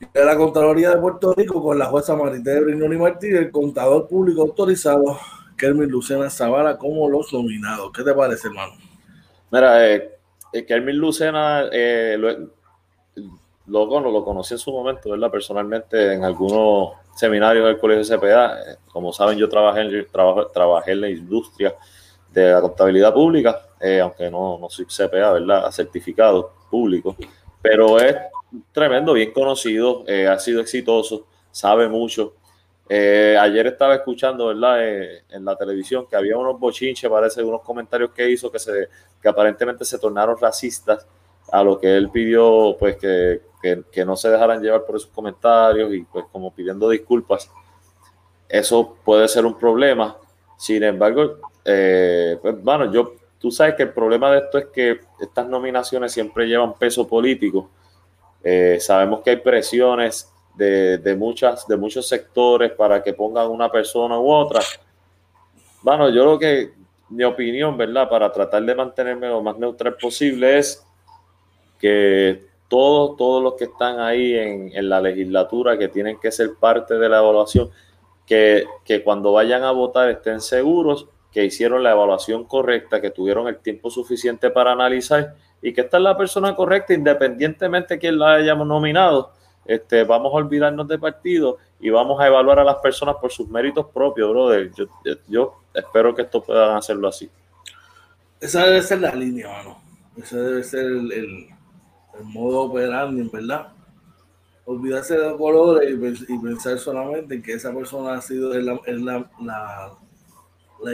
y 0.00 0.06
de 0.12 0.24
la 0.24 0.36
Contraloría 0.36 0.90
de 0.90 0.96
Puerto 0.96 1.32
Rico 1.32 1.62
con 1.62 1.78
la 1.78 1.86
jueza 1.86 2.16
Marité 2.16 2.60
Brignoni 2.60 2.96
Martínez, 2.96 3.40
el 3.40 3.50
contador 3.52 4.08
público 4.08 4.42
autorizado 4.42 5.16
Kermit 5.56 5.90
Lucena 5.90 6.28
Zavala 6.28 6.76
como 6.76 7.08
los 7.08 7.32
nominados. 7.32 7.92
¿Qué 7.92 8.02
te 8.02 8.12
parece, 8.12 8.48
hermano? 8.48 8.72
Mira, 9.52 9.86
eh, 9.86 10.18
eh 10.52 10.66
Kermit 10.66 10.96
Lucena 10.96 11.66
eh, 11.70 12.16
lo, 12.18 13.86
lo, 13.86 14.10
lo 14.10 14.24
conocí 14.24 14.54
en 14.54 14.58
su 14.58 14.72
momento, 14.72 15.10
¿verdad? 15.10 15.30
Personalmente 15.30 16.14
en 16.14 16.24
algunos 16.24 16.94
seminarios 17.14 17.66
del 17.66 17.78
Colegio 17.78 18.16
CPA. 18.16 18.58
Eh, 18.58 18.76
como 18.90 19.12
saben, 19.12 19.38
yo 19.38 19.48
trabajé 19.48 19.82
en, 19.82 20.06
trabajo, 20.10 20.46
trabajé 20.48 20.92
en 20.92 21.00
la 21.02 21.10
industria 21.10 21.74
de 22.32 22.52
la 22.52 22.60
contabilidad 22.60 23.12
pública, 23.12 23.60
aunque 24.02 24.30
no, 24.30 24.58
no 24.58 24.68
soy 24.68 24.86
CPA, 24.86 25.32
¿verdad? 25.32 25.70
Certificado 25.70 26.52
público, 26.70 27.16
pero 27.62 27.98
es 27.98 28.16
tremendo, 28.72 29.12
bien 29.12 29.32
conocido, 29.32 30.04
ha 30.28 30.38
sido 30.38 30.60
exitoso, 30.60 31.26
sabe 31.50 31.88
mucho 31.88 32.34
eh, 32.92 33.36
ayer 33.38 33.68
estaba 33.68 33.94
escuchando, 33.94 34.48
¿verdad? 34.48 34.84
Eh, 34.84 35.22
en 35.30 35.44
la 35.44 35.54
televisión 35.54 36.08
que 36.10 36.16
había 36.16 36.36
unos 36.36 36.58
bochinches, 36.58 37.08
parece, 37.08 37.40
unos 37.40 37.62
comentarios 37.62 38.10
que 38.10 38.28
hizo 38.28 38.50
que, 38.50 38.58
se, 38.58 38.88
que 39.22 39.28
aparentemente 39.28 39.84
se 39.84 39.96
tornaron 39.96 40.36
racistas 40.36 41.06
a 41.52 41.62
lo 41.62 41.78
que 41.78 41.96
él 41.96 42.10
pidió, 42.10 42.76
pues 42.80 42.96
que, 42.96 43.42
que, 43.92 44.04
no 44.04 44.16
se 44.16 44.28
dejaran 44.28 44.60
llevar 44.60 44.84
por 44.84 44.96
esos 44.96 45.08
comentarios 45.10 45.94
y 45.94 46.02
pues 46.02 46.24
como 46.32 46.52
pidiendo 46.52 46.88
disculpas. 46.88 47.48
Eso 48.48 48.96
puede 49.04 49.28
ser 49.28 49.46
un 49.46 49.56
problema. 49.56 50.16
Sin 50.58 50.82
embargo, 50.82 51.36
eh, 51.64 52.40
pues 52.42 52.60
bueno, 52.60 52.92
yo, 52.92 53.12
tú 53.40 53.50
sabes 53.50 53.74
que 53.74 53.84
el 53.84 53.92
problema 53.92 54.30
de 54.30 54.38
esto 54.38 54.58
es 54.58 54.66
que 54.66 55.00
estas 55.18 55.48
nominaciones 55.48 56.12
siempre 56.12 56.46
llevan 56.46 56.74
peso 56.74 57.08
político. 57.08 57.70
sabemos 58.78 59.20
que 59.20 59.30
hay 59.30 59.36
presiones 59.36 60.30
de, 60.56 61.16
muchas, 61.16 61.66
de 61.66 61.76
muchos 61.76 62.06
sectores 62.06 62.72
para 62.72 63.02
que 63.02 63.14
pongan 63.14 63.48
una 63.48 63.70
persona 63.70 64.18
u 64.18 64.30
otra. 64.30 64.60
Bueno, 65.82 66.10
yo 66.10 66.24
lo 66.24 66.38
que, 66.38 66.72
mi 67.08 67.24
opinión, 67.24 67.76
¿verdad? 67.76 68.08
Para 68.08 68.30
tratar 68.30 68.62
de 68.62 68.74
mantenerme 68.74 69.28
lo 69.28 69.42
más 69.42 69.56
neutral 69.58 69.96
posible 69.96 70.58
es 70.58 70.86
que 71.78 72.46
todos, 72.68 73.16
todos 73.16 73.42
los 73.42 73.54
que 73.54 73.64
están 73.64 74.00
ahí 74.00 74.34
en, 74.34 74.70
en 74.74 74.88
la 74.88 75.00
legislatura, 75.00 75.78
que 75.78 75.88
tienen 75.88 76.20
que 76.20 76.30
ser 76.30 76.50
parte 76.60 76.98
de 76.98 77.08
la 77.08 77.18
evaluación, 77.18 77.70
que, 78.26 78.64
que 78.84 79.02
cuando 79.02 79.32
vayan 79.32 79.64
a 79.64 79.72
votar 79.72 80.08
estén 80.10 80.40
seguros 80.40 81.08
que 81.32 81.44
hicieron 81.44 81.82
la 81.82 81.92
evaluación 81.92 82.44
correcta, 82.44 83.00
que 83.00 83.10
tuvieron 83.10 83.48
el 83.48 83.58
tiempo 83.58 83.90
suficiente 83.90 84.50
para 84.50 84.72
analizar 84.72 85.34
y 85.62 85.72
que 85.72 85.82
esta 85.82 85.98
es 85.98 86.02
la 86.02 86.16
persona 86.16 86.54
correcta 86.54 86.94
independientemente 86.94 87.94
de 87.94 88.00
quién 88.00 88.18
la 88.18 88.34
hayamos 88.34 88.66
nominado 88.66 89.32
este, 89.64 90.04
vamos 90.04 90.32
a 90.32 90.36
olvidarnos 90.36 90.88
de 90.88 90.98
partido 90.98 91.58
y 91.78 91.90
vamos 91.90 92.20
a 92.20 92.26
evaluar 92.26 92.58
a 92.58 92.64
las 92.64 92.76
personas 92.76 93.16
por 93.20 93.30
sus 93.30 93.48
méritos 93.48 93.86
propios, 93.94 94.30
brother. 94.30 94.72
Yo, 94.74 94.86
yo 95.28 95.60
espero 95.72 96.14
que 96.14 96.22
esto 96.22 96.42
puedan 96.42 96.76
hacerlo 96.76 97.08
así. 97.08 97.30
Esa 98.40 98.66
debe 98.66 98.82
ser 98.82 99.00
la 99.00 99.14
línea, 99.14 99.48
mano. 99.48 99.80
Ese 100.16 100.36
debe 100.36 100.64
ser 100.64 100.86
el, 100.86 101.12
el, 101.12 101.46
modo 102.24 102.62
operandi, 102.62 103.30
¿verdad? 103.32 103.68
Olvidarse 104.64 105.16
de 105.16 105.30
los 105.30 105.38
colores 105.38 105.88
y, 106.28 106.38
pensar 106.38 106.78
solamente 106.78 107.36
en 107.36 107.42
que 107.42 107.52
esa 107.52 107.72
persona 107.72 108.14
ha 108.14 108.20
sido 108.20 108.52
la, 108.54 108.78
la, 109.40 109.92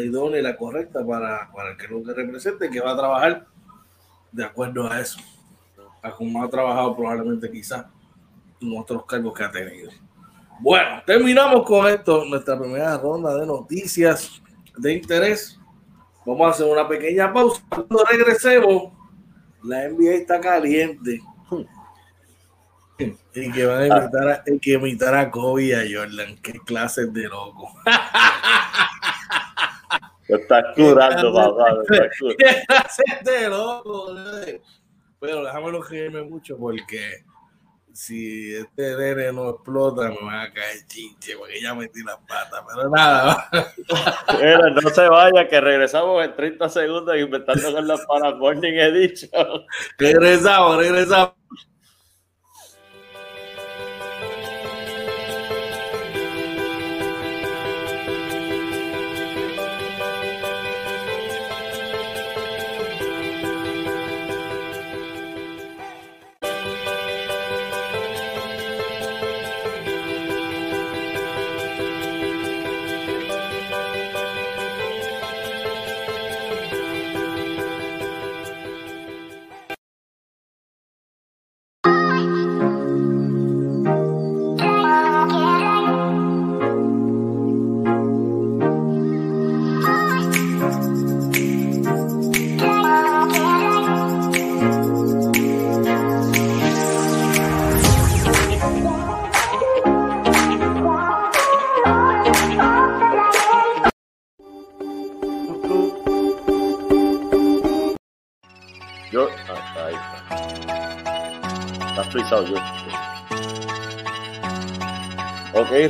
idónea 0.01 0.41
y 0.41 0.43
la 0.43 0.57
correcta 0.57 1.05
para, 1.05 1.51
para 1.53 1.77
que 1.77 1.89
lo 1.89 2.03
que 2.03 2.13
represente, 2.13 2.71
que 2.71 2.81
va 2.81 2.93
a 2.93 2.97
trabajar 2.97 3.47
de 4.33 4.45
acuerdo 4.45 4.91
a 4.91 5.01
eso, 5.01 5.19
a 6.03 6.11
como 6.11 6.43
ha 6.43 6.51
trabajado 6.51 6.97
probablemente 6.97 7.51
quizás 7.51 7.87
en 8.61 8.79
otros 8.79 9.05
cargos 9.07 9.35
que 9.35 9.45
ha 9.45 9.51
tenido. 9.51 9.91
Bueno, 10.61 11.03
terminamos 11.07 11.65
con 11.67 11.87
esto, 11.87 12.25
nuestra 12.25 12.59
primera 12.59 12.97
ronda 12.97 13.35
de 13.37 13.47
noticias 13.47 14.43
de 14.77 14.95
interés. 14.95 15.59
Vamos 16.25 16.47
a 16.47 16.51
hacer 16.51 16.67
una 16.67 16.89
pequeña 16.89 17.33
pausa. 17.33 17.63
Cuando 17.69 18.05
regresemos, 18.05 18.93
la 19.63 19.89
NBA 19.89 20.15
está 20.15 20.41
caliente. 20.41 21.21
Y 22.99 23.53
que 23.53 23.67
van 23.67 23.83
a 23.83 23.87
invitar 23.87 24.29
a, 24.29 24.43
que 24.43 24.73
invitar 24.73 25.15
a 25.15 25.31
Kobe 25.31 25.65
y 25.65 25.73
a 25.73 25.83
Jordan. 25.83 26.39
Qué 26.43 26.55
clases 26.65 27.13
de 27.13 27.25
loco. 27.25 27.75
Está 30.29 30.73
curando, 30.75 31.33
papá. 31.33 31.77
De 33.25 33.49
loco. 33.49 34.15
Pero 35.21 35.45
déjame 35.45 35.73
no 35.73 35.83
reírme 35.83 36.23
mucho 36.23 36.57
porque 36.59 37.25
si 37.97 38.55
este 38.55 38.95
nene 38.97 39.33
no 39.33 39.51
explota, 39.51 40.11
me 40.11 40.21
van 40.21 40.41
a 40.41 40.53
caer 40.53 40.87
chinche, 40.87 41.35
porque 41.37 41.61
ya 41.61 41.75
metí 41.75 42.03
las 42.03 42.19
patas, 42.29 42.63
pero 42.69 42.91
nada. 42.91 43.49
no 44.83 44.91
se 44.91 45.09
vaya, 45.09 45.49
que 45.49 45.61
regresamos 45.61 46.23
en 46.23 46.37
30 46.37 46.69
segundos 46.69 47.17
inventando 47.17 47.73
con 47.73 47.89
la 47.89 47.97
para 48.07 48.35
Morning 48.35 48.75
Edition. 48.75 49.31
Regresamos, 49.97 50.77
regresamos. 50.77 51.35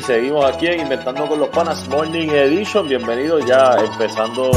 Seguimos 0.01 0.45
aquí 0.45 0.67
en 0.67 0.81
Inventando 0.81 1.27
con 1.27 1.41
los 1.41 1.49
Panas 1.49 1.89
Morning 1.89 2.29
Edition. 2.29 2.87
Bienvenidos 2.87 3.47
ya 3.47 3.77
empezando 3.77 4.51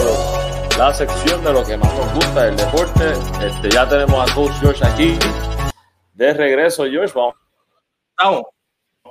la 0.77 0.93
sección 0.93 1.41
de 1.43 1.53
lo 1.53 1.63
que 1.63 1.77
más 1.77 1.93
nos 1.95 2.13
gusta 2.13 2.45
del 2.45 2.57
deporte. 2.57 3.11
Este, 3.45 3.69
ya 3.71 3.87
tenemos 3.87 4.29
a 4.29 4.35
Coach 4.35 4.51
George 4.59 4.85
aquí. 4.85 5.17
De 6.13 6.33
regreso, 6.33 6.83
George. 6.85 7.13
Vamos. 7.15 7.35
Estamos. 8.09 8.43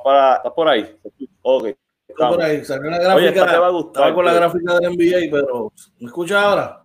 Para, 0.04 0.36
¿Estás 0.36 0.52
por 0.52 0.68
ahí? 0.68 1.00
Ok. 1.42 1.66
Está 2.06 2.28
por 2.28 2.42
ahí. 2.42 2.64
Salió 2.64 2.90
la 2.90 2.98
gráfica. 2.98 3.14
Oye, 3.14 3.28
esta 3.28 3.46
te 3.50 3.58
va 3.58 3.66
a 3.66 3.70
gustar. 3.70 4.02
Estaba 4.02 4.14
con 4.14 4.24
la 4.26 4.32
gráfica 4.34 4.74
del 4.74 4.90
NBA, 4.92 5.30
pero 5.30 5.72
¿me 5.98 6.06
escuchas 6.06 6.44
ahora? 6.44 6.82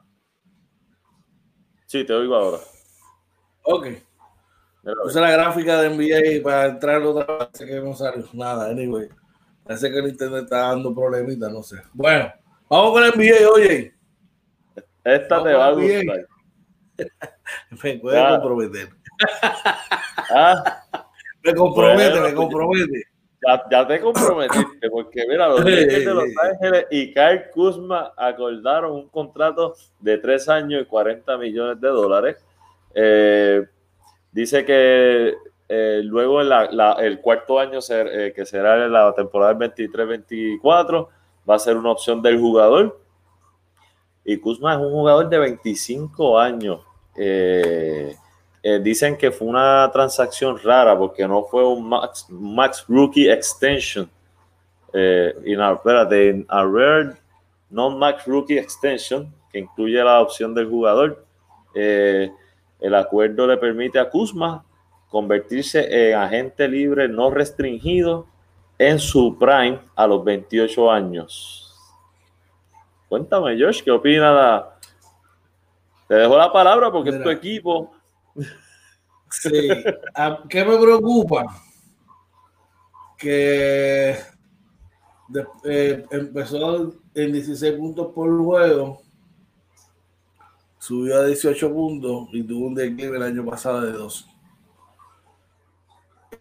Sí, 1.85 2.05
te 2.05 2.13
oigo 2.13 2.35
ahora. 2.35 2.59
Ok. 3.63 3.87
Puse 5.03 5.19
la 5.19 5.31
gráfica 5.31 5.81
de 5.81 5.89
NBA 5.89 6.43
para 6.43 6.65
entrar 6.67 7.01
otra 7.01 7.37
vez 7.37 7.49
que 7.57 7.81
no 7.81 7.93
salió 7.93 8.25
nada, 8.33 8.69
anyway. 8.69 9.09
Parece 9.63 9.91
que 9.91 9.99
el 9.99 10.07
internet 10.09 10.43
está 10.43 10.57
dando 10.69 10.93
problemitas, 10.93 11.51
no 11.51 11.63
sé. 11.63 11.77
Bueno, 11.93 12.31
vamos 12.69 12.91
con 12.91 13.03
el 13.03 13.11
NBA, 13.11 13.49
oye. 13.49 13.93
Esta 15.03 15.43
te 15.43 15.53
va 15.53 15.67
a 15.67 15.71
gustar. 15.71 16.27
me 17.83 17.97
puede 17.99 18.29
comprometer. 18.29 18.89
¿Ah? 20.35 20.83
Me 21.43 21.53
compromete, 21.53 22.19
me 22.19 22.33
compromete. 22.33 23.03
Ya, 23.45 23.63
ya, 23.69 23.87
te 23.87 23.99
comprometiste, 23.99 24.89
porque 24.89 25.25
mira, 25.27 25.49
los 25.49 25.65
Lakers 25.65 26.05
de 26.05 26.13
Los 26.13 26.29
Ángeles 26.41 26.85
y 26.91 27.13
Kyle 27.13 27.49
Kuzma 27.53 28.13
acordaron 28.15 28.93
un 28.93 29.09
contrato 29.09 29.75
de 29.99 30.17
tres 30.17 30.47
años 30.47 30.81
y 30.81 30.85
40 30.85 31.37
millones 31.37 31.81
de 31.81 31.87
dólares. 31.89 32.37
Eh, 32.95 33.67
Dice 34.33 34.65
que 34.65 35.35
eh, 35.69 36.01
luego 36.03 36.41
el 36.41 37.21
cuarto 37.21 37.59
año, 37.59 37.79
eh, 37.89 38.33
que 38.35 38.45
será 38.45 38.87
la 38.87 39.13
temporada 39.13 39.53
23-24, 39.53 41.07
va 41.49 41.55
a 41.55 41.59
ser 41.59 41.77
una 41.77 41.91
opción 41.91 42.21
del 42.21 42.39
jugador. 42.39 42.99
Y 44.25 44.37
Kuzma 44.37 44.73
es 44.73 44.79
un 44.79 44.91
jugador 44.91 45.29
de 45.29 45.37
25 45.37 46.39
años. 46.39 46.81
Eh, 47.15 48.15
dicen 48.81 49.17
que 49.17 49.31
fue 49.31 49.47
una 49.47 49.89
transacción 49.91 50.57
rara 50.63 50.97
porque 50.97 51.27
no 51.27 51.43
fue 51.43 51.67
un 51.67 51.89
Max, 52.29 52.85
Rookie 52.87 53.29
Extension. 53.29 54.09
y 54.93 55.55
no, 55.55 55.73
espérate, 55.73 56.45
a 56.47 56.63
rare 56.63 57.15
Non-Max 57.69 58.25
Rookie 58.27 58.59
Extension, 58.59 59.33
que 59.51 59.59
incluye 59.59 60.01
la 60.03 60.21
opción 60.21 60.53
del 60.53 60.69
jugador. 60.69 61.25
El 61.73 62.95
acuerdo 62.95 63.47
le 63.47 63.57
permite 63.57 63.99
a 63.99 64.09
Kuzma 64.09 64.63
convertirse 65.13 66.09
en 66.09 66.15
agente 66.15 66.67
libre 66.67 67.07
no 67.07 67.29
restringido 67.29 68.25
en 68.79 68.97
su 68.97 69.37
prime 69.37 69.79
a 69.95 70.07
los 70.07 70.25
28 70.25 70.89
años. 70.89 71.71
Cuéntame, 73.07 73.55
Josh, 73.61 73.83
¿qué 73.83 73.91
opina? 73.91 74.69
Te 76.07 76.15
dejo 76.15 76.35
la 76.35 76.51
palabra 76.51 76.91
porque 76.91 77.11
es 77.11 77.23
tu 77.23 77.29
equipo. 77.29 77.91
Sí. 79.35 79.49
¿Qué 80.47 80.63
me 80.63 80.77
preocupa? 80.77 81.43
Que 83.17 84.15
eh, 85.63 86.05
empezó 86.11 86.93
en 87.15 87.33
16 87.33 87.73
puntos 87.73 88.11
por 88.13 88.29
juego, 88.43 89.01
subió 90.77 91.17
a 91.17 91.25
18 91.25 91.73
puntos 91.73 92.27
y 92.31 92.43
tuvo 92.43 92.67
un 92.67 92.75
declive 92.75 93.17
el 93.17 93.23
año 93.23 93.43
pasado 93.43 93.81
de 93.81 93.93
2. 93.93 94.32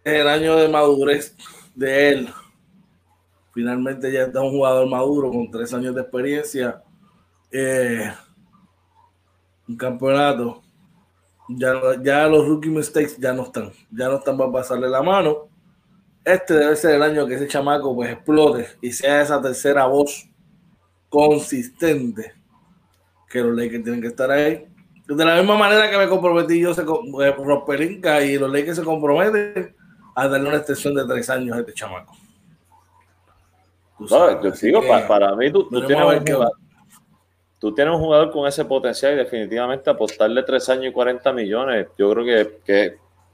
El 0.03 0.27
año 0.27 0.55
de 0.55 0.67
madurez 0.67 1.35
de 1.75 2.09
él. 2.09 2.29
Finalmente 3.53 4.11
ya 4.11 4.23
está 4.23 4.41
un 4.41 4.51
jugador 4.51 4.87
maduro 4.89 5.31
con 5.31 5.49
tres 5.49 5.73
años 5.73 5.95
de 5.95 6.01
experiencia. 6.01 6.81
Eh, 7.51 8.11
un 9.67 9.77
campeonato. 9.77 10.61
Ya, 11.49 12.27
los 12.27 12.47
rookie 12.47 12.69
mistakes 12.69 13.17
ya 13.17 13.33
no 13.33 13.43
están. 13.43 13.71
Ya 13.91 14.07
no 14.07 14.17
están 14.17 14.37
para 14.37 14.51
pasarle 14.51 14.89
la 14.89 15.03
mano 15.03 15.53
este 16.25 16.53
debe 16.53 16.75
ser 16.75 16.95
el 16.95 17.03
año 17.03 17.27
que 17.27 17.35
ese 17.35 17.47
chamaco 17.47 17.93
pues 17.95 18.11
explote 18.11 18.67
y 18.81 18.91
sea 18.91 19.21
esa 19.21 19.41
tercera 19.41 19.85
voz 19.85 20.29
consistente 21.09 22.33
que 23.29 23.41
los 23.41 23.55
Lakers 23.55 23.83
tienen 23.83 24.01
que 24.01 24.07
estar 24.07 24.31
ahí. 24.31 24.67
De 25.07 25.25
la 25.25 25.35
misma 25.35 25.57
manera 25.57 25.89
que 25.89 25.97
me 25.97 26.07
comprometí 26.07 26.61
yo, 26.61 26.73
se, 26.73 26.81
eh, 26.83 28.25
y 28.25 28.37
los 28.37 28.51
Lakers 28.51 28.77
se 28.77 28.83
comprometen 28.83 29.75
a 30.15 30.27
darle 30.27 30.47
una 30.47 30.57
extensión 30.57 30.93
de 30.95 31.05
tres 31.05 31.29
años 31.29 31.57
a 31.57 31.59
este 31.59 31.73
chamaco. 31.73 32.13
para, 35.07 35.35
mí 35.35 35.51
tú, 35.51 35.69
tienes 35.69 36.05
un 36.05 36.25
jugador, 36.25 36.51
tú, 37.59 37.73
tienes 37.73 37.93
un 37.93 37.99
jugador, 37.99 38.31
con 38.31 38.47
ese 38.47 38.65
potencial 38.65 39.13
y 39.13 39.17
definitivamente 39.17 39.89
apostarle 39.89 40.43
tres 40.43 40.67
años 40.69 40.87
y 40.87 40.91
40 40.91 41.31
millones, 41.33 41.87
yo 41.97 42.11
creo 42.11 42.25
que, 42.25 42.59
que 42.65 42.85
es 42.85 42.93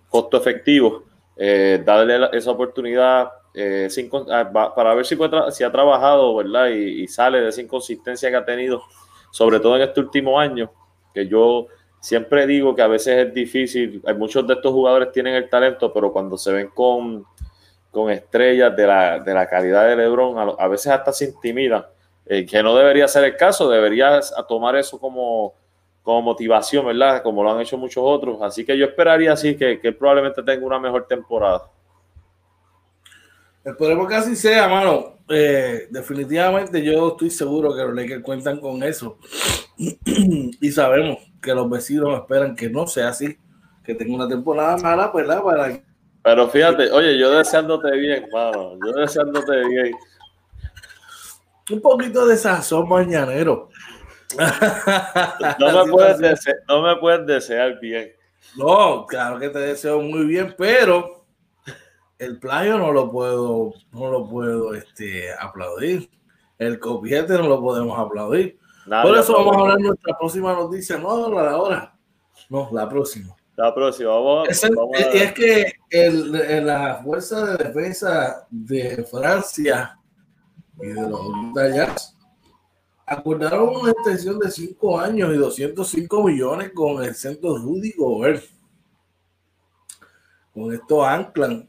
costo 0.10 0.38
efectivo 0.38 1.04
eh, 1.42 1.82
darle 1.86 2.28
esa 2.34 2.52
oportunidad 2.52 3.32
eh, 3.54 3.88
ah, 4.30 4.74
para 4.76 4.94
ver 4.94 5.06
si, 5.06 5.18
si 5.52 5.64
ha 5.64 5.72
trabajado, 5.72 6.36
¿verdad? 6.36 6.68
Y, 6.68 7.08
sale 7.08 7.40
de 7.40 7.50
esa 7.50 7.62
inconsistencia 7.62 8.30
que 8.30 8.36
ha 8.36 8.46
tenido, 8.46 8.84
sobre 9.32 9.60
todo 9.60 9.78
en 9.78 9.84
este 9.84 10.02
último 10.02 10.38
año, 10.38 10.70
que 11.14 11.28
yo 11.28 11.68
siempre 12.00 12.48
digo 12.48 12.76
que 12.76 12.82
a 12.82 12.88
veces 12.88 13.28
es 13.28 13.34
difícil, 13.34 14.02
hay 14.06 14.14
muchos 14.16 14.46
de 14.48 14.54
estos 14.54 14.72
jugadores 14.72 15.12
tienen 15.12 15.36
el 15.36 15.50
talento, 15.50 15.92
pero 15.94 16.12
cuando 16.12 16.38
se 16.38 16.52
ven 16.52 16.70
con, 16.74 17.26
con 17.92 18.10
estrellas 18.10 18.76
de 18.76 18.88
la, 18.88 19.20
de 19.20 19.34
la 19.34 19.48
calidad 19.48 19.88
de 19.88 19.96
Lebron, 19.96 20.56
a, 20.58 20.68
veces 20.68 20.92
hasta 20.92 21.12
se 21.12 21.26
intimidan, 21.26 21.86
eh, 22.26 22.46
que 22.46 22.64
no 22.64 22.76
debería 22.76 23.08
ser 23.08 23.24
el 23.26 23.36
caso, 23.36 23.70
deberías 23.70 24.34
tomar 24.48 24.76
eso 24.76 25.00
como 25.00 25.54
como 26.02 26.24
motivación, 26.24 26.88
¿verdad? 26.88 27.22
Como 27.22 27.44
lo 27.44 27.52
han 27.52 27.62
hecho 27.62 27.78
muchos 27.78 28.04
otros. 28.04 28.42
Así 28.42 28.66
que 28.66 28.76
yo 28.76 28.86
esperaría 28.86 29.34
así 29.34 29.56
que, 29.56 29.80
que 29.80 29.92
probablemente 29.92 30.42
tenga 30.42 30.66
una 30.66 30.80
mejor 30.80 31.06
temporada. 31.06 31.70
Esperemos 33.64 34.08
que 34.08 34.16
así 34.16 34.36
sea, 34.36 34.68
mano. 34.68 35.20
Eh, 35.30 35.88
definitivamente 35.92 36.82
yo 36.82 37.10
estoy 37.10 37.30
seguro 37.30 37.76
que 37.76 37.84
los 37.84 37.94
Lakers 37.94 38.24
cuentan 38.24 38.60
con 38.60 38.82
eso. 38.82 39.20
y 39.78 40.72
sabemos 40.72 41.29
que 41.42 41.54
los 41.54 41.70
vecinos 41.70 42.20
esperan 42.20 42.56
que 42.56 42.70
no 42.70 42.88
sea 42.88 43.10
así, 43.10 43.38
que 43.84 43.96
tenga 43.96 44.16
una 44.16 44.28
temporada 44.28 44.78
mala, 44.78 45.12
¿verdad? 45.14 45.42
Para... 45.44 45.82
Pero 46.22 46.50
fíjate, 46.50 46.92
oye, 46.92 47.18
yo 47.18 47.32
deseándote 47.32 47.92
bien, 47.98 48.28
mano. 48.32 48.78
Yo 48.86 48.94
deseándote 48.94 49.68
bien. 49.68 49.96
Un 51.72 51.82
poquito 51.82 52.26
de 52.26 52.36
sazón 52.36 52.90
mañanero. 52.90 53.70
no, 55.60 55.86
me 55.86 55.92
puedes 55.92 56.20
desear, 56.20 56.58
no 56.68 56.82
me 56.82 56.96
puedes 56.98 57.26
desear 57.26 57.80
bien. 57.80 58.12
No, 58.58 59.06
claro 59.06 59.40
que 59.40 59.50
te 59.50 59.60
deseo 59.60 60.02
muy 60.02 60.26
bien, 60.26 60.54
pero 60.58 61.26
el 62.18 62.38
plagio 62.38 62.78
no 62.78 62.92
lo 62.92 63.10
puedo, 63.10 63.74
no 63.92 64.12
lo 64.12 64.28
puedo 64.28 64.76
este, 64.76 65.32
aplaudir. 65.34 66.10
El 66.58 66.80
copiete 66.80 67.34
no 67.34 67.48
lo 67.48 67.62
podemos 67.62 67.98
aplaudir. 67.98 68.59
Por 68.90 69.18
eso 69.18 69.34
vamos 69.34 69.56
a 69.56 69.60
hablar 69.60 69.78
de 69.78 69.84
nuestra 69.84 70.18
próxima 70.18 70.54
noticia, 70.54 70.98
no 70.98 71.30
la 71.30 71.44
de 71.44 71.50
ahora, 71.50 72.00
no, 72.50 72.70
la 72.72 72.90
próxima. 72.90 73.36
La 73.56 73.76
próxima, 73.76 74.10
vamos, 74.12 74.48
es, 74.50 74.64
es, 74.64 75.34
que 75.34 75.74
el, 75.90 76.66
la 76.66 77.02
fuerza 77.04 77.46
de 77.46 77.64
defensa 77.66 78.48
de 78.50 79.04
Francia 79.04 80.00
y 80.82 80.88
de 80.88 81.10
los 81.10 81.22
Jazz 81.54 82.16
acordaron 83.06 83.76
una 83.76 83.92
extensión 83.92 84.40
de 84.40 84.50
5 84.50 85.00
años 85.00 85.34
y 85.34 85.38
205 85.38 86.24
millones 86.24 86.72
con 86.74 87.04
el 87.04 87.14
centro 87.16 87.58
Rudy 87.58 87.92
Gobert. 87.98 88.44
Con 90.54 90.74
esto 90.74 91.04
anclan 91.04 91.68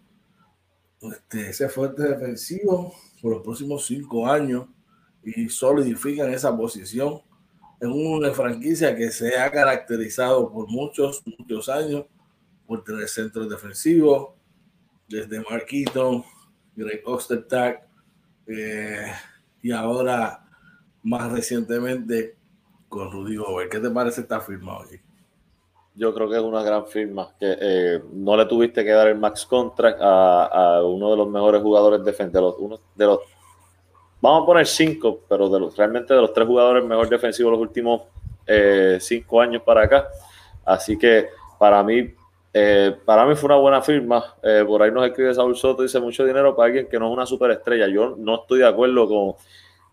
este, 1.01 1.51
ese 1.51 1.69
fuerte 1.69 2.03
defensivo 2.03 2.95
por 3.21 3.33
los 3.33 3.43
próximos 3.43 3.85
5 3.87 4.27
años 4.27 4.67
y 5.25 5.49
solidifican 5.49 6.33
esa 6.33 6.57
posición 6.57 7.23
en 7.81 7.91
una 7.91 8.31
franquicia 8.33 8.95
que 8.95 9.11
se 9.11 9.39
ha 9.39 9.51
caracterizado 9.51 10.51
por 10.53 10.69
muchos, 10.69 11.23
muchos 11.39 11.69
años 11.69 12.05
por 12.67 12.85
tener 12.85 13.09
centros 13.09 13.49
defensivos, 13.49 14.31
desde 15.09 15.41
Marquito, 15.41 16.25
Greg 16.77 17.03
Ostertag, 17.05 17.87
eh, 18.47 19.13
y 19.63 19.73
ahora 19.73 20.45
más 21.03 21.33
recientemente 21.33 22.37
con 22.89 23.11
Rudy 23.11 23.37
Gobert. 23.37 23.73
¿Qué 23.73 23.81
te 23.81 23.91
parece 23.91 24.21
esta 24.21 24.41
firma 24.41 24.79
hoy? 24.79 25.01
Yo 25.95 26.15
creo 26.15 26.29
que 26.29 26.37
es 26.37 26.43
una 26.43 26.63
gran 26.63 26.87
firma. 26.87 27.35
Que 27.39 27.57
eh, 27.61 28.03
no 28.13 28.37
le 28.37 28.47
tuviste 28.47 28.85
que 28.85 28.91
dar 28.91 29.09
el 29.09 29.19
max 29.19 29.45
contract 29.47 29.99
a, 30.01 30.83
uno 30.85 31.11
de 31.11 31.17
los 31.17 31.29
mejores 31.29 31.63
jugadores 31.63 32.05
defensivos. 32.05 32.57
Uno 32.59 32.81
de 32.95 33.07
los, 33.07 33.21
vamos 34.21 34.43
a 34.43 34.47
poner 34.47 34.67
cinco, 34.67 35.21
pero 35.29 35.49
de 35.49 35.61
los, 35.61 35.77
realmente 35.77 36.15
de 36.15 36.21
los 36.21 36.33
tres 36.33 36.47
jugadores 36.47 36.85
mejor 36.85 37.09
defensivos 37.09 37.53
los 37.53 37.61
últimos 37.61 38.03
eh, 38.47 38.99
cinco 39.01 39.41
años 39.41 39.63
para 39.63 39.85
acá. 39.85 40.09
Así 40.65 40.99
que 40.99 41.29
para 41.59 41.83
mí, 41.83 42.15
eh, 42.53 42.97
para 43.05 43.25
mí 43.27 43.35
fue 43.35 43.47
una 43.49 43.57
buena 43.57 43.83
firma. 43.83 44.37
por 44.67 44.83
ahí 44.83 44.91
nos 44.91 45.07
escribe 45.07 45.35
Saúl 45.35 45.57
Soto, 45.57 45.83
dice 45.83 46.01
mucho 46.01 46.25
dinero 46.25 46.55
para 46.55 46.67
alguien 46.67 46.89
que 46.89 46.99
no 46.99 47.07
es 47.07 47.13
una 47.13 47.27
superestrella. 47.27 47.89
Yo 47.89 48.15
no 48.17 48.37
estoy 48.43 48.61
de 48.61 48.67
acuerdo 48.67 49.09
con 49.09 49.35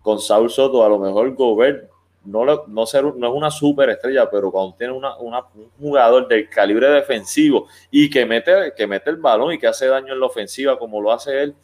con 0.08 0.22
Saul 0.22 0.50
Soto, 0.50 0.86
a 0.86 0.88
lo 0.88 1.00
mejor 1.00 1.36
Gobert 1.36 1.90
no, 2.24 2.86
ser, 2.86 3.04
no 3.04 3.28
es 3.28 3.34
una 3.34 3.52
superestrella, 3.52 4.30
pero 4.30 4.50
cuando 4.50 4.74
tiene 4.74 4.94
una, 4.94 5.18
un 5.18 5.36
jugador 5.78 6.30
del 6.30 6.50
calibre 6.50 6.88
defensivo 6.90 7.68
y 7.92 8.10
que 8.10 8.26
mete, 8.26 8.72
que 8.74 8.88
mete 8.88 9.10
el 9.10 9.18
balón 9.18 9.52
y 9.52 9.60
que 9.60 9.68
hace 9.68 9.88
daño 9.88 10.14
en 10.14 10.22
la 10.22 10.28
ofensiva 10.28 10.80
como 10.80 11.02
lo 11.02 11.12
hace 11.12 11.44
él, 11.44 11.56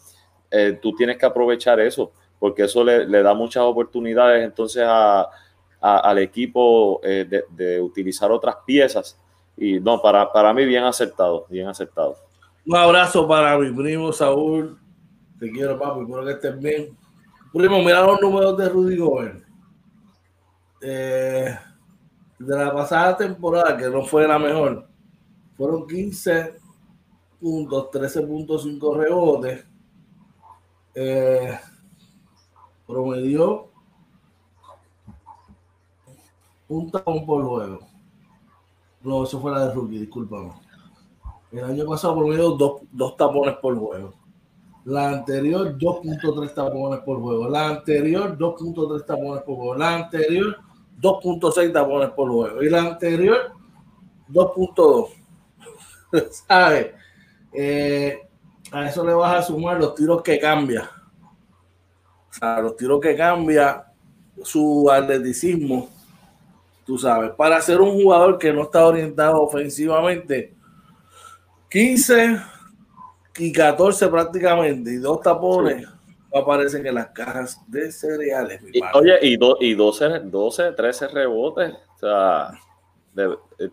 eh, 0.51 0.77
tú 0.81 0.93
tienes 0.93 1.17
que 1.17 1.25
aprovechar 1.25 1.79
eso, 1.79 2.11
porque 2.43 2.63
eso 2.63 2.83
le, 2.83 3.23
da 3.23 3.33
muchas 3.33 3.63
oportunidades 3.63 4.43
entonces 4.43 4.83
al 4.85 6.17
equipo 6.17 6.99
eh, 7.01 7.25
de, 7.49 7.79
utilizar 7.79 8.29
otras 8.33 8.57
piezas. 8.65 9.17
Y 9.55 9.79
no, 9.79 10.01
para, 10.01 10.29
para 10.29 10.53
mí 10.53 10.65
bien 10.65 10.83
acertado, 10.83 11.45
bien 11.49 11.69
acertado. 11.69 12.17
Un 12.65 12.75
abrazo 12.75 13.25
para 13.25 13.57
mi 13.57 13.71
primo 13.71 14.11
Saúl. 14.11 14.77
Te 15.39 15.49
quiero, 15.53 15.79
papi, 15.79 16.01
espero 16.01 16.25
que 16.25 16.31
estés 16.31 16.59
bien. 16.59 16.97
Primo, 17.53 17.79
mira 17.79 18.05
los 18.05 18.19
números 18.19 18.57
de 18.57 18.67
Rudy 18.67 18.97
Gobert. 18.97 19.41
Eh, 20.81 21.57
de 22.39 22.57
la 22.57 22.73
pasada 22.73 23.15
temporada, 23.15 23.77
que 23.77 23.89
no 23.89 24.03
fue 24.03 24.27
la 24.27 24.37
mejor, 24.37 24.85
fueron 25.55 25.87
15 25.87 26.59
puntos, 27.39 27.89
13.5 27.89 28.97
rebotes. 28.97 29.65
Eh, 30.93 31.57
promedió 32.93 33.67
un 36.67 36.91
tapón 36.91 37.25
por 37.25 37.43
juego. 37.43 37.79
No, 39.01 39.23
eso 39.23 39.39
fue 39.39 39.51
la 39.51 39.67
de 39.67 39.73
Rookie, 39.73 39.99
discúlpame. 39.99 40.53
El 41.51 41.63
año 41.63 41.85
pasado 41.85 42.15
promedió 42.15 42.51
dos, 42.51 42.81
dos 42.91 43.17
tapones 43.17 43.55
por 43.57 43.77
juego. 43.77 44.13
La 44.85 45.09
anterior, 45.09 45.77
2.3 45.77 46.53
tapones 46.53 46.99
por 47.01 47.21
juego. 47.21 47.47
La 47.47 47.69
anterior, 47.69 48.37
2.3 48.37 49.05
tapones 49.05 49.43
por 49.43 49.55
juego. 49.55 49.75
La 49.75 49.95
anterior, 49.95 50.57
2.6 50.99 51.73
tapones 51.73 52.09
por 52.09 52.29
juego. 52.29 52.63
Y 52.63 52.69
la 52.69 52.81
anterior, 52.81 53.51
2.2. 54.29 55.09
¿Sabes? 56.47 56.91
Eh, 57.53 58.27
a 58.71 58.89
eso 58.89 59.05
le 59.05 59.13
vas 59.13 59.35
a 59.35 59.43
sumar 59.43 59.79
los 59.79 59.95
tiros 59.95 60.21
que 60.21 60.39
cambia. 60.39 60.89
O 62.33 62.35
sea, 62.35 62.59
los 62.61 62.75
tiros 62.75 62.99
que 62.99 63.15
cambia 63.15 63.85
su 64.41 64.89
atleticismo, 64.91 65.87
tú 66.83 66.97
sabes, 66.97 67.29
para 67.31 67.61
ser 67.61 67.79
un 67.79 67.91
jugador 67.91 68.39
que 68.39 68.51
no 68.51 68.63
está 68.63 68.87
orientado 68.87 69.39
ofensivamente, 69.39 70.51
15 71.69 72.41
y 73.37 73.51
14 73.51 74.07
prácticamente, 74.07 74.93
y 74.93 74.95
dos 74.95 75.21
tapones, 75.21 75.87
aparecen 76.33 76.87
en 76.87 76.95
las 76.95 77.07
cajas 77.09 77.61
de 77.67 77.91
cereales. 77.91 78.61
oye, 78.95 79.19
y, 79.21 79.37
y 79.59 79.75
12, 79.75 80.21
12, 80.23 80.71
13 80.71 81.07
rebotes, 81.09 81.73
o 81.95 81.99
sea, 81.99 82.51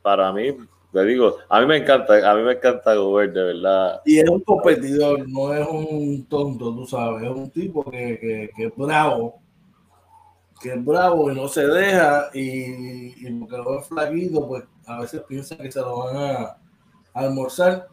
para 0.03 0.31
mí 0.35 0.55
le 0.93 1.05
digo, 1.05 1.37
a 1.49 1.61
mí 1.61 1.67
me 1.67 1.77
encanta, 1.79 2.31
a 2.31 2.35
mí 2.35 2.43
me 2.43 2.53
encanta 2.53 2.95
Gobert, 2.95 3.33
de 3.33 3.45
verdad. 3.45 4.03
Y 4.05 4.19
es 4.19 4.29
un 4.29 4.41
competidor, 4.41 5.29
no 5.29 5.55
es 5.55 5.67
un 5.67 6.27
tonto, 6.27 6.75
tú 6.75 6.87
sabes, 6.87 7.23
es 7.23 7.31
un 7.31 7.51
tipo 7.51 7.85
que, 7.91 8.19
que, 8.19 8.51
que 8.57 8.65
es 8.67 8.77
bravo, 8.77 9.41
que 10.61 10.73
es 10.73 10.85
bravo 10.85 11.31
y 11.31 11.35
no 11.35 11.49
se 11.49 11.67
deja, 11.67 12.29
y, 12.35 13.27
y 13.27 13.31
porque 13.39 13.57
lo 13.57 13.73
ve 13.73 13.83
flaquito, 13.83 14.49
pues 14.49 14.65
a 14.87 15.01
veces 15.01 15.23
piensa 15.29 15.57
que 15.57 15.71
se 15.71 15.81
lo 15.81 16.05
van 16.05 16.17
a, 16.17 16.57
almorzar, 17.15 17.89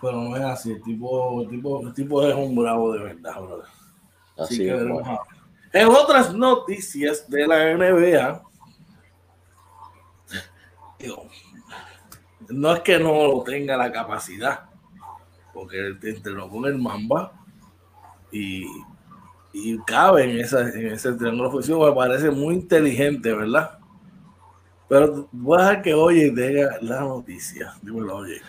pero 0.00 0.20
no 0.20 0.36
es 0.36 0.42
así, 0.42 0.72
el 0.72 0.82
tipo, 0.82 1.42
el 1.42 1.48
tipo, 1.48 1.86
el 1.86 1.94
tipo 1.94 2.22
es 2.26 2.34
un 2.34 2.54
bravo 2.54 2.92
de 2.92 3.02
verdad, 3.02 3.40
brother. 3.40 3.66
Así, 4.36 4.58
que 4.58 4.70
En 5.72 5.88
otras 5.88 6.34
noticias 6.34 7.28
de 7.28 7.46
la 7.46 7.74
NBA, 7.74 8.42
digo, 10.98 11.26
no 12.54 12.74
es 12.74 12.80
que 12.80 12.98
no 12.98 13.42
tenga 13.44 13.76
la 13.76 13.90
capacidad, 13.92 14.64
porque 15.52 15.78
él 15.78 15.98
entrenó 16.02 16.48
con 16.48 16.64
el 16.66 16.78
Mamba 16.78 17.32
y, 18.30 18.66
y 19.52 19.78
cabe 19.86 20.24
en, 20.24 20.40
esa, 20.40 20.68
en 20.68 20.86
ese 20.88 21.12
triángulo 21.12 21.48
ofensivo, 21.48 21.86
me 21.86 21.94
parece 21.94 22.30
muy 22.30 22.54
inteligente, 22.54 23.32
¿verdad? 23.32 23.78
Pero 24.88 25.28
voy 25.32 25.62
a 25.62 25.80
que 25.80 25.94
oye 25.94 26.30
diga 26.30 26.76
la 26.82 27.00
noticia. 27.00 27.74
Dímelo, 27.82 28.16
oye. 28.16 28.40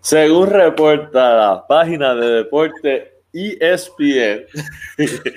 Según 0.00 0.48
reporta 0.48 1.34
la 1.34 1.66
página 1.66 2.14
de 2.14 2.26
deporte 2.28 3.22
ESPN, 3.32 4.46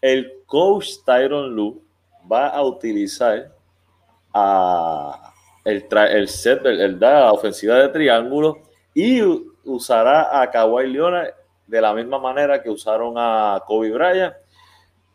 el 0.00 0.32
coach 0.46 0.88
Tyron 1.04 1.54
Lu 1.54 1.82
va 2.30 2.48
a 2.48 2.62
utilizar 2.62 3.54
a 4.34 5.31
el, 5.64 6.28
set, 6.28 6.64
el, 6.66 6.98
da 6.98 7.20
la 7.20 7.32
ofensiva 7.32 7.76
de 7.76 7.88
triángulo 7.88 8.62
y 8.94 9.22
usará 9.64 10.40
a 10.40 10.50
Kawhi 10.50 10.88
Leonard 10.88 11.34
de 11.66 11.80
la 11.80 11.94
misma 11.94 12.18
manera 12.18 12.62
que 12.62 12.68
usaron 12.68 13.14
a 13.16 13.62
Kobe 13.66 13.90
Bryant 13.90 14.34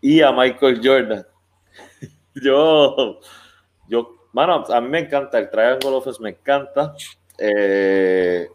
y 0.01 0.21
a 0.21 0.31
Michael 0.31 0.81
Jordan. 0.83 1.27
yo, 2.35 3.19
yo, 3.87 4.15
mano, 4.33 4.63
a 4.67 4.81
mí 4.81 4.87
me 4.87 4.99
encanta 4.99 5.37
el 5.37 5.49
Triangle 5.49 5.89
Office, 5.89 6.21
me 6.21 6.29
encanta. 6.29 6.95
Eh, 7.37 8.47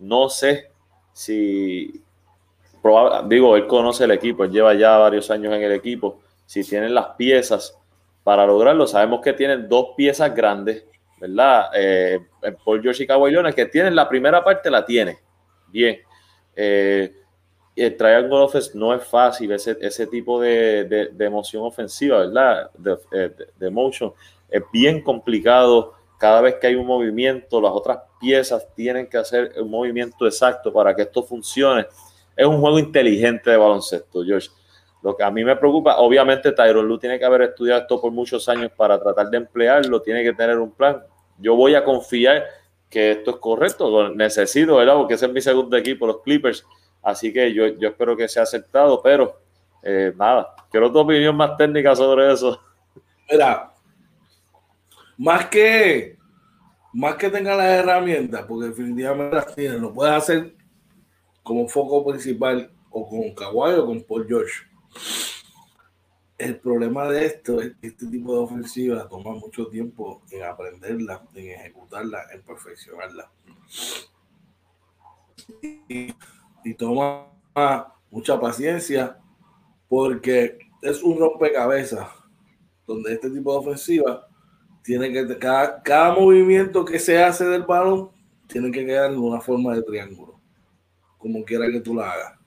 no 0.00 0.28
sé 0.28 0.70
si, 1.12 2.02
digo, 3.26 3.56
él 3.56 3.66
conoce 3.66 4.04
el 4.04 4.10
equipo, 4.10 4.44
él 4.44 4.50
lleva 4.50 4.74
ya 4.74 4.98
varios 4.98 5.30
años 5.30 5.54
en 5.54 5.62
el 5.62 5.72
equipo. 5.72 6.20
Si 6.44 6.62
tienen 6.62 6.94
las 6.94 7.08
piezas 7.16 7.78
para 8.22 8.46
lograrlo, 8.46 8.86
sabemos 8.86 9.20
que 9.20 9.32
tienen 9.32 9.68
dos 9.68 9.90
piezas 9.96 10.34
grandes 10.34 10.84
¿verdad? 11.18 11.70
Eh, 11.74 12.20
Paul 12.64 12.82
George 12.82 13.04
y 13.04 13.06
Kawhi 13.06 13.34
que 13.54 13.66
tienen 13.66 13.94
la 13.94 14.08
primera 14.08 14.42
parte, 14.42 14.70
la 14.70 14.84
tiene. 14.84 15.18
Bien. 15.68 15.98
Eh, 16.54 17.12
el 17.74 17.96
Triangle 17.96 18.38
Offense 18.38 18.70
no 18.74 18.94
es 18.94 19.04
fácil, 19.04 19.52
ese, 19.52 19.76
ese 19.80 20.06
tipo 20.06 20.40
de, 20.40 21.10
de, 21.12 21.24
emoción 21.24 21.62
ofensiva, 21.62 22.18
¿verdad? 22.20 22.70
De, 22.78 23.32
de, 23.58 23.70
motion. 23.70 24.14
Es 24.48 24.62
bien 24.72 25.02
complicado. 25.02 25.92
Cada 26.18 26.40
vez 26.40 26.54
que 26.54 26.68
hay 26.68 26.74
un 26.74 26.86
movimiento, 26.86 27.60
las 27.60 27.72
otras 27.72 27.98
piezas 28.18 28.66
tienen 28.74 29.06
que 29.06 29.18
hacer 29.18 29.52
un 29.58 29.70
movimiento 29.70 30.26
exacto 30.26 30.72
para 30.72 30.96
que 30.96 31.02
esto 31.02 31.22
funcione. 31.22 31.86
Es 32.34 32.46
un 32.46 32.60
juego 32.60 32.78
inteligente 32.78 33.50
de 33.50 33.58
baloncesto, 33.58 34.24
George. 34.24 34.48
Lo 35.06 35.16
que 35.16 35.22
a 35.22 35.30
mí 35.30 35.44
me 35.44 35.54
preocupa, 35.54 35.98
obviamente 35.98 36.50
Tyron 36.50 36.88
Lu 36.88 36.98
tiene 36.98 37.16
que 37.16 37.24
haber 37.24 37.42
estudiado 37.42 37.82
esto 37.82 38.00
por 38.00 38.10
muchos 38.10 38.48
años 38.48 38.72
para 38.76 38.98
tratar 38.98 39.30
de 39.30 39.36
emplearlo, 39.36 40.02
tiene 40.02 40.24
que 40.24 40.32
tener 40.32 40.58
un 40.58 40.72
plan. 40.72 41.00
Yo 41.38 41.54
voy 41.54 41.76
a 41.76 41.84
confiar 41.84 42.44
que 42.90 43.12
esto 43.12 43.30
es 43.30 43.36
correcto, 43.36 43.88
lo 43.88 44.12
necesito, 44.12 44.74
¿verdad? 44.74 44.96
Porque 44.96 45.14
ese 45.14 45.26
es 45.26 45.32
mi 45.32 45.40
segundo 45.40 45.76
equipo, 45.76 46.08
los 46.08 46.22
Clippers. 46.22 46.66
Así 47.04 47.32
que 47.32 47.54
yo, 47.54 47.68
yo 47.68 47.90
espero 47.90 48.16
que 48.16 48.26
sea 48.26 48.42
aceptado, 48.42 49.00
pero 49.00 49.38
eh, 49.80 50.12
nada, 50.16 50.52
quiero 50.72 50.90
tu 50.90 50.98
opinión 50.98 51.36
más 51.36 51.56
técnica 51.56 51.94
sobre 51.94 52.32
eso. 52.32 52.60
Mira, 53.30 53.72
más 55.16 55.46
que 55.46 56.16
más 56.92 57.14
que 57.14 57.30
tenga 57.30 57.54
las 57.54 57.78
herramientas, 57.78 58.44
porque 58.48 58.70
definitivamente 58.70 59.36
las 59.36 59.54
tiene, 59.54 59.78
lo 59.78 59.94
puedes 59.94 60.14
hacer 60.14 60.52
como 61.44 61.68
foco 61.68 62.04
principal 62.04 62.72
o 62.90 63.08
con 63.08 63.32
Kawhi 63.36 63.74
o 63.74 63.86
con 63.86 64.02
Paul 64.02 64.26
George. 64.26 64.66
El 66.38 66.60
problema 66.60 67.08
de 67.08 67.24
esto 67.24 67.62
es 67.62 67.74
que 67.76 67.86
este 67.86 68.06
tipo 68.06 68.34
de 68.34 68.40
ofensiva 68.40 69.08
toma 69.08 69.32
mucho 69.32 69.68
tiempo 69.68 70.22
en 70.30 70.42
aprenderla, 70.42 71.22
en 71.34 71.50
ejecutarla, 71.50 72.24
en 72.32 72.42
perfeccionarla. 72.42 73.30
Y, 75.88 76.14
toma 76.74 77.28
mucha 78.10 78.38
paciencia 78.38 79.18
porque 79.88 80.58
es 80.82 81.02
un 81.02 81.18
rompecabezas 81.18 82.08
donde 82.86 83.14
este 83.14 83.30
tipo 83.30 83.52
de 83.52 83.58
ofensiva 83.58 84.26
tiene 84.82 85.12
que 85.12 85.38
cada, 85.38 85.82
cada 85.82 86.12
movimiento 86.14 86.84
que 86.84 86.98
se 86.98 87.22
hace 87.22 87.44
del 87.44 87.62
balón 87.62 88.10
tiene 88.46 88.70
que 88.70 88.84
quedar 88.84 89.12
en 89.12 89.18
una 89.18 89.40
forma 89.40 89.74
de 89.74 89.82
triángulo, 89.82 90.38
como 91.18 91.44
quiera 91.44 91.70
que 91.70 91.80
tú 91.80 91.94
la 91.94 92.10
hagas. 92.10 92.38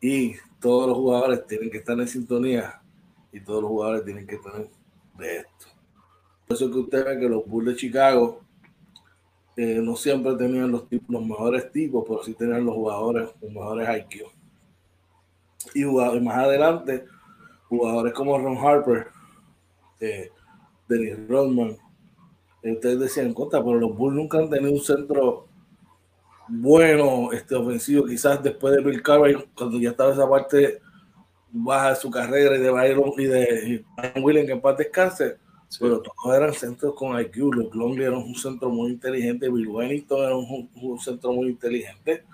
Y 0.00 0.34
todos 0.64 0.88
los 0.88 0.96
jugadores 0.96 1.46
tienen 1.46 1.70
que 1.70 1.76
estar 1.76 2.00
en 2.00 2.08
sintonía 2.08 2.80
y 3.30 3.38
todos 3.38 3.60
los 3.60 3.70
jugadores 3.70 4.02
tienen 4.06 4.26
que 4.26 4.38
tener 4.38 4.70
de 5.18 5.36
esto. 5.36 5.66
Por 6.46 6.56
eso 6.56 6.70
que 6.70 6.78
usted 6.78 7.04
ve 7.04 7.20
que 7.20 7.28
los 7.28 7.44
Bulls 7.44 7.66
de 7.66 7.76
Chicago 7.76 8.40
eh, 9.58 9.78
no 9.82 9.94
siempre 9.94 10.34
tenían 10.36 10.72
los, 10.72 10.86
mejores 11.06 11.70
tipos, 11.70 12.02
pero 12.08 12.22
sí 12.22 12.32
tenían 12.32 12.64
los 12.64 12.76
jugadores, 12.76 13.28
los 13.42 13.52
mejores 13.52 13.88
IQ. 13.98 14.26
Y, 15.74 15.84
más 15.84 16.38
adelante, 16.38 17.04
jugadores 17.68 18.14
como 18.14 18.38
Ron 18.38 18.56
Harper, 18.56 19.08
eh, 20.00 20.30
Dennis 20.88 21.28
Rodman, 21.28 21.76
eh, 22.62 22.72
ustedes 22.72 23.00
decían, 23.00 23.34
contra, 23.34 23.62
pero 23.62 23.78
los 23.78 23.94
Bulls 23.94 24.16
nunca 24.16 24.38
han 24.38 24.48
tenido 24.48 24.72
un 24.72 24.80
centro 24.80 25.46
bueno 26.48 27.32
este 27.32 27.54
ofensivo, 27.54 28.06
quizás 28.06 28.42
después 28.42 28.74
de 28.74 28.82
Bill 28.82 29.02
Carver, 29.02 29.46
cuando 29.56 29.78
ya 29.78 29.90
estaba 29.90 30.12
esa 30.12 30.28
parte 30.28 30.80
baja 31.50 31.90
de 31.90 31.96
su 31.96 32.10
carrera 32.10 32.56
y 32.56 32.60
de 32.60 32.70
Byron 32.70 33.12
y 33.16 33.24
de 33.24 33.84
Brian 33.96 34.24
Williams 34.24 34.46
que 34.46 34.52
en 34.52 34.60
paz 34.60 34.76
descanse, 34.76 35.38
pero 35.78 36.02
todos 36.02 36.36
eran 36.36 36.52
centros 36.52 36.94
con 36.94 37.18
IQ. 37.18 37.36
Luke 37.36 37.76
Longley 37.76 38.06
era 38.06 38.18
un 38.18 38.34
centro 38.34 38.68
muy 38.68 38.90
inteligente, 38.90 39.48
Bill 39.48 39.68
Wellington 39.68 40.18
era 40.18 40.36
un, 40.36 40.98
centro 40.98 41.32
muy 41.32 41.48
inteligente. 41.48 42.24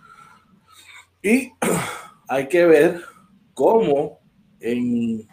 Y 1.23 1.53
hay 2.29 2.49
que 2.49 2.65
ver 2.65 3.01
cómo 3.55 4.21
en, 4.59 5.27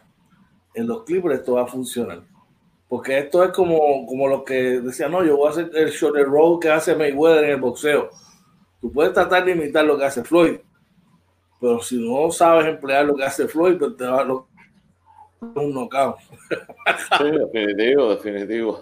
en 0.74 0.88
los 0.88 1.04
Clippers 1.04 1.40
esto 1.40 1.54
va 1.54 1.64
a 1.64 1.68
funcionar. 1.68 2.24
Porque 2.88 3.18
esto 3.18 3.44
es 3.44 3.52
como, 3.52 4.06
como 4.06 4.30
lo 4.30 4.46
que 4.46 4.80
decía, 4.80 5.10
no, 5.10 5.24
yo 5.24 5.36
voy 5.38 5.48
a 5.48 5.52
hacer 5.52 5.70
el 5.74 5.90
short 5.90 6.16
roll 6.26 6.60
que 6.60 6.70
hace 6.70 6.96
Mayweather 6.96 7.44
en 7.46 7.52
el 7.52 7.62
boxeo 7.62 8.10
Tú 8.82 8.92
puedes 8.92 9.14
tratar 9.14 9.44
de 9.46 9.52
imitar 9.52 9.86
lo 9.86 9.98
que 9.98 10.06
hace 10.06 10.24
Floyd, 10.24 10.58
pero 11.60 11.82
si 11.82 11.98
no 11.98 12.32
sabes 12.32 12.68
emplear 12.68 13.06
lo 13.06 13.16
que 13.16 13.24
hace 13.24 13.48
Floyd, 13.48 13.78
pues 13.78 13.98
te 13.98 14.06
va 14.06 14.22
a 14.22 14.24
lo 14.24 14.48
un 15.40 15.74
knockout. 15.74 16.18
Sí, 17.18 17.32
definitivo, 17.32 18.10
definitivo. 18.16 18.82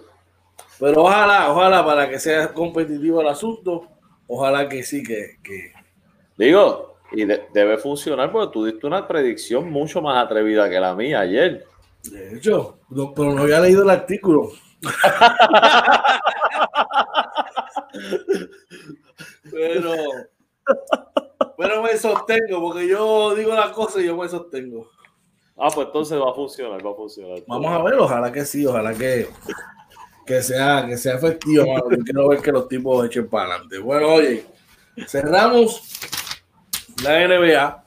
Pero 0.78 1.02
ojalá, 1.02 1.50
ojalá 1.50 1.84
para 1.84 2.08
que 2.08 2.18
sea 2.18 2.52
competitivo 2.52 3.20
el 3.20 3.28
asunto, 3.28 3.88
ojalá 4.26 4.68
que 4.68 4.82
sí, 4.82 5.02
que... 5.02 5.38
Digo, 6.36 6.96
y 7.12 7.24
debe 7.24 7.78
funcionar 7.78 8.30
porque 8.32 8.52
tú 8.52 8.64
diste 8.64 8.86
una 8.86 9.06
predicción 9.06 9.70
mucho 9.70 10.02
más 10.02 10.24
atrevida 10.24 10.68
que 10.68 10.80
la 10.80 10.94
mía 10.94 11.20
ayer. 11.20 11.64
De 12.10 12.36
hecho, 12.36 12.78
pero 13.14 13.32
no 13.32 13.42
había 13.42 13.60
leído 13.60 13.82
el 13.82 13.90
artículo. 13.90 14.50
Pero, 19.50 19.94
pero 21.56 21.82
me 21.82 21.96
sostengo, 21.96 22.60
porque 22.60 22.88
yo 22.88 23.34
digo 23.34 23.54
las 23.54 23.70
cosas 23.70 24.02
y 24.02 24.06
yo 24.06 24.16
me 24.16 24.28
sostengo. 24.28 24.90
Ah, 25.56 25.68
pues 25.74 25.86
entonces 25.86 26.20
va 26.20 26.30
a 26.30 26.34
funcionar, 26.34 26.84
va 26.84 26.90
a 26.90 26.94
funcionar. 26.94 27.38
Vamos 27.46 27.72
a 27.72 27.82
ver, 27.82 27.94
ojalá 27.94 28.30
que 28.30 28.44
sí, 28.44 28.66
ojalá 28.66 28.92
que, 28.92 29.28
que 30.26 30.42
sea, 30.42 30.84
que 30.86 30.98
sea 30.98 31.14
efectivo, 31.14 31.64
quiero 32.04 32.28
ver 32.28 32.42
que 32.42 32.52
los 32.52 32.68
tipos 32.68 33.06
echen 33.06 33.28
para 33.28 33.54
adelante. 33.54 33.78
Bueno, 33.78 34.14
oye, 34.14 34.44
cerramos 35.06 35.82
la 37.02 37.26
NBA 37.26 37.84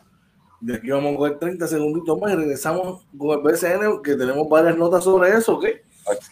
De 0.62 0.76
aquí 0.76 0.89
vamos 0.89 1.14
a 1.14 1.18
coger 1.18 1.39
30 1.39 1.68
segunditos 1.68 2.20
más 2.20 2.34
y 2.34 2.36
regresamos 2.36 3.05
con 3.18 3.38
el 3.38 3.43
BCN, 3.43 4.01
que 4.03 4.16
tenemos 4.16 4.49
varias 4.49 4.76
notas 4.76 5.03
sobre 5.03 5.30
eso, 5.30 5.57
¿ok? 5.57 5.66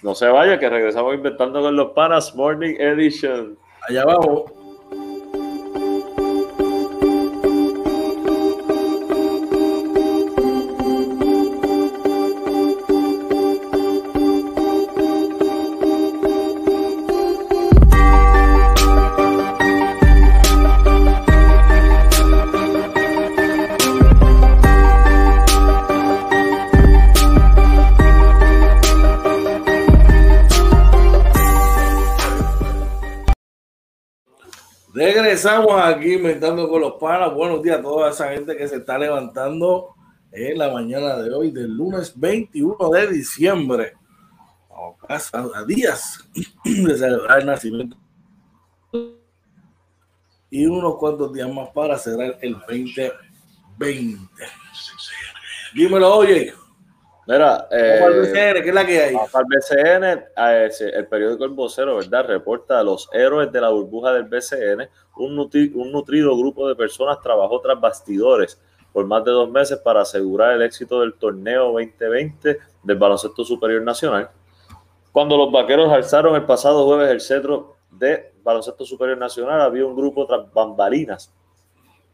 No 0.01 0.15
se 0.15 0.28
vaya, 0.28 0.57
que 0.57 0.69
regresamos 0.69 1.13
inventando 1.13 1.61
con 1.61 1.75
los 1.75 1.91
panas 1.91 2.36
Morning 2.36 2.75
Edition. 2.80 3.57
Allá 3.88 4.03
vamos. 4.03 4.56
Regresamos 35.38 35.79
aquí 35.83 36.13
inventando 36.13 36.67
con 36.67 36.81
los 36.81 36.93
panas. 36.93 37.31
Buenos 37.31 37.61
días 37.61 37.77
a 37.77 37.81
toda 37.83 38.09
esa 38.09 38.29
gente 38.29 38.57
que 38.57 38.67
se 38.67 38.77
está 38.77 38.97
levantando 38.97 39.93
en 40.31 40.57
la 40.57 40.73
mañana 40.73 41.15
de 41.17 41.31
hoy, 41.31 41.51
del 41.51 41.77
lunes 41.77 42.11
21 42.19 42.75
de 42.89 43.07
diciembre. 43.07 43.93
A 45.07 45.63
días 45.63 46.27
de 46.65 46.97
celebrar 46.97 47.41
el 47.41 47.45
nacimiento. 47.45 47.95
Y 50.49 50.65
unos 50.65 50.95
cuantos 50.95 51.31
días 51.31 51.53
más 51.53 51.69
para 51.69 51.99
cerrar 51.99 52.39
el 52.41 52.53
2020. 52.53 53.13
Dímelo, 55.75 56.15
oye. 56.15 56.51
Mira, 57.28 57.67
eh, 57.71 57.99
BCN, 58.01 58.63
¿qué 58.63 58.69
es 58.69 58.73
la 58.73 58.86
que 58.86 59.03
hay? 59.03 59.15
Para 59.30 59.45
el 59.45 60.69
BCN, 60.69 60.95
el 60.95 61.07
periódico 61.07 61.43
El 61.43 61.51
Vocero, 61.51 61.97
¿verdad? 61.97 62.25
Reporta 62.25 62.80
a 62.80 62.84
los 62.84 63.09
héroes 63.11 63.51
de 63.51 63.59
la 63.59 63.69
burbuja 63.69 64.13
del 64.13 64.23
BCN. 64.23 64.88
Un, 65.17 65.38
un 65.38 65.91
nutrido 65.91 66.38
grupo 66.38 66.69
de 66.69 66.75
personas 66.75 67.19
trabajó 67.21 67.59
tras 67.59 67.82
bastidores 67.82 68.61
por 68.93 69.05
más 69.05 69.25
de 69.25 69.32
dos 69.32 69.49
meses 69.49 69.78
para 69.80 70.01
asegurar 70.01 70.53
el 70.53 70.61
éxito 70.61 71.01
del 71.01 71.15
torneo 71.15 71.73
2020 71.73 72.59
del 72.82 72.97
Baloncesto 72.97 73.43
Superior 73.43 73.82
Nacional. 73.82 74.30
Cuando 75.11 75.36
los 75.36 75.51
vaqueros 75.51 75.91
alzaron 75.91 76.34
el 76.36 76.45
pasado 76.45 76.86
jueves 76.86 77.11
el 77.11 77.19
cetro 77.19 77.75
de 77.91 78.32
Baloncesto 78.41 78.86
Superior 78.86 79.17
Nacional, 79.17 79.59
había 79.59 79.86
un 79.86 79.97
grupo 79.97 80.25
tras 80.25 80.49
bambalinas 80.53 81.34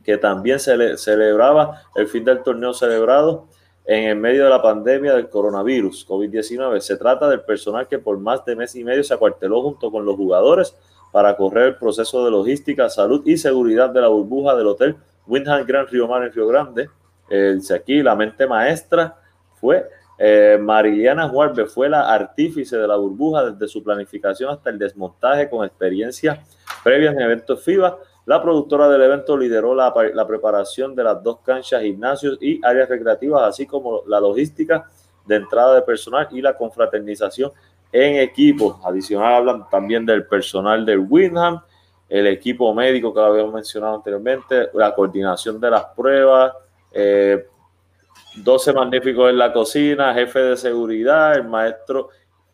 que 0.03 0.17
también 0.17 0.59
se 0.59 0.97
celebraba 0.97 1.83
el 1.93 2.07
fin 2.07 2.25
del 2.25 2.41
torneo 2.41 2.73
celebrado 2.73 3.47
en 3.85 4.09
el 4.09 4.15
medio 4.15 4.45
de 4.45 4.49
la 4.49 4.61
pandemia 4.61 5.13
del 5.13 5.29
coronavirus 5.29 6.07
COVID-19. 6.07 6.79
Se 6.79 6.97
trata 6.97 7.29
del 7.29 7.41
personal 7.41 7.87
que 7.87 7.99
por 7.99 8.17
más 8.17 8.45
de 8.45 8.55
mes 8.55 8.75
y 8.75 8.83
medio 8.83 9.03
se 9.03 9.13
acuarteló 9.13 9.61
junto 9.61 9.91
con 9.91 10.05
los 10.05 10.15
jugadores 10.15 10.75
para 11.11 11.35
correr 11.35 11.67
el 11.67 11.75
proceso 11.75 12.23
de 12.25 12.31
logística, 12.31 12.89
salud 12.89 13.21
y 13.25 13.37
seguridad 13.37 13.89
de 13.89 14.01
la 14.01 14.07
burbuja 14.07 14.55
del 14.55 14.67
hotel 14.67 14.95
Windham 15.27 15.65
Grand 15.65 15.89
Río 15.89 16.07
Mar 16.07 16.23
en 16.23 16.33
Río 16.33 16.47
Grande. 16.47 16.89
El, 17.29 17.61
aquí 17.73 18.01
la 18.01 18.15
mente 18.15 18.47
maestra 18.47 19.15
fue 19.59 19.87
eh, 20.17 20.57
Mariana 20.59 21.27
Juárez, 21.29 21.71
fue 21.71 21.89
la 21.89 22.13
artífice 22.13 22.77
de 22.77 22.87
la 22.87 22.95
burbuja 22.95 23.51
desde 23.51 23.67
su 23.67 23.83
planificación 23.83 24.51
hasta 24.51 24.69
el 24.69 24.79
desmontaje 24.79 25.49
con 25.49 25.65
experiencia 25.65 26.43
previas 26.83 27.13
en 27.15 27.21
eventos 27.21 27.63
FIBA 27.63 27.97
la 28.25 28.41
productora 28.41 28.87
del 28.87 29.01
evento 29.01 29.37
lideró 29.37 29.75
la, 29.75 29.93
preparación 30.25 30.95
de 30.95 31.03
las 31.03 31.21
dos 31.21 31.39
canchas, 31.39 31.81
gimnasios 31.81 32.37
y 32.39 32.59
áreas 32.65 32.87
recreativas, 32.87 33.43
así 33.43 33.65
como 33.65 34.03
la 34.07 34.19
logística 34.19 34.89
de 35.25 35.35
entrada 35.35 35.75
de 35.75 35.81
personal 35.81 36.27
y 36.31 36.41
la 36.41 36.55
confraternización 36.55 37.51
en 37.91 38.21
equipos. 38.21 38.77
Adicional 38.85 39.33
hablan 39.35 39.69
también 39.69 40.05
del 40.05 40.25
personal 40.25 40.85
del 40.85 40.99
Windham, 40.99 41.61
el 42.07 42.27
equipo 42.27 42.73
médico 42.73 43.13
que 43.13 43.19
habíamos 43.19 43.53
mencionado 43.53 43.95
anteriormente, 43.95 44.69
la 44.73 44.93
coordinación 44.95 45.59
de 45.59 45.71
las 45.71 45.85
pruebas, 45.85 46.53
12 46.93 48.71
eh, 48.71 48.73
magníficos 48.73 49.29
en 49.29 49.37
la 49.37 49.51
cocina, 49.51 50.13
jefe 50.13 50.39
de 50.39 50.57
seguridad, 50.57 51.35
el 51.35 51.45
maestro 51.45 52.09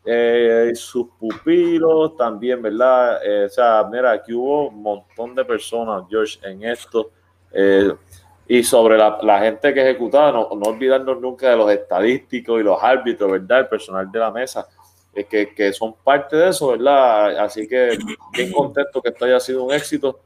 eh, 0.05 0.71
sus 0.75 1.07
pupilos 1.19 2.15
también, 2.15 2.61
¿verdad? 2.61 3.19
Eh, 3.23 3.45
o 3.45 3.49
sea, 3.49 3.87
mira, 3.91 4.11
aquí 4.11 4.33
hubo 4.33 4.69
un 4.69 4.81
montón 4.81 5.35
de 5.35 5.43
personas, 5.43 6.03
George, 6.09 6.39
en 6.43 6.63
esto. 6.63 7.11
Eh, 7.51 7.93
y 8.47 8.63
sobre 8.63 8.97
la, 8.97 9.39
gente 9.39 9.73
que 9.73 9.81
ejecutaba, 9.81 10.31
no, 10.31 10.49
no 10.55 10.71
olvidarnos 10.71 11.21
nunca 11.21 11.49
de 11.51 11.55
los 11.55 11.69
estadísticos 11.71 12.59
y 12.59 12.63
los 12.63 12.81
árbitros, 12.81 13.31
¿verdad? 13.31 13.59
El 13.59 13.67
personal 13.67 14.11
de 14.11 14.19
la 14.19 14.31
mesa, 14.31 14.67
es 15.13 15.25
que, 15.27 15.53
que, 15.53 15.71
son 15.73 15.93
parte 16.03 16.35
de 16.35 16.49
eso, 16.49 16.69
¿verdad? 16.69 17.37
Así 17.37 17.67
que 17.67 17.97
bien 18.33 18.51
contento 18.51 19.01
que 19.01 19.09
esto 19.09 19.25
haya 19.25 19.39
sido 19.39 19.63
un 19.63 19.73
éxito. 19.73 20.21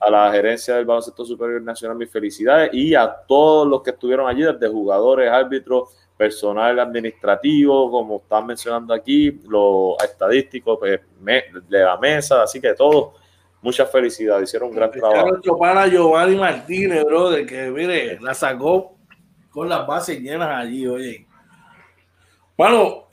A 0.00 0.10
la 0.12 0.30
gerencia 0.30 0.76
del 0.76 0.84
Baloncesto 0.84 1.24
Superior 1.24 1.60
Nacional, 1.60 1.96
mis 1.96 2.08
felicidades 2.08 2.70
y 2.72 2.94
a 2.94 3.12
todos 3.26 3.66
los 3.66 3.82
que 3.82 3.90
estuvieron 3.90 4.28
allí, 4.28 4.44
desde 4.44 4.68
jugadores, 4.68 5.28
árbitros, 5.28 5.88
personal 6.18 6.80
administrativo, 6.80 7.90
como 7.90 8.16
están 8.16 8.44
mencionando 8.44 8.92
aquí, 8.92 9.30
los 9.48 9.94
estadísticos 10.02 10.76
pues, 10.78 11.00
de 11.20 11.78
la 11.78 11.96
mesa, 11.96 12.42
así 12.42 12.60
que 12.60 12.74
todo, 12.74 13.14
muchas 13.62 13.90
felicidades, 13.90 14.48
hicieron 14.48 14.70
un 14.70 14.74
gran 14.74 14.90
trabajo. 14.90 15.28
Nuestro 15.28 15.56
para 15.56 15.86
Giovanni 15.86 16.36
Martínez, 16.36 17.04
brother, 17.04 17.46
que 17.46 17.70
mire, 17.70 18.18
la 18.20 18.34
sacó 18.34 18.96
con 19.48 19.68
las 19.68 19.86
bases 19.86 20.20
llenas 20.20 20.50
allí, 20.50 20.88
oye. 20.88 21.26
Bueno, 22.56 23.06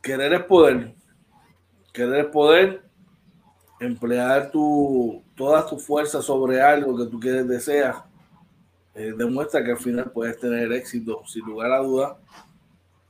querer 0.00 0.32
es 0.34 0.44
poder. 0.44 0.94
Querer 1.92 2.26
es 2.26 2.30
poder 2.30 2.82
emplear 3.80 4.52
tu, 4.52 5.24
toda 5.34 5.66
tu 5.66 5.76
fuerza 5.76 6.22
sobre 6.22 6.62
algo 6.62 6.96
que 6.96 7.10
tú 7.10 7.18
quieres, 7.18 7.48
deseas 7.48 7.96
eh, 8.94 9.14
demuestra 9.16 9.64
que 9.64 9.72
al 9.72 9.78
final 9.78 10.10
puedes 10.12 10.38
tener 10.38 10.70
éxito, 10.72 11.22
sin 11.26 11.44
lugar 11.46 11.72
a 11.72 11.78
duda, 11.78 12.18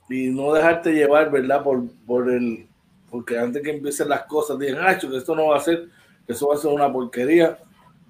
y 0.09 0.29
no 0.29 0.53
dejarte 0.53 0.93
llevar, 0.93 1.31
¿verdad? 1.31 1.63
Por, 1.63 1.89
por 2.07 2.31
el, 2.31 2.69
porque 3.11 3.39
antes 3.39 3.63
que 3.63 3.71
empiecen 3.71 4.09
las 4.09 4.25
cosas, 4.25 4.59
digan, 4.59 4.85
ah, 4.87 4.99
que 4.99 5.17
esto 5.17 5.35
no 5.35 5.49
va 5.49 5.57
a 5.57 5.61
ser, 5.61 5.89
que 6.27 6.33
eso 6.33 6.49
va 6.49 6.55
a 6.55 6.59
ser 6.59 6.71
una 6.71 6.93
porquería, 6.93 7.59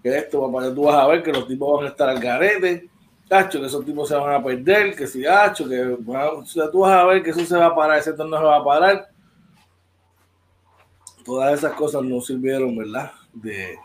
que 0.03 0.17
esto, 0.17 0.41
papá, 0.51 0.75
tú 0.75 0.85
vas 0.85 0.97
a 0.97 1.07
ver 1.07 1.23
que 1.23 1.33
los 1.33 1.47
tipos 1.47 1.77
van 1.77 1.87
a 1.87 1.91
estar 1.91 2.09
al 2.09 2.21
garete, 2.21 2.91
cacho, 3.29 3.61
que 3.61 3.67
esos 3.67 3.85
tipos 3.85 4.09
se 4.09 4.15
van 4.17 4.35
a 4.35 4.45
perder, 4.45 4.95
que 4.95 5.07
si, 5.07 5.25
hacho, 5.25 5.69
que 5.69 5.81
o 5.83 6.45
sea, 6.45 6.71
tú 6.71 6.81
vas 6.81 6.93
a 6.93 7.05
ver 7.05 7.23
que 7.23 7.31
eso 7.31 7.45
se 7.45 7.57
va 7.57 7.67
a 7.67 7.75
parar, 7.75 7.99
ese 7.99 8.11
no 8.11 8.37
se 8.39 8.45
va 8.45 8.57
a 8.59 8.65
parar. 8.65 9.09
Todas 11.25 11.59
esas 11.59 11.73
cosas 11.73 12.03
no 12.03 12.21
sirvieron, 12.21 12.77
¿verdad? 12.77 13.13
De, 13.33 13.79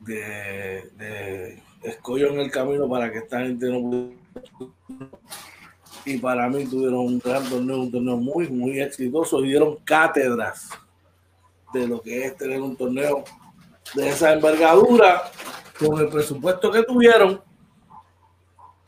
de, 0.00 0.90
de 0.96 1.62
escollo 1.84 2.30
en 2.30 2.40
el 2.40 2.50
camino 2.50 2.88
para 2.88 3.12
que 3.12 3.18
esta 3.18 3.40
gente 3.40 3.66
no 3.68 4.10
y 6.06 6.18
para 6.18 6.48
mí 6.48 6.66
tuvieron 6.66 6.98
un 7.00 7.18
gran 7.18 7.48
torneo, 7.48 7.80
un 7.80 7.90
torneo 7.90 8.16
muy, 8.16 8.48
muy 8.48 8.80
exitoso 8.80 9.42
y 9.42 9.48
dieron 9.48 9.76
cátedras 9.84 10.68
de 11.72 11.88
lo 11.88 12.00
que 12.00 12.26
es 12.26 12.36
tener 12.36 12.60
un 12.60 12.76
torneo 12.76 13.24
de 13.94 14.08
esa 14.10 14.32
envergadura 14.32 15.22
con 15.78 15.98
el 15.98 16.08
presupuesto 16.08 16.70
que 16.70 16.82
tuvieron 16.82 17.40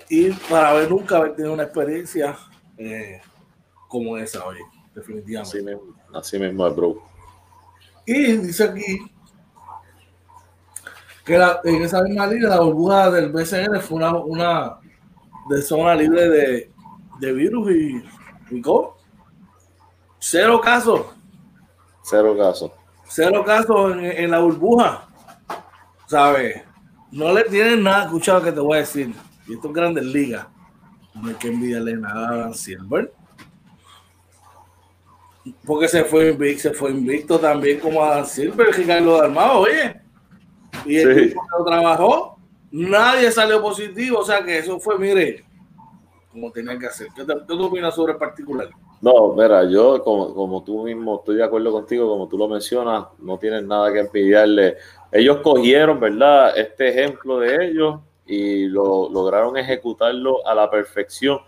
y 0.09 0.31
para 0.31 0.75
ver 0.75 0.91
nunca 0.91 1.17
haber 1.17 1.35
tenido 1.35 1.55
una 1.55 1.65
experiencia 1.65 2.37
eh, 2.77 3.21
como 3.89 4.17
esa 4.19 4.45
hoy, 4.47 4.59
definitivamente. 4.95 5.57
Así 5.57 5.65
mismo, 5.65 5.97
así 6.15 6.39
mismo, 6.39 6.71
bro. 6.71 7.03
Y 8.05 8.37
dice 8.37 8.65
aquí 8.65 9.16
que 11.27 11.35
en 11.65 11.83
esa 11.83 12.03
misma 12.03 12.29
línea 12.29 12.51
la 12.51 12.61
burbuja 12.61 13.11
del 13.11 13.33
BCN 13.33 13.81
fue 13.81 13.97
una, 13.97 14.15
una 14.15 14.79
de 15.51 15.61
zona 15.61 15.97
libre 15.97 16.29
de, 16.29 16.71
de 17.19 17.33
virus 17.33 17.71
y, 17.73 18.05
y 18.53 18.63
Cero 20.21 20.61
casos. 20.61 21.07
Cero 22.03 22.37
casos. 22.39 22.71
Cero 23.09 23.43
casos 23.45 23.93
en, 23.95 24.05
en 24.05 24.31
la 24.31 24.39
burbuja. 24.39 25.09
¿Sabes? 26.07 26.63
No 27.11 27.33
le 27.33 27.43
tienen 27.43 27.83
nada 27.83 28.05
escuchado 28.05 28.41
que 28.41 28.53
te 28.53 28.61
voy 28.61 28.77
a 28.77 28.81
decir. 28.81 29.13
Y 29.49 29.55
esto 29.55 29.67
es 29.67 29.75
Grandes 29.75 30.05
Ligas. 30.05 30.47
No 31.13 31.29
hay 31.29 31.35
que 31.35 31.49
envidiarle 31.49 31.97
nada 31.97 32.31
a 32.31 32.37
Dan 32.37 32.55
Silver. 32.55 33.13
Porque 35.65 35.89
se 35.89 36.05
fue 36.05 36.31
invicto, 36.31 36.63
se 36.63 36.71
fue 36.73 36.93
invicto 36.93 37.41
también 37.41 37.81
como 37.81 38.05
a 38.05 38.15
Dan 38.15 38.27
Silver, 38.27 38.69
Ricardo 38.73 39.21
Armado, 39.21 39.61
oye. 39.61 40.06
Y 40.87 40.99
el 40.99 41.31
sí. 41.31 41.37
trabajó, 41.65 42.39
nadie 42.71 43.31
salió 43.31 43.61
positivo. 43.61 44.21
O 44.21 44.25
sea 44.25 44.45
que 44.45 44.59
eso 44.59 44.79
fue, 44.79 44.99
mire, 44.99 45.45
como 46.31 46.51
tenía 46.53 46.79
que 46.79 46.87
hacer. 46.87 47.09
¿Qué, 47.15 47.25
te, 47.25 47.35
qué 47.47 47.53
opinas 47.55 47.95
sobre 47.95 48.13
el 48.13 48.19
particular? 48.19 48.69
No, 49.01 49.35
mira, 49.35 49.65
yo 49.65 50.03
como, 50.03 50.35
como, 50.35 50.65
tú 50.65 50.85
mismo 50.85 51.17
estoy 51.19 51.37
de 51.37 51.45
acuerdo 51.45 51.71
contigo, 51.71 52.09
como 52.09 52.29
tú 52.29 52.39
lo 52.39 52.49
mencionas, 52.49 53.07
no 53.19 53.39
tienen 53.39 53.69
nada 53.69 53.93
que 53.93 54.01
envidiarle. 54.01 54.77
Ellos 55.13 55.39
cogieron, 55.43 56.01
¿verdad? 56.01 56.57
Este 56.57 56.89
ejemplo 56.89 57.39
de 57.39 57.67
ellos 57.67 58.01
y 58.27 58.67
lo, 58.67 59.09
lograron 59.11 59.57
ejecutarlo 59.57 60.47
a 60.47 60.55
la 60.55 60.71
perfección. 60.71 61.41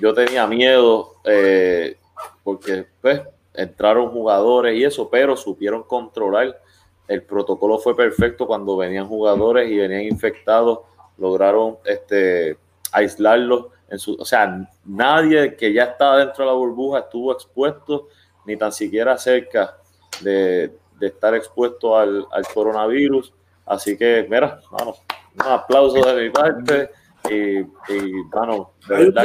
Yo 0.00 0.14
tenía 0.14 0.46
miedo 0.46 1.16
eh, 1.24 1.96
porque 2.42 2.86
pues, 3.00 3.20
entraron 3.54 4.10
jugadores 4.10 4.76
y 4.76 4.84
eso, 4.84 5.08
pero 5.10 5.36
supieron 5.36 5.82
controlar. 5.82 6.60
El 7.08 7.22
protocolo 7.22 7.78
fue 7.78 7.96
perfecto 7.96 8.46
cuando 8.46 8.76
venían 8.76 9.06
jugadores 9.06 9.70
y 9.70 9.76
venían 9.76 10.02
infectados, 10.02 10.80
lograron 11.18 11.78
este, 11.84 12.58
aislarlos. 12.92 13.66
En 13.88 13.98
su, 13.98 14.16
o 14.18 14.24
sea, 14.24 14.68
nadie 14.84 15.54
que 15.54 15.72
ya 15.72 15.84
estaba 15.84 16.18
dentro 16.18 16.44
de 16.44 16.50
la 16.50 16.56
burbuja 16.56 17.00
estuvo 17.00 17.32
expuesto 17.32 18.08
ni 18.44 18.56
tan 18.56 18.72
siquiera 18.72 19.16
cerca 19.16 19.76
de, 20.20 20.72
estar 21.00 21.34
expuesto 21.34 21.96
al, 21.96 22.26
coronavirus. 22.52 23.32
Así 23.64 23.96
que, 23.96 24.26
mira, 24.28 24.60
vamos, 24.70 25.02
un 25.34 25.46
aplauso 25.46 26.00
de 26.14 26.24
mi 26.24 26.30
parte 26.30 26.90
y, 27.28 27.58
y 27.60 28.22
bueno, 28.32 28.72
de 28.88 29.10
verdad 29.10 29.24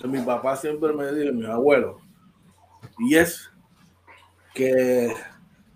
que, 0.00 0.08
mi 0.08 0.20
papá 0.20 0.56
siempre 0.56 0.92
me 0.92 1.12
dice, 1.12 1.32
mi 1.32 1.46
abuelo, 1.46 1.98
y 2.98 3.16
es 3.16 3.50
que 4.54 5.14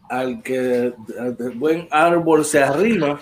al 0.08 0.42
que 0.42 0.94
el 1.18 1.52
buen 1.56 1.88
árbol 1.90 2.44
se 2.44 2.62
arrima, 2.62 3.18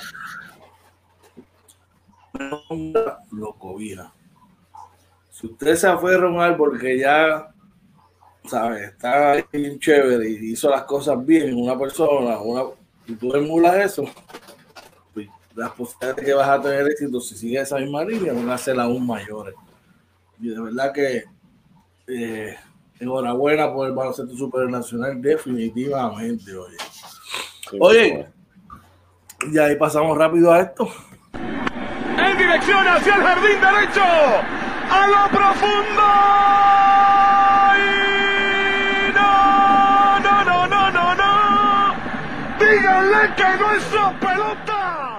lo 3.31 3.53
cobija. 3.55 4.13
Si 5.31 5.47
usted 5.47 5.75
se 5.77 5.89
aferra 5.89 6.27
a 6.27 6.31
un 6.31 6.41
árbol 6.41 6.79
que 6.79 6.99
ya, 6.99 7.53
sabe, 8.45 8.87
está 8.87 9.45
bien 9.53 9.79
chévere 9.79 10.29
y 10.29 10.53
hizo 10.53 10.71
las 10.71 10.85
cosas 10.85 11.25
bien, 11.25 11.55
una 11.55 11.79
persona, 11.79 12.39
una, 12.39 12.63
y 13.07 13.15
tú 13.15 13.35
emulas 13.35 13.75
eso, 13.77 14.05
pues 15.15 15.29
las 15.55 15.71
posibilidades 15.73 16.25
que 16.25 16.35
vas 16.35 16.49
a 16.49 16.63
tener 16.63 16.87
éxito 16.89 17.21
si 17.21 17.37
sigues 17.37 17.63
esa 17.63 17.79
misma 17.79 18.05
línea 18.05 18.33
van 18.33 18.51
a 18.51 18.59
ser 18.59 18.79
aún 18.79 19.07
mayores. 19.07 19.55
Y 20.41 20.49
de 20.49 20.61
verdad 20.61 20.93
que 20.93 21.25
eh, 22.07 22.57
enhorabuena 23.03 23.73
por 23.73 23.89
el 23.89 23.95
baloncesto 23.95 24.37
supernacional, 24.37 25.21
definitivamente, 25.21 26.55
oye. 26.55 26.77
Oye, 27.81 28.29
y 29.51 29.59
ahí 29.59 29.77
pasamos 29.77 30.17
rápido 30.17 30.53
a 30.53 30.61
esto. 30.61 30.89
En 31.33 32.39
dirección 32.39 32.87
hacia 32.87 33.15
el 33.17 33.23
jardín 33.23 33.61
derecho, 33.61 34.03
a 34.91 35.09
lo 35.09 35.29
profundo. 35.37 36.03
no, 39.15 40.21
no, 40.21 40.45
no, 40.45 40.67
no, 40.67 40.91
no, 40.93 41.15
no. 41.15 41.95
Díganle 42.59 43.35
que 43.35 43.57
no 43.59 43.73
es 43.73 43.85
pelota. 44.21 45.12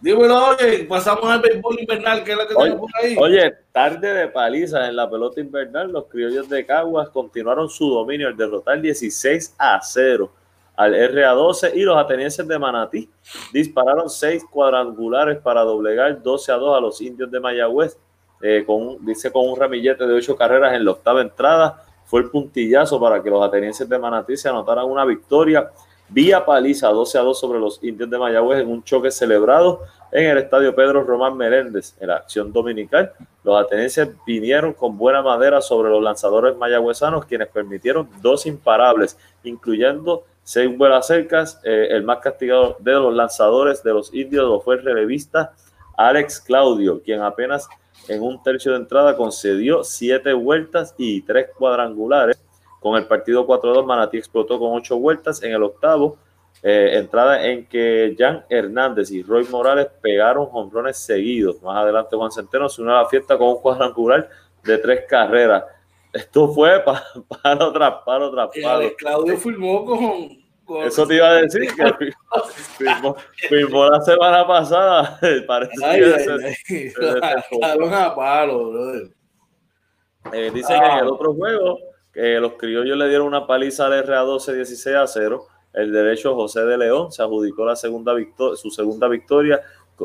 Dímelo, 0.00 0.50
oye, 0.50 0.84
pasamos 0.84 1.24
al 1.24 1.40
béisbol 1.40 1.80
invernal, 1.80 2.22
que 2.22 2.32
es 2.32 2.38
lo 2.38 2.46
que 2.46 2.54
tenemos 2.54 2.80
por 2.80 2.90
ahí. 3.02 3.16
Oye, 3.18 3.52
tarde 3.72 4.14
de 4.14 4.28
paliza 4.28 4.88
en 4.88 4.94
la 4.94 5.10
pelota 5.10 5.40
invernal, 5.40 5.90
los 5.90 6.06
criollos 6.06 6.48
de 6.48 6.64
Caguas 6.64 7.08
continuaron 7.08 7.68
su 7.68 7.90
dominio 7.90 8.28
al 8.28 8.36
derrotar 8.36 8.80
16 8.80 9.56
a 9.58 9.80
0 9.82 10.30
al 10.76 10.94
RA12 10.94 11.72
y 11.74 11.82
los 11.82 11.98
atenienses 11.98 12.46
de 12.46 12.56
Manatí 12.56 13.10
dispararon 13.52 14.08
seis 14.08 14.44
cuadrangulares 14.48 15.38
para 15.38 15.62
doblegar 15.62 16.22
12 16.22 16.52
a 16.52 16.54
2 16.54 16.76
a 16.76 16.80
los 16.80 17.00
indios 17.00 17.28
de 17.28 17.40
Mayagüez, 17.40 17.98
eh, 18.40 18.62
con, 18.64 19.04
dice 19.04 19.32
con 19.32 19.48
un 19.48 19.58
ramillete 19.58 20.06
de 20.06 20.14
ocho 20.14 20.36
carreras 20.36 20.74
en 20.74 20.84
la 20.84 20.92
octava 20.92 21.20
entrada. 21.20 21.82
Fue 22.04 22.20
el 22.20 22.30
puntillazo 22.30 23.00
para 23.00 23.20
que 23.20 23.28
los 23.28 23.44
atenienses 23.44 23.88
de 23.88 23.98
Manatí 23.98 24.36
se 24.36 24.48
anotaran 24.48 24.84
una 24.84 25.04
victoria 25.04 25.68
vía 26.08 26.44
paliza 26.44 26.88
12 26.88 27.18
a 27.18 27.22
2 27.22 27.38
sobre 27.38 27.58
los 27.58 27.82
indios 27.82 28.08
de 28.08 28.18
Mayagüez 28.18 28.60
en 28.60 28.68
un 28.68 28.82
choque 28.82 29.10
celebrado 29.10 29.82
en 30.10 30.30
el 30.30 30.38
estadio 30.38 30.74
Pedro 30.74 31.04
Román 31.04 31.36
Meléndez 31.36 31.94
en 32.00 32.08
la 32.08 32.16
acción 32.16 32.52
dominical. 32.52 33.12
Los 33.44 33.64
atenienses 33.64 34.08
vinieron 34.26 34.72
con 34.72 34.96
buena 34.96 35.22
madera 35.22 35.60
sobre 35.60 35.90
los 35.90 36.02
lanzadores 36.02 36.56
mayagüezanos, 36.56 37.26
quienes 37.26 37.48
permitieron 37.48 38.08
dos 38.22 38.46
imparables, 38.46 39.18
incluyendo 39.44 40.24
seis 40.42 40.76
vuelas 40.76 41.06
cercas. 41.06 41.60
Eh, 41.64 41.88
el 41.90 42.04
más 42.04 42.18
castigado 42.18 42.76
de 42.78 42.92
los 42.92 43.14
lanzadores 43.14 43.82
de 43.82 43.92
los 43.92 44.12
indios 44.14 44.48
lo 44.48 44.60
fue 44.60 44.76
el 44.76 44.84
relevista 44.84 45.52
Alex 45.96 46.40
Claudio, 46.40 47.02
quien 47.02 47.20
apenas 47.20 47.68
en 48.08 48.22
un 48.22 48.42
tercio 48.42 48.72
de 48.72 48.78
entrada 48.78 49.16
concedió 49.16 49.84
siete 49.84 50.32
vueltas 50.32 50.94
y 50.96 51.20
tres 51.22 51.48
cuadrangulares 51.56 52.40
con 52.80 52.96
el 52.96 53.06
partido 53.06 53.46
4-2, 53.46 53.84
Manatí 53.84 54.18
explotó 54.18 54.58
con 54.58 54.76
ocho 54.76 54.98
vueltas 54.98 55.42
en 55.42 55.52
el 55.52 55.62
octavo, 55.62 56.18
eh, 56.62 56.90
entrada 56.94 57.46
en 57.46 57.66
que 57.66 58.14
Jan 58.18 58.44
Hernández 58.48 59.10
y 59.10 59.22
Roy 59.22 59.44
Morales 59.48 59.88
pegaron 60.00 60.46
jonrones 60.46 60.98
seguidos. 60.98 61.62
Más 61.62 61.76
adelante 61.76 62.16
Juan 62.16 62.32
Centeno 62.32 62.68
se 62.68 62.82
unió 62.82 62.96
a 62.96 63.02
la 63.02 63.08
fiesta 63.08 63.38
con 63.38 63.48
un 63.48 63.60
cuadrangular 63.60 64.28
de 64.64 64.78
tres 64.78 65.04
carreras. 65.08 65.64
Esto 66.12 66.48
fue 66.48 66.80
para 66.80 67.04
para 67.42 67.72
tras 67.72 67.94
palo 68.04 68.30
tras 68.32 68.50
palo. 68.62 68.90
Claudio 68.96 69.36
firmó 69.36 69.84
con, 69.84 70.82
Eso 70.84 71.06
te 71.06 71.14
iba 71.14 71.28
a 71.28 71.34
decir, 71.34 71.68
que 71.74 72.12
firmó, 73.48 73.86
la 73.88 74.00
semana 74.00 74.46
pasada. 74.46 75.18
Parece 75.46 75.72
que 76.66 76.92
a 77.92 78.14
palo, 78.14 78.70
brother. 78.70 79.10
Eh, 80.32 80.50
dicen 80.52 80.80
que 80.80 80.86
en 80.86 80.98
el 80.98 81.06
ah. 81.06 81.12
otro 81.12 81.34
juego 81.34 81.78
los 82.40 82.54
criollos 82.54 82.96
le 82.96 83.08
dieron 83.08 83.26
una 83.26 83.46
paliza 83.46 83.86
al 83.86 84.04
RA12 84.04 84.54
16 84.54 84.96
a 84.96 85.06
0. 85.06 85.46
El 85.72 85.92
derecho 85.92 86.34
José 86.34 86.64
de 86.64 86.78
León 86.78 87.12
se 87.12 87.22
adjudicó 87.22 87.64
la 87.64 87.76
segunda 87.76 88.12
su 88.56 88.70
segunda 88.70 89.06
victoria 89.06 89.60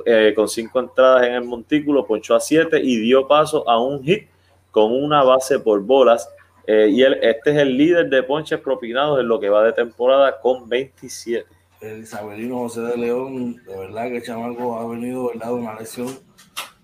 eh, 0.06 0.34
con 0.36 0.48
cinco 0.48 0.80
entradas 0.80 1.28
en 1.28 1.34
el 1.34 1.44
montículo, 1.44 2.06
ponchó 2.06 2.36
a 2.36 2.40
7 2.40 2.80
y 2.82 2.98
dio 2.98 3.28
paso 3.28 3.68
a 3.70 3.80
un 3.80 4.04
hit 4.04 4.28
con 4.72 4.92
una 4.92 5.24
base 5.24 5.60
por 5.60 5.82
bolas. 5.82 6.28
Eh, 6.66 6.88
y 6.90 7.04
él, 7.04 7.20
este 7.22 7.52
es 7.52 7.58
el 7.58 7.78
líder 7.78 8.10
de 8.10 8.24
ponches 8.24 8.60
propinados 8.60 9.20
en 9.20 9.28
lo 9.28 9.40
que 9.40 9.50
va 9.50 9.64
de 9.64 9.74
temporada 9.74 10.40
con 10.40 10.68
27. 10.68 11.48
El 11.82 12.04
Isabelino 12.04 12.60
José 12.60 12.82
de 12.82 12.98
León, 12.98 13.62
de 13.66 13.78
verdad 13.78 14.08
que 14.08 14.18
el 14.18 14.24
chamaco 14.24 14.80
ha 14.80 14.88
venido 14.88 15.28
¿verdad? 15.28 15.48
de 15.48 15.54
una 15.54 15.80
lesión 15.80 16.08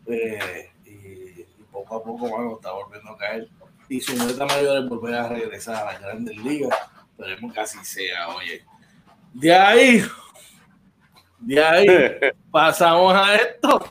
eh, 0.07 0.69
y, 0.85 1.45
poco 1.71 1.95
a 1.95 2.03
poco 2.03 2.55
está 2.57 2.71
volviendo 2.73 3.11
a 3.11 3.17
caer 3.17 3.47
y 3.89 3.99
su 3.99 4.15
meta 4.15 4.45
mayor 4.45 4.83
es 4.83 4.89
volver 4.89 5.15
a 5.15 5.27
regresar 5.27 5.75
a 5.75 5.93
las 5.93 6.01
grandes 6.01 6.37
ligas. 6.37 6.77
Esperemos 7.11 7.53
que 7.53 7.59
así 7.59 7.83
sea, 7.83 8.29
oye. 8.29 8.63
De 9.33 9.53
ahí, 9.53 10.03
de 11.39 11.63
ahí, 11.63 11.87
pasamos 12.51 13.13
a 13.13 13.35
esto. 13.35 13.89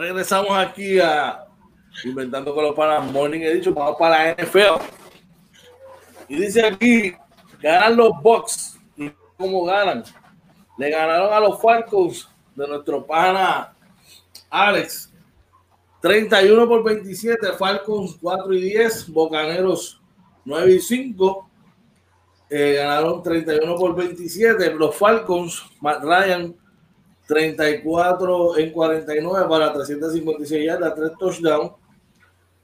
Regresamos 0.00 0.50
aquí 0.56 0.98
a 0.98 1.46
Inventando 2.04 2.54
con 2.54 2.64
los 2.64 2.74
Panas 2.74 3.12
Morning 3.12 3.40
He 3.40 3.54
dicho, 3.54 3.74
vamos 3.74 3.96
para 3.98 4.34
la 4.34 4.42
NFL. 4.42 4.82
Y 6.28 6.36
dice 6.36 6.64
aquí, 6.64 7.14
ganan 7.60 7.96
los 7.96 8.12
Bucks. 8.22 8.78
¿Y 8.96 9.10
cómo 9.36 9.64
ganan? 9.64 10.04
Le 10.78 10.90
ganaron 10.90 11.32
a 11.32 11.40
los 11.40 11.60
Falcons 11.60 12.28
de 12.54 12.66
nuestro 12.66 13.06
pana 13.06 13.74
Alex. 14.48 15.12
31 16.00 16.66
por 16.66 16.82
27, 16.82 17.52
Falcons 17.58 18.16
4 18.22 18.54
y 18.54 18.60
10, 18.62 19.10
Bocaneros 19.10 20.00
9 20.46 20.72
y 20.72 20.80
5. 20.80 21.50
Eh, 22.48 22.74
ganaron 22.78 23.22
31 23.22 23.74
por 23.74 23.94
27. 23.94 24.72
Los 24.74 24.96
Falcons, 24.96 25.62
Matt 25.80 26.02
Ryan 26.02 26.56
34 27.30 28.58
en 28.58 28.72
49 28.72 29.48
para 29.48 29.72
356 29.72 30.66
yardas, 30.66 30.94
3 30.96 31.12
touchdowns. 31.16 31.72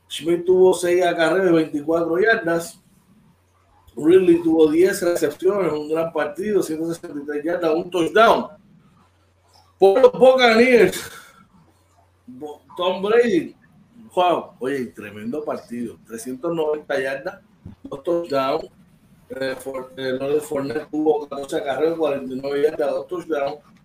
Schmidt 0.09 0.45
tuvo 0.45 0.75
6 0.75 1.05
acarreos 1.05 1.51
y 1.51 1.55
24 1.55 2.19
yardas. 2.19 2.81
Ridley 3.97 4.43
tuvo 4.43 4.69
10 4.69 5.03
recepciones, 5.03 5.73
un 5.73 5.89
gran 5.89 6.13
partido, 6.13 6.65
163 6.65 7.45
yardas, 7.45 7.75
un 7.77 7.89
touchdown. 7.89 8.49
Por 9.79 10.03
los 10.03 10.13
Buccaneers, 10.13 11.13
Tom 12.77 13.03
Brady, 13.03 13.55
wow, 14.17 14.55
oye, 14.59 14.87
tremendo 14.87 15.45
partido, 15.45 15.97
390 16.09 17.01
yardas, 17.01 17.41
dos 17.85 18.03
touchdowns. 18.03 18.65
Eh, 19.31 19.55
eh 19.97 20.41
Fournette 20.41 20.89
tuvo 20.91 21.29
14 21.29 21.57
acarreos, 21.59 21.97
49 21.97 22.63
yardas, 22.63 22.91
dos 22.91 23.07
touchdowns. 23.07 23.76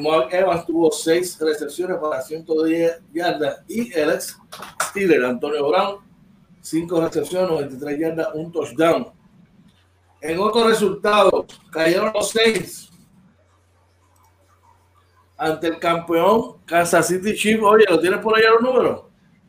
Mark 0.00 0.28
Evans 0.32 0.64
tuvo 0.64 0.90
seis 0.90 1.38
recepciones 1.38 1.98
para 1.98 2.22
110 2.22 3.02
yardas 3.12 3.62
y 3.68 3.92
el 3.92 4.10
ex 4.10 4.38
Steeler 4.82 5.24
Antonio 5.24 5.68
Brown, 5.68 5.98
cinco 6.60 7.00
recepciones, 7.00 7.50
93 7.50 7.98
yardas, 7.98 8.28
un 8.34 8.50
touchdown. 8.50 9.12
En 10.20 10.38
otros 10.40 10.66
resultados, 10.66 11.46
cayeron 11.70 12.12
los 12.14 12.30
seis 12.30 12.90
ante 15.36 15.68
el 15.68 15.78
campeón 15.78 16.56
Kansas 16.64 17.06
City 17.06 17.34
Chiefs. 17.34 17.62
Oye, 17.62 17.84
¿lo 17.88 18.00
tienes 18.00 18.20
por 18.20 18.36
allá 18.36 18.50
los 18.50 18.62
números? 18.62 19.02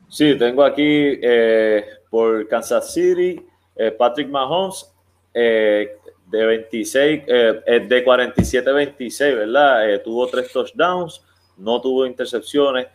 Sí, 0.07 0.37
tengo 0.37 0.63
aquí 0.63 1.19
eh, 1.21 1.85
por 2.09 2.47
Kansas 2.47 2.93
City, 2.93 3.43
eh, 3.75 3.91
Patrick 3.91 4.29
Mahomes, 4.29 4.91
eh, 5.33 5.97
de 6.29 6.45
26, 6.45 7.25
de 7.25 8.05
47-26, 8.05 9.35
¿verdad? 9.35 10.01
tuvo 10.03 10.27
tres 10.27 10.51
touchdowns, 10.51 11.21
no 11.57 11.81
tuvo 11.81 12.05
intercepciones. 12.05 12.87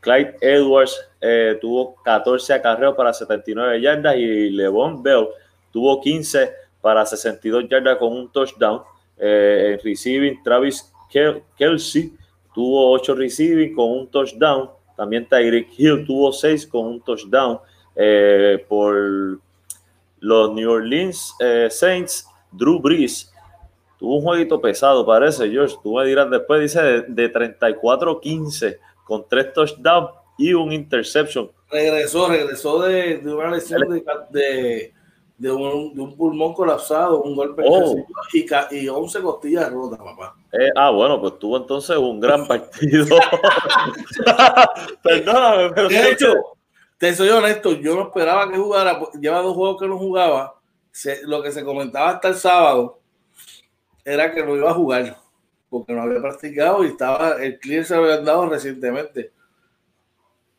Clyde 0.00 0.36
Edwards 0.40 0.98
tuvo 1.60 1.94
14 2.02 2.54
acarreos 2.54 2.96
para 2.96 3.12
79 3.12 3.80
yardas 3.80 4.16
y 4.16 4.50
Levon 4.50 5.02
Bell 5.02 5.28
tuvo 5.72 6.00
15 6.00 6.50
para 6.80 7.06
62 7.06 7.68
yardas 7.68 7.96
con 7.96 8.12
un 8.12 8.32
touchdown. 8.32 8.82
en 9.18 9.78
receiving, 9.84 10.42
Travis 10.42 10.92
Kelsey 11.56 12.12
tuvo 12.54 12.90
8 12.92 13.14
receiving 13.14 13.74
con 13.74 13.90
un 13.90 14.08
touchdown. 14.08 14.70
También 14.96 15.26
Tyreek 15.26 15.68
Hill 15.76 16.04
tuvo 16.06 16.32
6 16.32 16.66
con 16.66 16.86
un 16.86 17.00
touchdown. 17.00 17.58
Eh, 17.94 18.64
por 18.68 19.38
los 20.20 20.52
New 20.52 20.70
Orleans 20.70 21.34
eh, 21.40 21.68
Saints, 21.70 22.26
Drew 22.52 22.80
Brees 22.80 23.32
tuvo 23.98 24.16
un 24.16 24.22
jueguito 24.22 24.60
pesado, 24.60 25.06
parece, 25.06 25.50
George. 25.50 25.76
Tú 25.82 25.94
me 25.96 26.06
dirás 26.06 26.30
después, 26.30 26.60
dice 26.60 27.02
de, 27.08 27.32
34-15 27.32 28.78
con 29.04 29.26
3 29.28 29.52
touchdowns 29.52 30.10
y 30.38 30.52
un 30.54 30.72
interception. 30.72 31.50
Regresó, 31.70 32.28
regresó 32.28 32.80
de, 32.82 33.20
una 33.24 33.50
lesión 33.50 33.80
de 34.30 34.92
de 35.42 35.50
un, 35.50 36.16
pulmón 36.16 36.54
colapsado, 36.54 37.20
un 37.22 37.34
golpe 37.34 37.64
oh. 37.66 37.96
y, 38.32 38.46
y 38.76 38.88
11 38.88 39.22
costillas 39.22 39.72
rotas, 39.72 39.98
papá. 39.98 40.36
Eh, 40.52 40.70
ah, 40.76 40.90
bueno, 40.90 41.20
pues 41.20 41.36
tuvo 41.40 41.56
entonces 41.56 41.96
un 41.96 42.20
gran 42.20 42.46
partido. 42.48 43.06
Perdóname, 45.02 45.70
pero. 45.74 45.88
De 45.88 46.10
hecho, 46.10 46.32
te 46.96 47.12
soy 47.12 47.30
honesto, 47.30 47.72
yo 47.72 47.96
no 47.96 48.02
esperaba 48.02 48.48
que 48.48 48.56
jugara, 48.56 49.00
lleva 49.20 49.42
dos 49.42 49.56
juegos 49.56 49.80
que 49.80 49.88
no 49.88 49.98
jugaba. 49.98 50.54
Lo 51.24 51.42
que 51.42 51.52
se 51.52 51.64
comentaba 51.64 52.10
hasta 52.10 52.28
el 52.28 52.34
sábado 52.34 53.00
era 54.04 54.32
que 54.32 54.44
no 54.44 54.56
iba 54.56 54.70
a 54.70 54.74
jugar, 54.74 55.16
porque 55.70 55.92
no 55.92 56.02
había 56.02 56.20
practicado 56.20 56.84
y 56.84 56.88
estaba, 56.88 57.42
el 57.42 57.58
clear 57.58 57.84
se 57.84 57.94
había 57.94 58.18
dado 58.18 58.48
recientemente. 58.48 59.32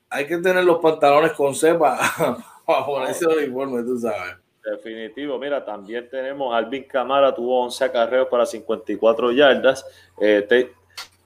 Hay 0.10 0.28
que 0.28 0.38
tener 0.38 0.64
los 0.64 0.80
pantalones 0.80 1.34
con 1.34 1.56
cepa 1.56 2.00
para 2.66 2.86
ponerse 2.86 3.26
el 3.26 3.38
uniforme, 3.38 3.84
tú 3.84 3.98
sabes. 4.00 4.38
Definitivo, 4.64 5.38
mira, 5.38 5.66
también 5.66 6.08
tenemos 6.10 6.56
Alvin 6.56 6.86
Camara, 6.86 7.36
tuvo 7.36 7.64
11 7.66 7.84
acarreos 7.84 8.28
para 8.30 8.46
54 8.46 9.32
yardas. 9.34 9.86
Eh, 10.22 10.72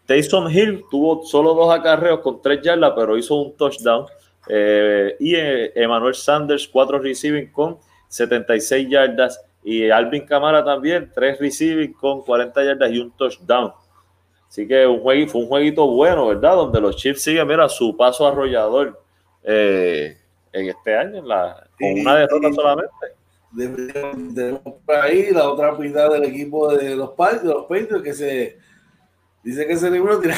Hill 0.09 0.85
tuvo 0.89 1.23
solo 1.23 1.53
dos 1.53 1.71
acarreos 1.71 2.21
con 2.21 2.41
3 2.41 2.61
yardas, 2.63 2.93
pero 2.95 3.15
hizo 3.15 3.35
un 3.35 3.55
touchdown. 3.55 4.07
Eh, 4.49 5.15
y 5.19 5.35
eh, 5.35 5.71
Emmanuel 5.75 6.15
Sanders, 6.15 6.67
4 6.67 6.97
receiving 6.97 7.51
con 7.51 7.77
76 8.07 8.89
yardas. 8.89 9.43
Y 9.63 9.89
Alvin 9.89 10.25
Camara 10.25 10.63
también, 10.63 11.11
3 11.13 11.39
receiving 11.39 11.93
con 11.93 12.21
40 12.21 12.63
yardas 12.63 12.91
y 12.91 12.99
un 12.99 13.11
touchdown. 13.11 13.73
Así 14.47 14.67
que 14.67 14.87
un 14.87 15.01
jueguito, 15.01 15.33
fue 15.33 15.41
un 15.41 15.47
jueguito 15.47 15.87
bueno, 15.87 16.27
¿verdad? 16.27 16.55
Donde 16.55 16.79
los 16.79 16.95
Chiefs 16.95 17.21
siguen, 17.21 17.47
mira, 17.47 17.67
su 17.67 17.95
paso 17.97 18.25
arrollador 18.25 19.01
en 19.43 20.15
este 20.51 20.95
año, 20.95 21.21
la, 21.23 21.67
con 21.77 21.99
una 21.99 22.15
derrota 22.15 22.51
solamente 22.53 22.87
tenemos 23.55 24.61
por 24.85 24.95
ahí 24.95 25.31
la 25.31 25.49
otra 25.49 25.71
mitad 25.73 26.11
del 26.11 26.25
equipo 26.25 26.73
de 26.75 26.95
los, 26.95 27.15
de 27.17 27.47
los 27.47 27.65
Patriots 27.65 28.03
que 28.03 28.13
se 28.13 28.57
dice 29.43 29.65
que 29.65 29.73
ese 29.73 29.89
libro 29.89 30.19
tiene 30.19 30.35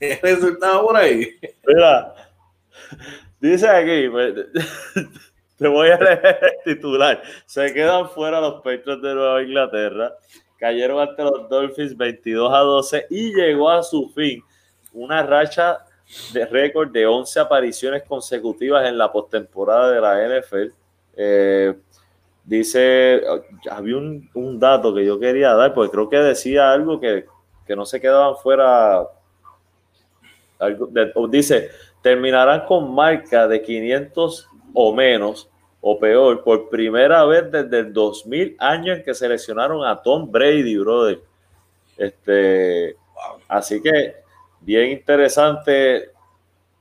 resultado 0.22 0.86
por 0.86 0.96
ahí. 0.96 1.38
Mira, 1.66 2.14
dice 3.40 3.68
aquí, 3.68 4.08
pues, 4.08 4.34
te 5.62 5.68
voy 5.68 5.88
a 5.88 5.98
leer 5.98 6.38
el 6.64 6.74
titular. 6.74 7.22
Se 7.46 7.72
quedan 7.72 8.08
fuera 8.10 8.40
los 8.40 8.56
Patriots 8.56 9.02
de 9.02 9.14
Nueva 9.14 9.42
Inglaterra, 9.42 10.14
cayeron 10.58 11.00
ante 11.00 11.22
los 11.22 11.48
Dolphins 11.48 11.96
22 11.96 12.52
a 12.52 12.58
12 12.58 13.06
y 13.10 13.34
llegó 13.34 13.70
a 13.70 13.82
su 13.82 14.10
fin 14.10 14.42
una 14.92 15.22
racha 15.22 15.78
de 16.32 16.44
récord 16.44 16.90
de 16.90 17.06
11 17.06 17.40
apariciones 17.40 18.02
consecutivas 18.02 18.86
en 18.86 18.98
la 18.98 19.10
postemporada 19.10 19.90
de 19.90 20.00
la 20.00 20.40
NFL 20.40 20.82
eh, 21.14 21.74
dice, 22.44 23.22
había 23.70 23.96
un, 23.96 24.58
dato 24.58 24.94
que 24.94 25.04
yo 25.04 25.18
quería 25.18 25.54
dar, 25.54 25.74
porque 25.74 25.92
creo 25.92 26.08
que 26.08 26.16
decía 26.18 26.72
algo 26.72 27.00
que, 27.00 27.26
no 27.74 27.86
se 27.86 28.00
quedaban 28.00 28.36
fuera. 28.36 29.06
dice, 31.30 31.70
terminarán 32.02 32.66
con 32.66 32.94
marca 32.94 33.48
de 33.48 33.62
500 33.62 34.48
o 34.74 34.94
menos 34.94 35.48
o 35.84 35.98
peor 35.98 36.44
por 36.44 36.70
primera 36.70 37.24
vez 37.24 37.50
desde 37.50 37.80
el 37.80 37.92
2000 37.92 38.56
año 38.60 38.92
en 38.94 39.02
que 39.02 39.12
seleccionaron 39.12 39.84
a 39.84 40.00
Tom 40.00 40.30
Brady, 40.30 40.78
brother. 40.78 41.20
Este, 41.98 42.96
así 43.48 43.82
que 43.82 44.14
bien 44.60 44.92
interesante 44.92 46.10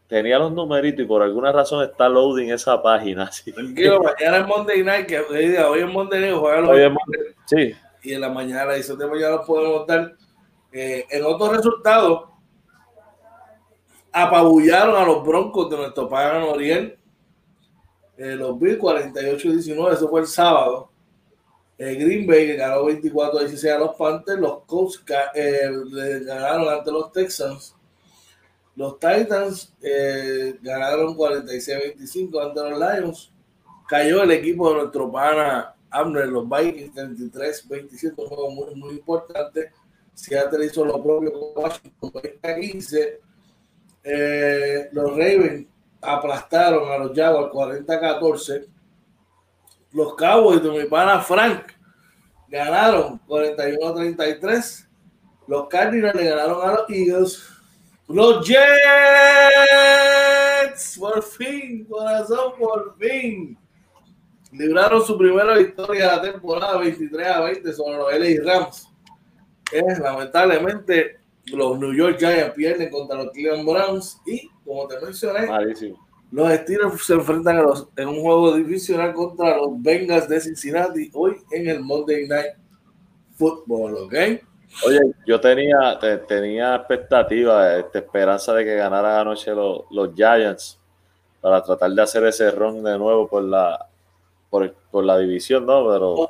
tenía 0.07 0.37
los 0.37 0.51
numeritos 0.51 1.03
y 1.03 1.07
por 1.07 1.23
alguna 1.23 1.51
razón 1.51 1.83
está 1.83 2.07
loading 2.07 2.51
esa 2.51 2.79
página. 2.81 3.29
Tranquilo, 3.55 4.03
mañana 4.03 4.37
es 4.37 4.47
Monday 4.47 4.83
Night, 4.83 5.07
que 5.07 5.19
hoy 5.19 5.79
es 5.79 5.91
Monday 5.91 6.21
Night, 6.21 6.35
juega 6.35 6.61
los 6.61 6.97
Sí. 7.45 7.75
Y 8.03 8.13
en 8.13 8.21
la 8.21 8.29
mañana, 8.29 8.77
y 8.77 8.81
eso 8.81 8.95
de 8.95 9.07
mañana 9.07 9.37
los 9.37 9.45
podemos 9.47 9.87
dar. 9.87 10.13
Eh, 10.71 11.05
en 11.09 11.25
otros 11.25 11.57
resultados, 11.57 12.29
apabullaron 14.11 14.95
a 14.95 15.05
los 15.05 15.25
Broncos 15.25 15.69
de 15.71 15.77
nuestro 15.77 16.07
padre 16.07 16.43
Oriel. 16.43 16.97
Eh, 18.23 18.35
los 18.35 18.59
Bills 18.59 18.79
48-19, 18.79 19.93
eso 19.93 20.09
fue 20.09 20.21
el 20.21 20.27
sábado. 20.27 20.89
Eh, 21.77 21.95
Green 21.95 22.27
Bay 22.27 22.47
que 22.47 22.55
ganó 22.55 22.83
24-16 22.85 23.75
a 23.75 23.79
los 23.79 23.95
Panthers. 23.95 24.39
Los 24.39 24.63
Colts 24.65 25.03
ganaron 25.05 26.69
ante 26.69 26.91
los 26.91 27.11
Texans 27.11 27.75
los 28.75 28.99
Titans 28.99 29.73
eh, 29.81 30.57
ganaron 30.61 31.15
46-25 31.15 32.47
ante 32.47 32.69
los 32.69 32.79
Lions. 32.79 33.31
Cayó 33.87 34.23
el 34.23 34.31
equipo 34.31 34.69
de 34.69 34.81
nuestro 34.81 35.11
pana 35.11 35.75
Amner, 35.89 36.27
los 36.27 36.47
Vikings 36.47 36.95
33-27, 36.95 38.13
un 38.15 38.27
juego 38.27 38.51
muy, 38.51 38.75
muy 38.75 38.93
importante. 38.93 39.71
Seattle 40.13 40.65
hizo 40.65 40.85
lo 40.85 41.03
propio 41.03 41.33
con 41.33 41.63
Washington 41.63 42.11
20-15. 42.11 43.19
Eh, 44.03 44.89
los 44.93 45.09
Ravens 45.11 45.67
aplastaron 46.01 46.91
a 46.91 46.97
los 46.97 47.15
Jaguars 47.15 47.51
40-14. 47.53 48.67
Los 49.93 50.15
Cowboys 50.15 50.63
de 50.63 50.69
mi 50.69 50.85
pana 50.85 51.19
Frank 51.19 51.73
ganaron 52.47 53.19
41-33. 53.27 54.87
Los 55.47 55.67
Cardinals 55.67 56.15
le 56.15 56.29
ganaron 56.29 56.67
a 56.67 56.73
los 56.73 56.89
Eagles 56.89 57.51
los 58.13 58.45
Jets, 58.45 58.57
por 60.99 61.23
fin, 61.23 61.85
corazón, 61.85 62.53
por 62.59 62.97
fin. 62.97 63.57
Libraron 64.51 65.05
su 65.05 65.17
primera 65.17 65.57
victoria 65.57 66.09
de 66.09 66.15
la 66.17 66.21
temporada 66.21 66.77
23 66.77 67.27
a 67.27 67.39
20 67.41 67.71
sobre 67.73 67.97
los 67.97 68.13
LA 68.13 68.43
Rams. 68.53 68.89
Es, 69.71 69.99
lamentablemente, 69.99 71.19
los 71.45 71.79
New 71.79 71.93
York 71.93 72.17
Giants 72.19 72.53
pierden 72.53 72.89
contra 72.89 73.23
los 73.23 73.31
Cleveland 73.31 73.65
Browns 73.65 74.19
y, 74.25 74.49
como 74.71 74.87
te 74.87 74.99
mencioné, 75.01 75.47
los 76.31 76.53
Steelers 76.53 77.05
se 77.05 77.13
enfrentan 77.13 77.61
en 77.97 78.07
un 78.07 78.21
juego 78.21 78.55
divisional 78.55 79.13
contra 79.13 79.57
los 79.57 79.69
Bengals 79.81 80.29
de 80.29 80.39
Cincinnati 80.39 81.11
hoy 81.13 81.35
en 81.51 81.67
el 81.67 81.81
Monday 81.81 82.25
Night 82.25 82.53
Football, 83.35 83.95
¿ok? 83.95 84.13
Oye, 84.87 84.99
yo 85.27 85.41
tenía, 85.41 85.99
tenía 86.25 86.75
expectativa, 86.75 87.77
este, 87.77 87.97
esperanza 87.97 88.53
de 88.53 88.63
que 88.63 88.75
ganaran 88.75 89.19
anoche 89.19 89.51
los, 89.51 89.81
los, 89.91 90.15
Giants 90.15 90.79
para 91.41 91.61
tratar 91.61 91.91
de 91.91 92.01
hacer 92.01 92.25
ese 92.25 92.49
run 92.51 92.81
de 92.81 92.97
nuevo 92.97 93.27
por 93.27 93.43
la, 93.43 93.87
por, 94.49 95.03
la 95.03 95.17
división, 95.17 95.65
¿no? 95.65 95.85
Pero 95.89 96.29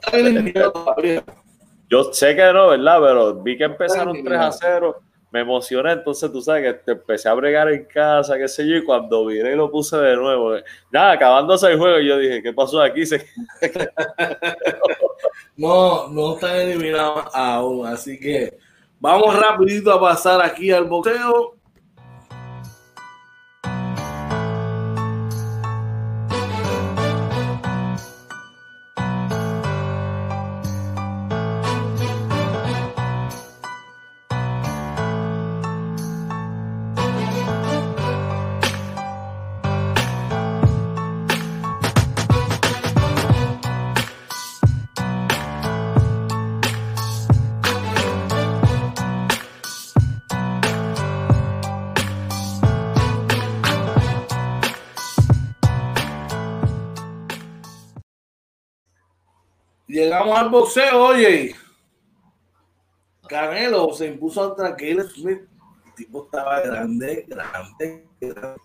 yo 1.87 2.11
sé 2.11 2.35
que 2.35 2.51
no, 2.51 2.69
¿verdad? 2.69 2.99
Pero 3.01 3.35
vi 3.35 3.55
que 3.55 3.65
empezaron 3.65 4.23
3 4.23 4.39
a 4.39 4.51
0, 4.51 4.99
me 5.31 5.39
emocioné, 5.39 5.93
entonces 5.93 6.29
tú 6.29 6.41
sabes 6.41 6.75
que 6.83 6.91
empecé 6.91 7.29
a 7.29 7.33
bregar 7.33 7.71
en 7.71 7.85
casa, 7.85 8.37
qué 8.37 8.49
sé 8.49 8.67
yo, 8.67 8.75
y 8.75 8.83
cuando 8.83 9.25
viré 9.25 9.55
lo 9.55 9.71
puse 9.71 9.95
de 9.97 10.15
nuevo. 10.17 10.57
Ya, 10.91 11.11
acabándose 11.11 11.71
el 11.71 11.79
juego, 11.79 11.99
yo 11.99 12.17
dije, 12.17 12.43
¿qué 12.43 12.51
pasó 12.51 12.81
aquí? 12.81 13.03
no, 15.57 16.09
no 16.09 16.35
están 16.35 16.57
eliminados 16.57 17.25
aún. 17.33 17.87
Así 17.87 18.19
que 18.19 18.57
vamos 18.99 19.39
rapidito 19.39 19.93
a 19.93 20.01
pasar 20.01 20.41
aquí 20.41 20.71
al 20.71 20.83
boxeo. 20.83 21.55
Llegamos 59.91 60.37
al 60.37 60.49
boxeo, 60.49 61.03
oye. 61.03 61.55
Canelo 63.27 63.93
se 63.93 64.07
impuso 64.07 64.49
contra 64.49 64.75
Caleb 64.75 65.09
Smith. 65.09 65.41
El 65.85 65.93
tipo 65.95 66.25
estaba 66.25 66.61
grande, 66.61 67.25
grande, 67.27 68.07
grande. 68.19 68.61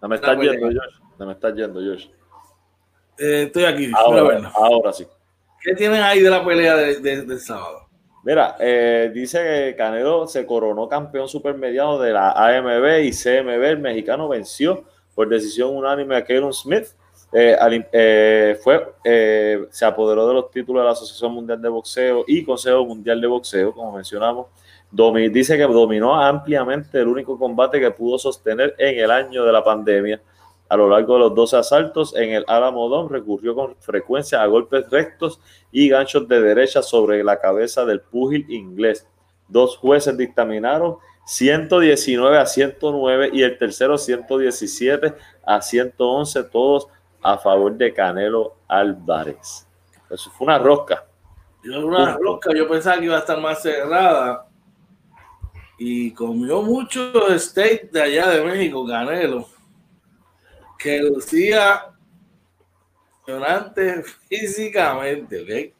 No 0.00 0.08
me 0.08 0.16
estás 0.16 0.38
yendo, 0.38 0.66
Josh. 0.66 1.00
No 1.18 1.26
me 1.26 1.32
estás 1.32 1.54
yendo, 1.54 1.80
Josh. 1.80 2.08
Eh, 3.18 3.44
estoy 3.44 3.64
aquí. 3.64 3.90
Ahora, 3.94 4.50
ahora 4.54 4.92
sí. 4.92 5.06
¿Qué 5.62 5.74
tienen 5.74 6.02
ahí 6.02 6.20
de 6.20 6.30
la 6.30 6.44
pelea 6.44 6.76
de, 6.76 7.00
de, 7.00 7.22
del 7.22 7.40
sábado? 7.40 7.88
Mira, 8.22 8.56
eh, 8.58 9.10
dice 9.14 9.38
que 9.38 9.76
Canelo 9.76 10.26
se 10.26 10.44
coronó 10.44 10.88
campeón 10.88 11.28
supermediano 11.28 11.98
de 11.98 12.12
la 12.12 12.32
AMB 12.32 13.04
y 13.04 13.12
CMB. 13.12 13.62
El 13.62 13.78
mexicano 13.78 14.28
venció 14.28 14.84
por 15.14 15.28
decisión 15.28 15.76
unánime 15.76 16.16
a 16.16 16.24
Kevin 16.24 16.52
Smith. 16.52 16.88
Eh, 17.32 17.56
eh, 17.92 18.58
fue, 18.62 18.94
eh, 19.04 19.66
se 19.70 19.84
apoderó 19.84 20.28
de 20.28 20.34
los 20.34 20.50
títulos 20.50 20.82
de 20.82 20.86
la 20.86 20.92
Asociación 20.92 21.32
Mundial 21.32 21.60
de 21.60 21.68
Boxeo 21.68 22.24
y 22.26 22.44
Consejo 22.44 22.84
Mundial 22.86 23.20
de 23.20 23.26
Boxeo, 23.26 23.72
como 23.72 23.92
mencionamos. 23.92 24.46
Dice 24.90 25.56
que 25.56 25.64
dominó 25.64 26.14
ampliamente 26.14 26.98
el 27.00 27.08
único 27.08 27.38
combate 27.38 27.80
que 27.80 27.90
pudo 27.90 28.18
sostener 28.18 28.74
en 28.78 28.98
el 28.98 29.10
año 29.10 29.44
de 29.44 29.52
la 29.52 29.62
pandemia. 29.62 30.20
A 30.68 30.76
lo 30.76 30.88
largo 30.88 31.14
de 31.14 31.20
los 31.20 31.34
12 31.34 31.56
asaltos 31.56 32.16
en 32.16 32.32
el 32.32 32.44
Alamodón 32.48 33.08
recurrió 33.08 33.54
con 33.54 33.76
frecuencia 33.76 34.42
a 34.42 34.46
golpes 34.46 34.88
rectos 34.90 35.40
y 35.70 35.88
ganchos 35.88 36.26
de 36.28 36.40
derecha 36.40 36.82
sobre 36.82 37.22
la 37.22 37.38
cabeza 37.38 37.84
del 37.84 38.00
púgil 38.00 38.46
inglés. 38.48 39.06
Dos 39.48 39.76
jueces 39.76 40.16
dictaminaron 40.16 40.96
119 41.26 42.38
a 42.38 42.46
109 42.46 43.30
y 43.32 43.42
el 43.42 43.58
tercero 43.58 43.98
117 43.98 45.14
a 45.44 45.60
111, 45.60 46.44
todos 46.44 46.88
a 47.32 47.38
favor 47.38 47.74
de 47.76 47.92
Canelo 47.92 48.56
Álvarez. 48.68 49.66
Eso 50.10 50.30
fue 50.30 50.46
una 50.46 50.58
rosca. 50.58 51.04
Una 51.64 52.16
rosca, 52.16 52.54
yo 52.54 52.68
pensaba 52.68 52.98
que 52.98 53.06
iba 53.06 53.16
a 53.16 53.20
estar 53.20 53.40
más 53.40 53.60
cerrada. 53.60 54.46
Y 55.78 56.12
comió 56.12 56.62
mucho 56.62 57.12
steak 57.38 57.90
de 57.90 58.02
allá 58.02 58.28
de 58.28 58.44
México, 58.44 58.86
Canelo 58.86 59.46
que 60.78 61.02
lucía 61.02 61.86
impresionante 63.26 64.02
físicamente, 64.28 65.42
¿ok? 65.42 65.74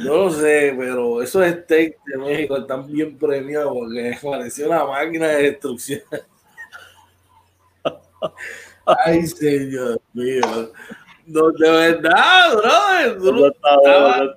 No 0.00 0.16
lo 0.16 0.30
sé, 0.30 0.74
pero 0.78 1.20
esos 1.20 1.44
steaks 1.44 1.98
de 2.04 2.18
México 2.18 2.56
están 2.58 2.86
bien 2.86 3.18
premiados 3.18 3.72
porque 3.72 4.16
pareció 4.22 4.68
una 4.68 4.84
máquina 4.84 5.26
de 5.26 5.42
destrucción. 5.42 6.02
Ay, 9.04 9.26
señor 9.26 10.00
mío. 10.12 10.72
No, 11.26 11.50
de 11.50 11.70
verdad, 11.70 12.56
brother. 12.56 13.18
Tú 13.18 13.32
no 13.32 13.46
estabas- 13.48 14.30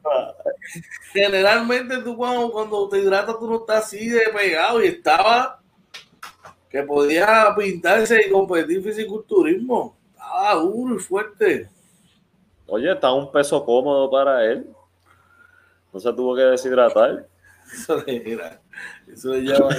generalmente 1.14 1.98
tú 2.00 2.16
cuando, 2.18 2.52
cuando 2.52 2.90
te 2.90 3.00
hidratas 3.00 3.38
tú 3.40 3.50
no 3.50 3.58
estás 3.58 3.86
así 3.86 4.10
de 4.10 4.24
pegado 4.36 4.84
y 4.84 4.88
estaba 4.88 5.60
que 6.70 6.84
podía 6.84 7.54
pintarse 7.58 8.28
y 8.28 8.32
competir 8.32 8.84
fisiculturismo. 8.84 9.98
Estaba 10.14 10.56
duro 10.56 10.96
y 10.96 11.00
fuerte. 11.00 11.70
Oye, 12.68 12.92
está 12.92 13.12
un 13.12 13.32
peso 13.32 13.64
cómodo 13.66 14.10
para 14.10 14.44
él. 14.46 14.68
No 15.94 16.00
se 16.00 16.12
tuvo 16.14 16.36
que 16.36 16.42
deshidratar. 16.44 17.28
Eso 17.74 18.04
le, 18.06 18.20
mira, 18.20 18.60
eso 19.08 19.34
le 19.34 19.44
llama 19.44 19.70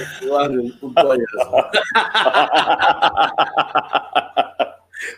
un, 0.49 0.77
un 0.81 0.93
toallazo. 0.95 1.69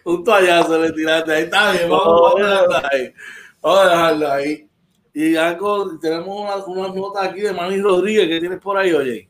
un 0.05 0.23
toallazo 0.23 0.79
le 0.79 0.91
tiraste 0.91 1.31
ahí. 1.31 1.43
Está 1.43 1.71
bien, 1.71 1.89
vamos, 1.89 2.35
a 2.35 2.39
dejarlo 2.39 2.75
ahí. 2.91 3.13
Vamos 3.61 3.79
a 3.79 3.89
dejarlo 3.89 4.31
ahí. 4.31 4.69
Y 5.13 5.35
algo, 5.35 5.99
tenemos 5.99 6.27
unas 6.27 6.67
unas 6.67 6.93
notas 6.95 7.27
aquí 7.27 7.41
de 7.41 7.53
Manny 7.53 7.81
Rodríguez 7.81 8.27
que 8.27 8.39
tienes 8.39 8.59
por 8.59 8.77
ahí, 8.77 8.93
oye. 8.93 9.29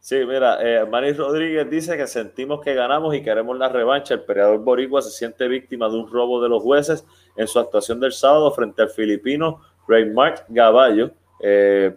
Sí, 0.00 0.16
mira, 0.26 0.58
eh, 0.60 0.84
Manny 0.84 1.12
Rodríguez 1.12 1.70
dice 1.70 1.96
que 1.96 2.08
sentimos 2.08 2.60
que 2.60 2.74
ganamos 2.74 3.14
y 3.14 3.22
queremos 3.22 3.56
la 3.56 3.68
revancha. 3.68 4.14
El 4.14 4.22
peleador 4.22 4.58
boricua 4.58 5.00
se 5.00 5.10
siente 5.10 5.46
víctima 5.46 5.88
de 5.88 5.96
un 5.96 6.10
robo 6.10 6.42
de 6.42 6.48
los 6.48 6.60
jueces 6.60 7.06
en 7.36 7.46
su 7.46 7.60
actuación 7.60 8.00
del 8.00 8.12
sábado 8.12 8.50
frente 8.50 8.82
al 8.82 8.90
filipino 8.90 9.60
Raymart 9.86 10.44
Gaballo. 10.48 11.12
Eh, 11.40 11.94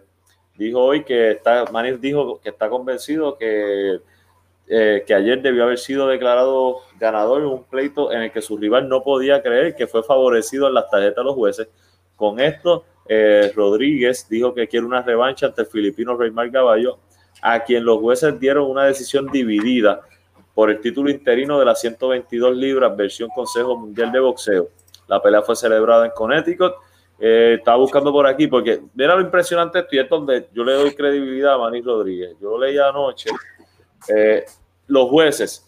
dijo 0.56 0.80
hoy 0.80 1.02
que 1.02 1.32
está, 1.32 1.64
Manny 1.72 1.92
dijo 1.96 2.40
que 2.40 2.50
está 2.50 2.68
convencido 2.68 3.36
que, 3.36 3.98
eh, 4.68 5.04
que 5.06 5.14
ayer 5.14 5.40
debió 5.42 5.64
haber 5.64 5.78
sido 5.78 6.08
declarado 6.08 6.80
ganador 6.98 7.42
en 7.42 7.46
un 7.46 7.64
pleito 7.64 8.12
en 8.12 8.22
el 8.22 8.32
que 8.32 8.42
su 8.42 8.56
rival 8.56 8.88
no 8.88 9.02
podía 9.02 9.42
creer 9.42 9.76
que 9.76 9.86
fue 9.86 10.02
favorecido 10.02 10.66
en 10.66 10.74
las 10.74 10.90
tarjetas 10.90 11.16
de 11.16 11.24
los 11.24 11.34
jueces. 11.34 11.68
Con 12.16 12.40
esto, 12.40 12.84
eh, 13.08 13.52
Rodríguez 13.54 14.28
dijo 14.28 14.54
que 14.54 14.66
quiere 14.66 14.84
una 14.84 15.02
revancha 15.02 15.46
ante 15.46 15.62
el 15.62 15.68
filipino 15.68 16.16
Raymart 16.16 16.50
Gaballo 16.50 16.98
a 17.42 17.60
quien 17.60 17.84
los 17.84 17.98
jueces 17.98 18.38
dieron 18.40 18.68
una 18.68 18.86
decisión 18.86 19.26
dividida 19.28 20.00
por 20.54 20.70
el 20.70 20.80
título 20.80 21.10
interino 21.10 21.58
de 21.58 21.66
las 21.66 21.80
122 21.80 22.56
libras, 22.56 22.96
versión 22.96 23.28
Consejo 23.34 23.76
Mundial 23.76 24.10
de 24.10 24.20
Boxeo. 24.20 24.68
La 25.06 25.22
pelea 25.22 25.42
fue 25.42 25.54
celebrada 25.54 26.06
en 26.06 26.12
Connecticut. 26.12 26.72
Eh, 27.18 27.56
estaba 27.58 27.76
buscando 27.76 28.10
por 28.10 28.26
aquí 28.26 28.46
porque 28.46 28.80
mira 28.94 29.14
lo 29.14 29.20
impresionante 29.20 29.78
esto 29.78 29.94
y 29.94 29.98
es 29.98 30.08
donde 30.08 30.48
yo 30.52 30.64
le 30.64 30.72
doy 30.72 30.94
credibilidad 30.94 31.54
a 31.54 31.58
Manny 31.58 31.82
Rodríguez. 31.82 32.36
Yo 32.40 32.50
lo 32.50 32.58
leí 32.58 32.78
anoche. 32.78 33.30
Eh, 34.14 34.44
los 34.86 35.08
jueces. 35.08 35.66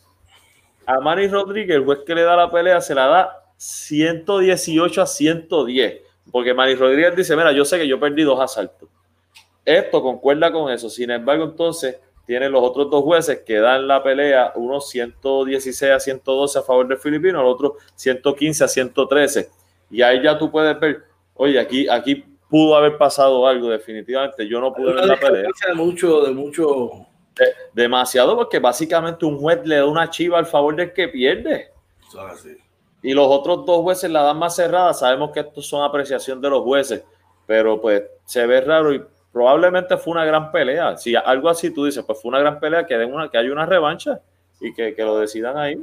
A 0.86 1.00
Manny 1.00 1.28
Rodríguez, 1.28 1.76
el 1.76 1.84
juez 1.84 2.00
que 2.06 2.14
le 2.14 2.22
da 2.22 2.36
la 2.36 2.50
pelea, 2.50 2.80
se 2.80 2.94
la 2.94 3.06
da 3.06 3.42
118 3.56 5.02
a 5.02 5.06
110. 5.06 6.02
Porque 6.30 6.54
Manny 6.54 6.74
Rodríguez 6.74 7.16
dice, 7.16 7.36
mira, 7.36 7.52
yo 7.52 7.64
sé 7.64 7.78
que 7.78 7.88
yo 7.88 7.98
perdí 7.98 8.22
dos 8.22 8.40
asaltos. 8.40 8.88
Esto 9.64 10.02
concuerda 10.02 10.50
con 10.50 10.72
eso. 10.72 10.88
Sin 10.88 11.10
embargo, 11.10 11.44
entonces 11.44 11.98
tienen 12.26 12.52
los 12.52 12.62
otros 12.62 12.90
dos 12.90 13.02
jueces 13.04 13.40
que 13.44 13.56
dan 13.58 13.88
la 13.88 14.02
pelea, 14.02 14.52
uno 14.54 14.80
116 14.80 15.92
a 15.92 15.98
112 15.98 16.58
a 16.58 16.62
favor 16.62 16.86
del 16.86 16.98
filipino, 16.98 17.40
el 17.40 17.46
otro 17.46 17.76
115 17.94 18.64
a 18.64 18.68
113. 18.68 19.48
Y 19.90 20.02
ahí 20.02 20.22
ya 20.22 20.38
tú 20.38 20.50
puedes 20.50 20.78
ver, 20.78 21.04
oye, 21.34 21.58
aquí, 21.58 21.88
aquí 21.88 22.24
pudo 22.50 22.76
haber 22.76 22.98
pasado 22.98 23.46
algo 23.46 23.70
definitivamente. 23.70 24.46
Yo 24.46 24.60
no 24.60 24.72
pude 24.72 24.92
ver 24.92 25.06
la 25.06 25.18
pelea. 25.18 25.50
De 25.68 25.74
mucho, 25.74 26.22
de 26.22 26.32
mucho. 26.32 27.07
De- 27.38 27.54
demasiado 27.72 28.36
porque 28.36 28.58
básicamente 28.58 29.24
un 29.24 29.38
juez 29.38 29.60
le 29.64 29.76
da 29.76 29.86
una 29.86 30.10
chiva 30.10 30.38
al 30.38 30.46
favor 30.46 30.76
del 30.76 30.92
que 30.92 31.08
pierde. 31.08 31.70
Así. 32.30 32.56
Y 33.02 33.12
los 33.12 33.26
otros 33.28 33.64
dos 33.64 33.82
jueces 33.82 34.10
la 34.10 34.22
dan 34.22 34.38
más 34.38 34.56
cerrada. 34.56 34.92
Sabemos 34.92 35.30
que 35.30 35.40
estos 35.40 35.66
son 35.66 35.82
apreciación 35.84 36.40
de 36.40 36.50
los 36.50 36.62
jueces, 36.62 37.04
pero 37.46 37.80
pues 37.80 38.02
se 38.24 38.46
ve 38.46 38.60
raro 38.60 38.92
y 38.92 39.02
probablemente 39.32 39.96
fue 39.96 40.12
una 40.12 40.24
gran 40.24 40.50
pelea. 40.50 40.96
Si 40.96 41.14
algo 41.14 41.48
así 41.48 41.70
tú 41.70 41.84
dices, 41.84 42.04
pues 42.04 42.20
fue 42.20 42.30
una 42.30 42.40
gran 42.40 42.58
pelea, 42.58 42.86
que, 42.86 42.96
den 42.96 43.12
una, 43.12 43.30
que 43.30 43.38
haya 43.38 43.52
una 43.52 43.66
revancha 43.66 44.20
y 44.60 44.72
que, 44.74 44.94
que 44.94 45.04
lo 45.04 45.18
decidan 45.18 45.56
ahí. 45.56 45.80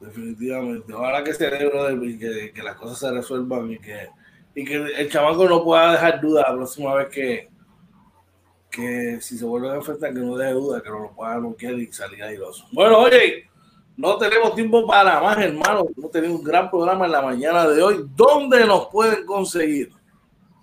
Definitivamente. 0.00 0.92
Ojalá 0.92 1.22
que 1.24 1.34
se 1.34 1.46
y 1.46 2.18
que, 2.18 2.52
que 2.52 2.62
las 2.62 2.76
cosas 2.76 2.98
se 2.98 3.10
resuelvan 3.10 3.70
y 3.70 3.78
que, 3.78 4.08
y 4.54 4.64
que 4.64 4.74
el 4.74 5.10
chamaco 5.10 5.48
no 5.48 5.62
pueda 5.62 5.92
dejar 5.92 6.20
duda 6.20 6.44
la 6.48 6.54
próxima 6.54 6.94
vez 6.94 7.08
que, 7.08 7.48
que 8.70 9.20
si 9.20 9.36
se 9.36 9.44
vuelven 9.44 9.72
a 9.72 9.76
enfrentar, 9.76 10.14
que 10.14 10.20
no 10.20 10.36
deje 10.36 10.52
duda, 10.52 10.82
que 10.82 10.88
no 10.88 11.00
lo 11.00 11.12
pueda 11.12 11.38
bloquear 11.38 11.74
y 11.74 11.92
salir 11.92 12.22
airoso. 12.22 12.66
Bueno, 12.72 12.98
oye, 12.98 13.50
no 13.96 14.16
tenemos 14.16 14.54
tiempo 14.54 14.86
para 14.86 15.20
más, 15.20 15.36
hermano. 15.38 15.86
No 15.96 16.08
tenemos 16.08 16.38
un 16.38 16.44
gran 16.44 16.70
programa 16.70 17.06
en 17.06 17.12
la 17.12 17.20
mañana 17.20 17.68
de 17.68 17.82
hoy. 17.82 18.06
¿Dónde 18.16 18.64
nos 18.64 18.86
pueden 18.86 19.26
conseguir? 19.26 19.90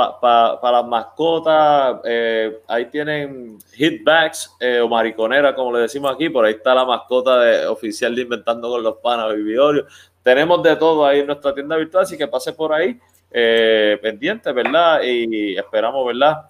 pa- 0.00 0.20
pa- 0.20 0.60
para 0.60 0.78
las 0.78 0.86
mascotas, 0.86 2.00
eh, 2.04 2.60
ahí 2.68 2.86
tienen 2.86 3.58
hitbags 3.74 4.56
eh, 4.60 4.80
o 4.80 4.88
mariconera, 4.88 5.54
como 5.54 5.72
le 5.72 5.80
decimos 5.80 6.12
aquí, 6.12 6.28
por 6.30 6.44
ahí 6.44 6.54
está 6.54 6.74
la 6.74 6.84
mascota 6.84 7.38
de, 7.40 7.66
oficial 7.66 8.14
de 8.14 8.22
Inventando 8.22 8.70
con 8.70 8.82
los 8.82 8.96
Panas, 8.98 9.34
Vividorio. 9.34 9.86
Tenemos 10.22 10.62
de 10.62 10.76
todo 10.76 11.04
ahí 11.06 11.20
en 11.20 11.26
nuestra 11.26 11.54
tienda 11.54 11.76
virtual, 11.76 12.02
así 12.04 12.16
que 12.16 12.26
pase 12.28 12.52
por 12.52 12.72
ahí, 12.72 12.98
eh, 13.30 13.98
pendiente, 14.02 14.52
¿verdad? 14.52 15.00
Y 15.02 15.56
esperamos, 15.56 16.06
¿verdad? 16.06 16.46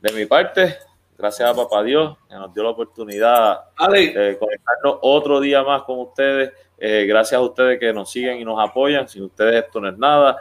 de 0.00 0.12
mi 0.12 0.24
parte, 0.24 0.76
gracias 1.18 1.50
a 1.50 1.54
Papá 1.54 1.82
Dios 1.82 2.16
que 2.26 2.34
nos 2.34 2.54
dio 2.54 2.62
la 2.62 2.70
oportunidad 2.70 3.60
de 4.16 4.38
conectarnos 4.38 4.96
otro 5.02 5.40
día 5.40 5.62
más 5.62 5.82
con 5.82 5.98
ustedes. 6.00 6.52
Eh, 6.78 7.04
gracias 7.06 7.38
a 7.38 7.42
ustedes 7.42 7.78
que 7.78 7.92
nos 7.92 8.10
siguen 8.10 8.38
y 8.40 8.44
nos 8.46 8.58
apoyan. 8.58 9.06
Sin 9.06 9.24
ustedes 9.24 9.62
esto 9.66 9.78
no 9.78 9.88
es 9.90 9.98
nada. 9.98 10.38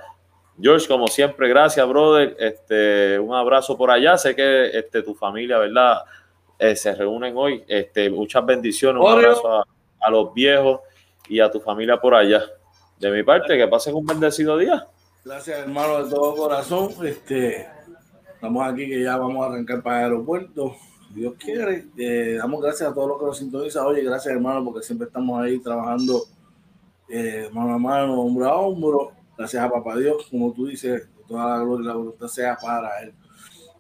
George, 0.62 0.88
como 0.88 1.08
siempre, 1.08 1.48
gracias, 1.48 1.88
brother. 1.88 2.36
Este, 2.38 3.18
un 3.18 3.34
abrazo 3.34 3.78
por 3.78 3.90
allá. 3.90 4.18
Sé 4.18 4.36
que 4.36 4.78
este, 4.78 5.02
tu 5.02 5.16
familia, 5.16 5.58
¿verdad? 5.58 6.00
Eh, 6.58 6.76
se 6.76 6.94
reúnen 6.94 7.36
hoy. 7.38 7.64
Este, 7.68 8.10
muchas 8.10 8.46
bendiciones. 8.46 9.02
Un 9.02 9.10
abrazo 9.10 9.64
a, 10.02 10.12
los 10.12 10.34
viejos 10.34 10.82
y 11.30 11.40
a 11.40 11.50
tu 11.50 11.62
familia 11.62 11.98
por 11.98 12.14
allá. 12.14 12.44
De 13.00 13.10
mi 13.10 13.24
parte, 13.24 13.58
que 13.58 13.68
pasen 13.68 13.96
un 13.96 14.06
bendecido 14.06 14.58
día. 14.58 14.86
Gracias, 15.24 15.60
hermano, 15.60 16.04
de 16.04 16.10
todo 16.10 16.36
corazón. 16.36 16.90
Este, 17.06 17.66
estamos 18.34 18.68
aquí 18.68 18.90
que 18.90 19.02
ya 19.02 19.16
vamos 19.16 19.46
a 19.46 19.50
arrancar 19.50 19.82
para 19.82 20.00
el 20.00 20.04
aeropuerto. 20.06 20.76
Dios 21.12 21.36
quiere. 21.40 21.86
Eh, 21.98 22.36
damos 22.38 22.62
gracias 22.62 22.90
a 22.90 22.94
todos 22.94 23.08
los 23.08 23.20
que 23.20 23.26
nos 23.26 23.38
sintonizan. 23.38 23.86
Oye, 23.86 24.04
gracias, 24.04 24.34
hermano, 24.34 24.66
porque 24.66 24.86
siempre 24.86 25.08
estamos 25.08 25.42
ahí 25.42 25.60
trabajando 25.60 26.24
eh, 27.08 27.50
mano 27.54 27.74
a 27.74 27.78
mano, 27.80 28.22
hombro 28.22 28.46
a 28.46 28.58
hombro 28.58 29.19
Gracias 29.40 29.64
a 29.64 29.72
papá 29.72 29.96
Dios, 29.96 30.28
como 30.30 30.52
tú 30.52 30.68
dices, 30.68 31.08
toda 31.26 31.58
la 31.58 31.64
gloria 31.64 31.86
y 31.86 31.88
la 31.88 31.94
voluntad 31.94 32.28
sea 32.28 32.58
para 32.58 33.00
él. 33.00 33.14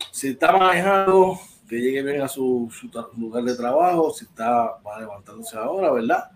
Si 0.10 0.30
está 0.30 0.53
manejando, 0.53 1.38
que 1.68 1.82
llegue 1.82 2.01
bien 2.01 2.22
a 2.22 2.30
su, 2.30 2.72
lugar 3.18 3.43
de 3.43 3.57
trabajo, 3.57 4.14
si 4.14 4.24
está 4.24 4.78
va 4.78 5.01
levantándose 5.01 5.57
ahora, 5.57 5.91
¿verdad? 5.91 6.32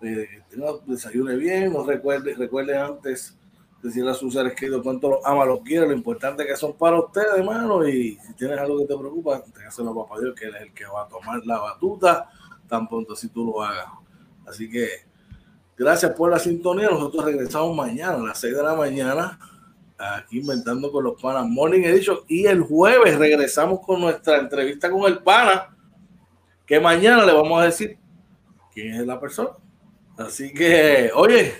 Eh, 0.00 0.42
desayune 0.86 1.36
bien, 1.36 1.70
no 1.70 1.84
recuerde, 1.84 2.32
recuerde 2.32 2.78
antes 2.78 3.36
decirle 3.82 4.12
a 4.12 4.14
sus 4.14 4.32
seres 4.32 4.54
queridos 4.54 4.82
cuánto 4.82 5.10
los 5.10 5.26
ama, 5.26 5.44
los 5.44 5.60
quiere, 5.60 5.88
lo 5.88 5.92
importante 5.92 6.46
que 6.46 6.56
son 6.56 6.72
para 6.78 6.98
ustedes, 6.98 7.36
hermano, 7.36 7.86
y 7.86 8.16
si 8.26 8.32
tienes 8.38 8.58
algo 8.58 8.78
que 8.78 8.86
te 8.86 8.96
preocupa, 8.96 9.42
déjaselo 9.54 9.90
a 9.90 10.06
papá 10.06 10.18
Dios, 10.18 10.34
que 10.34 10.46
él 10.46 10.54
es 10.54 10.62
el 10.62 10.72
que 10.72 10.86
va 10.86 11.02
a 11.02 11.08
tomar 11.08 11.44
la 11.44 11.58
batuta 11.58 12.30
tan 12.66 12.88
pronto 12.88 13.14
si 13.14 13.28
tú 13.28 13.44
lo 13.44 13.62
hagas. 13.62 13.88
Así 14.46 14.70
que 14.70 14.88
Gracias 15.76 16.12
por 16.12 16.30
la 16.30 16.38
sintonía. 16.38 16.88
Nosotros 16.88 17.24
regresamos 17.24 17.76
mañana 17.76 18.14
a 18.14 18.22
las 18.28 18.38
6 18.38 18.56
de 18.56 18.62
la 18.62 18.74
mañana 18.74 19.38
aquí 19.98 20.38
inventando 20.40 20.90
con 20.90 21.04
los 21.04 21.20
panas 21.20 21.46
Morning 21.46 21.82
Edition. 21.82 22.18
Y 22.28 22.46
el 22.46 22.62
jueves 22.62 23.18
regresamos 23.18 23.80
con 23.80 24.00
nuestra 24.00 24.38
entrevista 24.38 24.90
con 24.90 25.04
el 25.10 25.18
pana, 25.18 25.74
que 26.64 26.80
mañana 26.80 27.24
le 27.24 27.32
vamos 27.32 27.60
a 27.60 27.64
decir 27.66 27.98
quién 28.72 28.94
es 28.94 29.06
la 29.06 29.20
persona. 29.20 29.50
Así 30.18 30.52
que, 30.52 31.10
oye. 31.14 31.54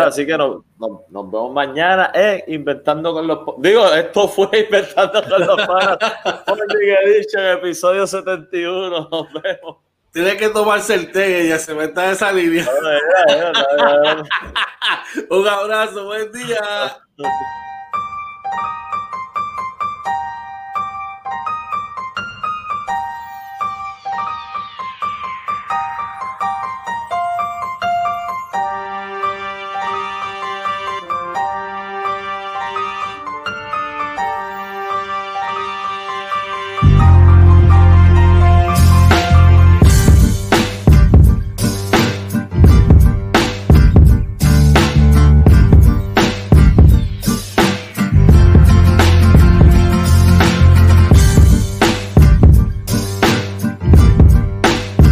así 0.00 0.24
que 0.24 0.38
nos, 0.38 0.62
nos, 0.78 1.30
vemos 1.30 1.52
mañana 1.52 2.12
en 2.14 2.44
Inventando 2.46 3.12
con 3.12 3.26
los 3.26 3.40
Digo, 3.58 3.92
esto 3.92 4.28
fue 4.28 4.48
Inventando 4.66 5.22
con 5.22 5.46
los 5.46 5.66
panas. 5.66 5.98
Morning 6.46 6.94
Edition, 7.04 7.44
episodio 7.58 8.06
71. 8.06 9.08
Nos 9.10 9.32
vemos. 9.32 9.85
Tiene 10.16 10.32
que 10.38 10.48
tomarse 10.48 10.94
el 10.94 11.12
té, 11.12 11.42
ella 11.42 11.58
se 11.58 11.74
meta 11.74 12.06
de 12.06 12.14
esa 12.14 12.32
línea. 12.32 12.66
Un 15.28 15.46
abrazo, 15.46 16.06
buen 16.06 16.32
día. 16.32 16.58